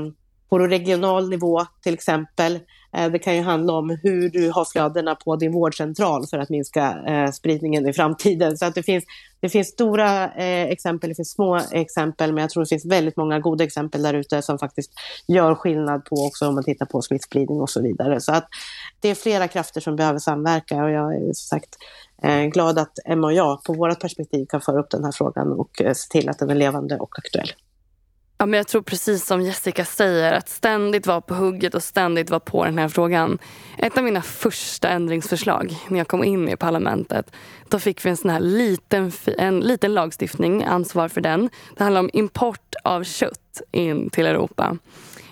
på 0.48 0.58
regional 0.58 1.28
nivå 1.28 1.66
till 1.82 1.94
exempel 1.94 2.58
Eh, 2.96 3.10
det 3.10 3.18
kan 3.18 3.36
ju 3.36 3.42
handla 3.42 3.72
om 3.72 3.98
hur 4.02 4.28
du 4.28 4.50
har 4.50 4.64
flödena 4.64 5.14
på 5.14 5.36
din 5.36 5.52
vårdcentral 5.52 6.26
för 6.26 6.38
att 6.38 6.48
minska 6.48 6.98
eh, 7.06 7.30
spridningen 7.30 7.88
i 7.88 7.92
framtiden. 7.92 8.58
Så 8.58 8.64
att 8.64 8.74
det, 8.74 8.82
finns, 8.82 9.04
det 9.40 9.48
finns 9.48 9.68
stora 9.68 10.34
eh, 10.34 10.70
exempel, 10.70 11.10
det 11.10 11.14
finns 11.14 11.30
små 11.30 11.60
exempel, 11.72 12.32
men 12.32 12.42
jag 12.42 12.50
tror 12.50 12.62
det 12.62 12.68
finns 12.68 12.86
väldigt 12.86 13.16
många 13.16 13.40
goda 13.40 13.64
exempel 13.64 14.02
där 14.02 14.14
ute 14.14 14.42
som 14.42 14.58
faktiskt 14.58 14.92
gör 15.28 15.54
skillnad 15.54 16.04
på 16.04 16.16
också 16.16 16.48
om 16.48 16.54
man 16.54 16.64
tittar 16.64 16.86
på 16.86 17.02
smittspridning 17.02 17.60
och 17.60 17.70
så 17.70 17.82
vidare. 17.82 18.20
Så 18.20 18.32
att 18.32 18.48
det 19.00 19.08
är 19.08 19.14
flera 19.14 19.48
krafter 19.48 19.80
som 19.80 19.96
behöver 19.96 20.18
samverka 20.18 20.84
och 20.84 20.90
jag 20.90 21.14
är 21.14 21.20
som 21.20 21.34
sagt 21.34 21.76
glad 22.52 22.78
att 22.78 22.92
Emma 23.04 23.26
och 23.26 23.32
jag 23.32 23.64
på 23.64 23.72
vårt 23.72 24.00
perspektiv 24.00 24.46
kan 24.46 24.60
föra 24.60 24.80
upp 24.80 24.90
den 24.90 25.04
här 25.04 25.12
frågan 25.12 25.52
och 25.52 25.70
se 25.76 26.10
till 26.10 26.28
att 26.28 26.38
den 26.38 26.50
är 26.50 26.54
levande 26.54 26.96
och 26.96 27.18
aktuell. 27.18 27.48
Ja, 28.38 28.46
men 28.46 28.56
jag 28.56 28.68
tror 28.68 28.82
precis 28.82 29.26
som 29.26 29.42
Jessica 29.42 29.84
säger, 29.84 30.32
att 30.32 30.48
ständigt 30.48 31.06
vara 31.06 31.20
på 31.20 31.34
hugget 31.34 31.74
och 31.74 31.82
ständigt 31.82 32.30
vara 32.30 32.40
på 32.40 32.64
den 32.64 32.78
här 32.78 32.88
frågan. 32.88 33.38
Ett 33.78 33.98
av 33.98 34.04
mina 34.04 34.22
första 34.22 34.88
ändringsförslag 34.88 35.76
när 35.88 35.98
jag 35.98 36.08
kom 36.08 36.24
in 36.24 36.48
i 36.48 36.56
parlamentet, 36.56 37.32
då 37.68 37.78
fick 37.78 38.04
vi 38.04 38.10
en 38.10 38.16
sån 38.16 38.30
här 38.30 38.40
liten, 38.40 39.12
en 39.38 39.60
liten 39.60 39.94
lagstiftning, 39.94 40.64
ansvar 40.64 41.08
för 41.08 41.20
den. 41.20 41.50
Det 41.76 41.84
handlar 41.84 42.00
om 42.00 42.10
import 42.12 42.74
av 42.84 43.04
kött 43.04 43.62
in 43.72 44.10
till 44.10 44.26
Europa. 44.26 44.78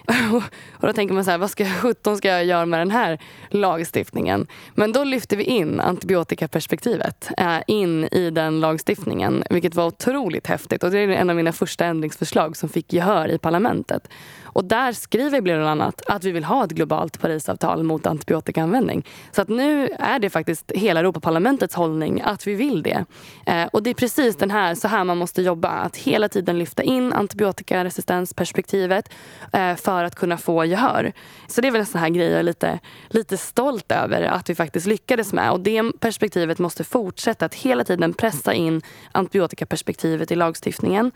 och 0.73 0.87
då 0.87 0.93
tänker 0.93 1.15
man 1.15 1.25
så 1.25 1.31
här, 1.31 1.39
vad 1.39 1.51
ska, 1.51 1.65
17 1.65 2.17
ska 2.17 2.29
jag 2.29 2.45
göra 2.45 2.67
med 2.67 2.81
den 2.81 2.91
här 2.91 3.19
lagstiftningen? 3.49 4.47
Men 4.75 4.93
då 4.93 5.05
lyfte 5.05 5.37
vi 5.37 5.45
in 5.45 5.81
antibiotikaperspektivet 5.81 7.31
eh, 7.39 7.59
in 7.67 8.05
i 8.05 8.31
den 8.31 8.61
lagstiftningen, 8.61 9.45
vilket 9.51 9.75
var 9.75 9.87
otroligt 9.87 10.47
häftigt. 10.47 10.83
Och 10.83 10.91
det 10.91 10.99
är 10.99 11.09
en 11.09 11.31
av 11.31 11.37
mina 11.37 11.53
första 11.53 11.85
ändringsförslag 11.85 12.57
som 12.57 12.69
fick 12.69 12.93
gehör 12.93 13.29
i 13.29 13.39
parlamentet. 13.39 14.09
Och 14.55 14.65
där 14.65 14.93
skriver 14.93 15.31
vi 15.31 15.41
bland 15.41 15.69
annat 15.69 16.03
att 16.07 16.25
vi 16.25 16.33
vill 16.33 16.45
ha 16.45 16.65
ett 16.65 16.71
globalt 16.71 17.21
Parisavtal 17.21 17.83
mot 17.83 18.07
antibiotikaanvändning. 18.07 19.07
Så 19.33 19.43
att 19.43 19.49
nu 19.49 19.89
är 19.99 20.19
det 20.19 20.31
faktiskt 20.31 20.73
hela 20.75 21.01
Europaparlamentets 21.01 21.75
hållning 21.75 22.21
att 22.25 22.47
vi 22.47 22.55
vill 22.55 22.83
det. 22.83 23.05
Eh, 23.47 23.67
och 23.73 23.83
det 23.83 23.91
är 23.91 23.95
precis 23.95 24.37
den 24.37 24.51
här, 24.51 24.75
så 24.75 24.89
här 24.89 25.05
man 25.05 25.19
måste 25.19 25.43
jobba. 25.43 25.69
Att 25.69 25.97
hela 25.97 26.29
tiden 26.29 26.59
lyfta 26.59 26.83
in 26.83 27.13
antibiotikaresistensperspektivet 27.13 29.09
eh, 29.53 29.75
för 29.77 30.05
att 30.05 30.15
kunna 30.15 30.37
få 30.37 30.65
gehör. 30.65 31.13
Så 31.49 31.61
det 31.61 31.69
är 31.69 31.73
väl 31.73 31.81
en 31.81 31.87
sån 31.87 32.01
här 32.01 32.09
grej 32.09 32.31
jag 32.31 32.39
är 32.39 32.43
lite, 32.43 32.79
lite 33.09 33.37
stolt 33.37 33.93
över 33.93 34.23
att 34.23 34.51
vi 34.51 34.55
faktiskt 34.55 34.87
lyckades 34.87 35.33
med. 35.33 35.51
Och 35.51 35.61
det 35.61 36.01
perspektivet 36.01 36.59
måste 36.59 36.85
fortsätta 36.85 37.47
att 37.47 37.55
hela 37.55 37.85
tiden 37.85 38.15
pressa 38.15 38.55
in 38.55 38.83
antibiotikaperspektivet 39.13 40.31
i 40.31 40.35
lagstiftningen. 40.35 41.13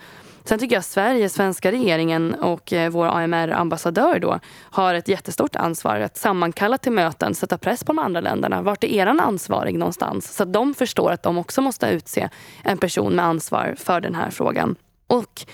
Sen 0.49 0.59
tycker 0.59 0.77
jag 0.77 0.85
Sverige, 0.85 1.29
svenska 1.29 1.73
regeringen 1.73 2.35
och 2.35 2.73
eh, 2.73 2.91
vår 2.91 3.07
AMR-ambassadör 3.07 4.19
då 4.19 4.41
har 4.61 4.95
ett 4.95 5.09
jättestort 5.09 5.57
ansvar 5.57 6.01
att 6.01 6.17
sammankalla 6.17 6.79
till 6.79 6.93
möten, 6.93 7.35
sätta 7.35 7.59
press 7.59 7.85
på 7.85 7.93
de 7.93 7.99
andra 7.99 8.21
länderna. 8.21 8.63
Vart 8.63 8.85
är 8.85 8.89
eran 8.89 9.21
ansvarig 9.21 9.79
någonstans? 9.79 10.35
Så 10.35 10.43
att 10.43 10.53
de 10.53 10.75
förstår 10.75 11.13
att 11.13 11.23
de 11.23 11.39
också 11.39 11.61
måste 11.61 11.87
utse 11.87 12.29
en 12.65 12.79
person 12.79 13.13
med 13.13 13.25
ansvar 13.25 13.75
för 13.79 14.01
den 14.01 14.15
här 14.15 14.31
frågan. 14.31 14.77
Och 15.07 15.47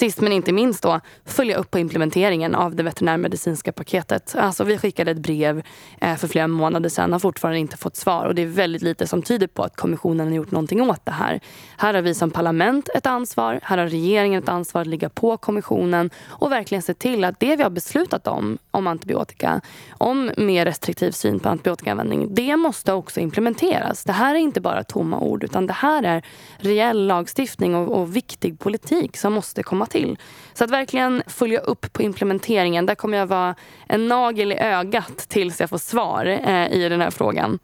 sist 0.00 0.20
men 0.20 0.32
inte 0.32 0.52
minst 0.52 0.82
då, 0.82 1.00
följa 1.24 1.56
upp 1.56 1.70
på 1.70 1.78
implementeringen 1.78 2.54
av 2.54 2.74
det 2.74 2.82
veterinärmedicinska 2.82 3.72
paketet. 3.72 4.34
Alltså 4.38 4.64
vi 4.64 4.78
skickade 4.78 5.10
ett 5.10 5.18
brev 5.18 5.62
eh, 6.00 6.16
för 6.16 6.28
flera 6.28 6.48
månader 6.48 6.88
sedan 6.88 7.04
och 7.04 7.14
har 7.14 7.18
fortfarande 7.18 7.58
inte 7.58 7.76
fått 7.76 7.96
svar. 7.96 8.26
Och 8.26 8.34
det 8.34 8.42
är 8.42 8.46
väldigt 8.46 8.82
lite 8.82 9.06
som 9.06 9.22
tyder 9.22 9.46
på 9.46 9.62
att 9.62 9.76
kommissionen 9.76 10.26
har 10.26 10.34
gjort 10.34 10.50
någonting 10.50 10.90
åt 10.90 11.04
det 11.04 11.12
här. 11.12 11.40
Här 11.76 11.94
har 11.94 12.02
vi 12.02 12.14
som 12.14 12.30
parlament 12.30 12.88
ett 12.94 13.06
ansvar. 13.06 13.60
Här 13.62 13.78
har 13.78 13.86
regeringen 13.86 14.42
ett 14.42 14.48
ansvar 14.48 14.80
att 14.80 14.86
ligga 14.86 15.08
på 15.08 15.36
kommissionen 15.36 16.10
och 16.28 16.52
verkligen 16.52 16.82
se 16.82 16.94
till 16.94 17.24
att 17.24 17.40
det 17.40 17.56
vi 17.56 17.62
har 17.62 17.70
beslutat 17.70 18.26
om, 18.26 18.58
om 18.70 18.86
antibiotika, 18.86 19.60
om 19.98 20.30
mer 20.36 20.64
restriktiv 20.64 21.10
syn 21.10 21.40
på 21.40 21.48
antibiotikaanvändning, 21.48 22.34
det 22.34 22.56
måste 22.56 22.92
också 22.92 23.20
implementeras. 23.20 24.04
Det 24.04 24.12
här 24.12 24.34
är 24.34 24.38
inte 24.38 24.60
bara 24.60 24.84
tomma 24.84 25.18
ord 25.18 25.44
utan 25.44 25.66
det 25.66 25.72
här 25.72 26.02
är 26.02 26.22
reell 26.58 27.06
lagstiftning 27.06 27.74
och, 27.74 28.00
och 28.00 28.16
viktig 28.16 28.58
politik 28.58 29.16
som 29.16 29.32
måste 29.32 29.62
komma 29.62 29.86
till. 29.90 30.18
Så 30.52 30.64
att 30.64 30.70
verkligen 30.70 31.22
följa 31.26 31.60
upp 31.60 31.92
på 31.92 32.02
implementeringen. 32.02 32.86
Där 32.86 32.94
kommer 32.94 33.18
jag 33.18 33.26
vara 33.26 33.54
en 33.88 34.08
nagel 34.08 34.52
i 34.52 34.58
ögat 34.58 35.18
tills 35.28 35.60
jag 35.60 35.70
får 35.70 35.78
svar 35.78 36.26
eh, 36.26 36.72
i 36.72 36.88
den 36.88 37.00
här 37.00 37.10
frågan. 37.10 37.58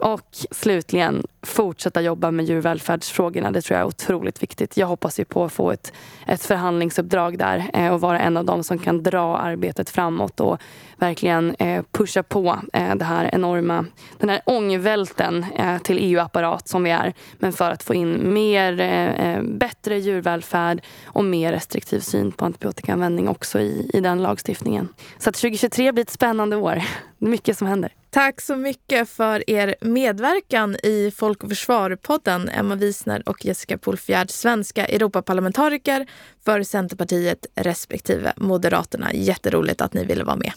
Och 0.00 0.20
slutligen 0.50 1.26
fortsätta 1.42 2.00
jobba 2.00 2.30
med 2.30 2.44
djurvälfärdsfrågorna. 2.46 3.50
Det 3.50 3.62
tror 3.62 3.78
jag 3.78 3.84
är 3.84 3.88
otroligt 3.88 4.42
viktigt. 4.42 4.76
Jag 4.76 4.86
hoppas 4.86 5.20
ju 5.20 5.24
på 5.24 5.44
att 5.44 5.52
få 5.52 5.70
ett, 5.70 5.92
ett 6.26 6.42
förhandlingsuppdrag 6.42 7.38
där 7.38 7.70
eh, 7.72 7.94
och 7.94 8.00
vara 8.00 8.20
en 8.20 8.36
av 8.36 8.44
dem 8.44 8.64
som 8.64 8.78
kan 8.78 9.02
dra 9.02 9.36
arbetet 9.36 9.90
framåt 9.90 10.40
och 10.40 10.58
verkligen 10.96 11.54
eh, 11.58 11.84
pusha 11.92 12.22
på 12.22 12.58
eh, 12.72 12.94
det 12.94 13.04
här 13.04 13.30
enorma, 13.32 13.84
den 14.18 14.28
här 14.28 14.40
ångvälten 14.46 15.46
eh, 15.56 15.78
till 15.78 15.98
EU-apparat 16.00 16.68
som 16.68 16.82
vi 16.82 16.90
är. 16.90 17.14
Men 17.38 17.52
för 17.52 17.70
att 17.70 17.82
få 17.82 17.94
in 17.94 18.32
mer, 18.32 18.80
eh, 18.80 19.34
eh, 19.34 19.42
bättre 19.42 19.98
djurvälfärd 19.98 20.82
och 21.04 21.24
mer 21.24 21.52
restriktiv 21.52 22.00
syn 22.00 22.32
på 22.32 22.44
antibiotikaanvändning 22.44 23.28
också 23.28 23.60
i, 23.60 23.90
i 23.94 24.00
den 24.00 24.22
lagstiftningen. 24.22 24.88
Så 25.18 25.30
att 25.30 25.36
2023 25.36 25.92
blir 25.92 26.02
ett 26.02 26.10
spännande 26.10 26.56
år. 26.56 26.82
Mycket 27.18 27.58
som 27.58 27.66
händer. 27.66 27.92
Tack 28.18 28.40
så 28.40 28.56
mycket 28.56 29.08
för 29.08 29.50
er 29.50 29.74
medverkan 29.80 30.76
i 30.82 31.12
Folk 31.16 31.42
och 31.42 31.48
Försvar-podden. 31.48 32.48
Emma 32.48 32.74
Wiesner 32.74 33.28
och 33.28 33.44
Jessica 33.44 33.78
Polfjärd, 33.78 34.30
svenska 34.30 34.86
Europaparlamentariker 34.86 36.06
för 36.44 36.62
Centerpartiet 36.62 37.46
respektive 37.54 38.32
Moderaterna. 38.36 39.12
Jätteroligt 39.12 39.80
att 39.80 39.94
ni 39.94 40.04
ville 40.04 40.24
vara 40.24 40.36
med. 40.36 40.52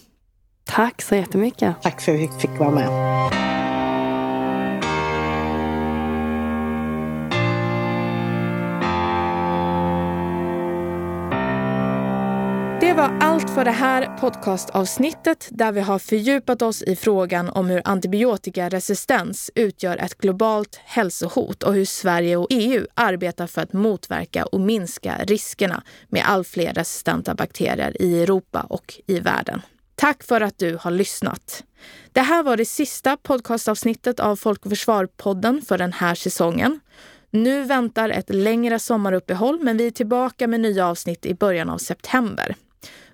Tack 0.63 1.01
så 1.01 1.15
jättemycket. 1.15 1.81
Tack 1.81 2.01
för 2.01 2.11
att 2.13 2.19
vi 2.19 2.29
fick 2.41 2.59
vara 2.59 2.71
med. 2.71 3.60
Det 13.41 13.47
allt 13.47 13.55
för 13.55 13.65
det 13.65 13.71
här 13.71 14.17
podcastavsnittet 14.17 15.49
där 15.51 15.71
vi 15.71 15.81
har 15.81 15.99
fördjupat 15.99 16.61
oss 16.61 16.83
i 16.83 16.95
frågan 16.95 17.49
om 17.49 17.69
hur 17.69 17.81
antibiotikaresistens 17.85 19.51
utgör 19.55 19.97
ett 19.97 20.17
globalt 20.17 20.75
hälsohot 20.85 21.63
och 21.63 21.73
hur 21.73 21.85
Sverige 21.85 22.37
och 22.37 22.47
EU 22.49 22.87
arbetar 22.93 23.47
för 23.47 23.61
att 23.61 23.73
motverka 23.73 24.45
och 24.45 24.59
minska 24.59 25.17
riskerna 25.23 25.83
med 26.09 26.23
allt 26.25 26.47
fler 26.47 26.73
resistenta 26.73 27.35
bakterier 27.35 28.01
i 28.01 28.23
Europa 28.23 28.61
och 28.69 28.99
i 29.07 29.19
världen. 29.19 29.61
Tack 29.95 30.23
för 30.23 30.41
att 30.41 30.57
du 30.57 30.77
har 30.81 30.91
lyssnat. 30.91 31.63
Det 32.11 32.21
här 32.21 32.43
var 32.43 32.57
det 32.57 32.65
sista 32.65 33.17
podcastavsnittet 33.17 34.19
av 34.19 34.35
Folk 34.35 34.65
och 34.65 34.71
Försvar-podden 34.71 35.61
för 35.61 35.77
den 35.77 35.93
här 35.93 36.15
säsongen. 36.15 36.79
Nu 37.31 37.63
väntar 37.63 38.09
ett 38.09 38.29
längre 38.29 38.79
sommaruppehåll 38.79 39.59
men 39.61 39.77
vi 39.77 39.87
är 39.87 39.91
tillbaka 39.91 40.47
med 40.47 40.59
nya 40.59 40.87
avsnitt 40.87 41.25
i 41.25 41.33
början 41.33 41.69
av 41.69 41.77
september. 41.77 42.55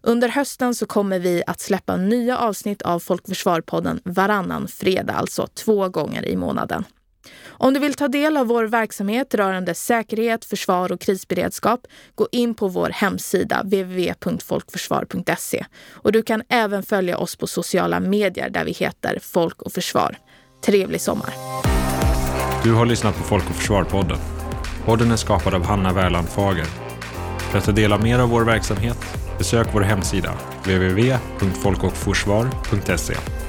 Under 0.08 0.30
hösten 0.30 0.76
så 0.76 0.86
kommer 0.86 1.20
vi 1.20 1.44
att 1.48 1.60
släppa 1.60 1.98
nya 1.98 2.38
avsnitt 2.38 2.82
av 2.82 3.00
Folkförsvarpodden 3.00 4.00
varannan 4.04 4.68
fredag, 4.68 5.14
alltså 5.14 5.48
två 5.48 5.90
gånger 5.90 6.26
i 6.26 6.36
månaden. 6.36 6.84
Om 7.48 7.74
du 7.74 7.80
vill 7.80 7.94
ta 7.94 8.08
del 8.08 8.38
av 8.38 8.48
vår 8.48 8.64
verksamhet 8.64 9.36
rörande 9.36 9.74
säkerhet, 9.74 10.46
försvar 10.46 10.92
och 10.92 11.02
krisberedskap, 11.02 11.88
gå 12.16 12.28
in 12.32 12.54
på 12.54 12.68
vår 12.68 12.90
hemsida 12.90 13.64
www.folkförsvar.se. 13.64 15.66
Och 15.92 16.12
du 16.12 16.22
kan 16.22 16.44
även 16.50 16.84
följa 16.84 17.18
oss 17.18 17.36
på 17.36 17.48
sociala 17.48 18.00
medier 18.00 18.50
där 18.50 18.66
vi 18.66 18.72
heter 18.72 19.20
Folk 19.22 19.62
och 19.62 19.72
Försvar. 19.72 20.18
Trevlig 20.66 21.02
sommar! 21.02 21.34
Du 22.64 22.74
har 22.74 22.86
lyssnat 22.86 23.18
på 23.18 23.24
Folk 23.24 23.50
och 23.50 23.56
Försvar-podden. 23.56 24.18
Podden 24.86 25.12
är 25.12 25.16
skapad 25.16 25.54
av 25.54 25.64
Hanna 25.64 25.94
Wärland 25.94 26.30
Fager. 26.30 26.66
För 27.40 27.58
att 27.58 27.66
ta 27.66 27.72
del 27.72 27.94
av 27.94 28.04
mer 28.04 28.20
av 28.20 28.30
vår 28.30 28.44
verksamhet, 28.44 29.27
besök 29.38 29.68
vår 29.74 29.82
hemsida 29.82 30.34
www.folkochforsvar.se. 30.64 33.47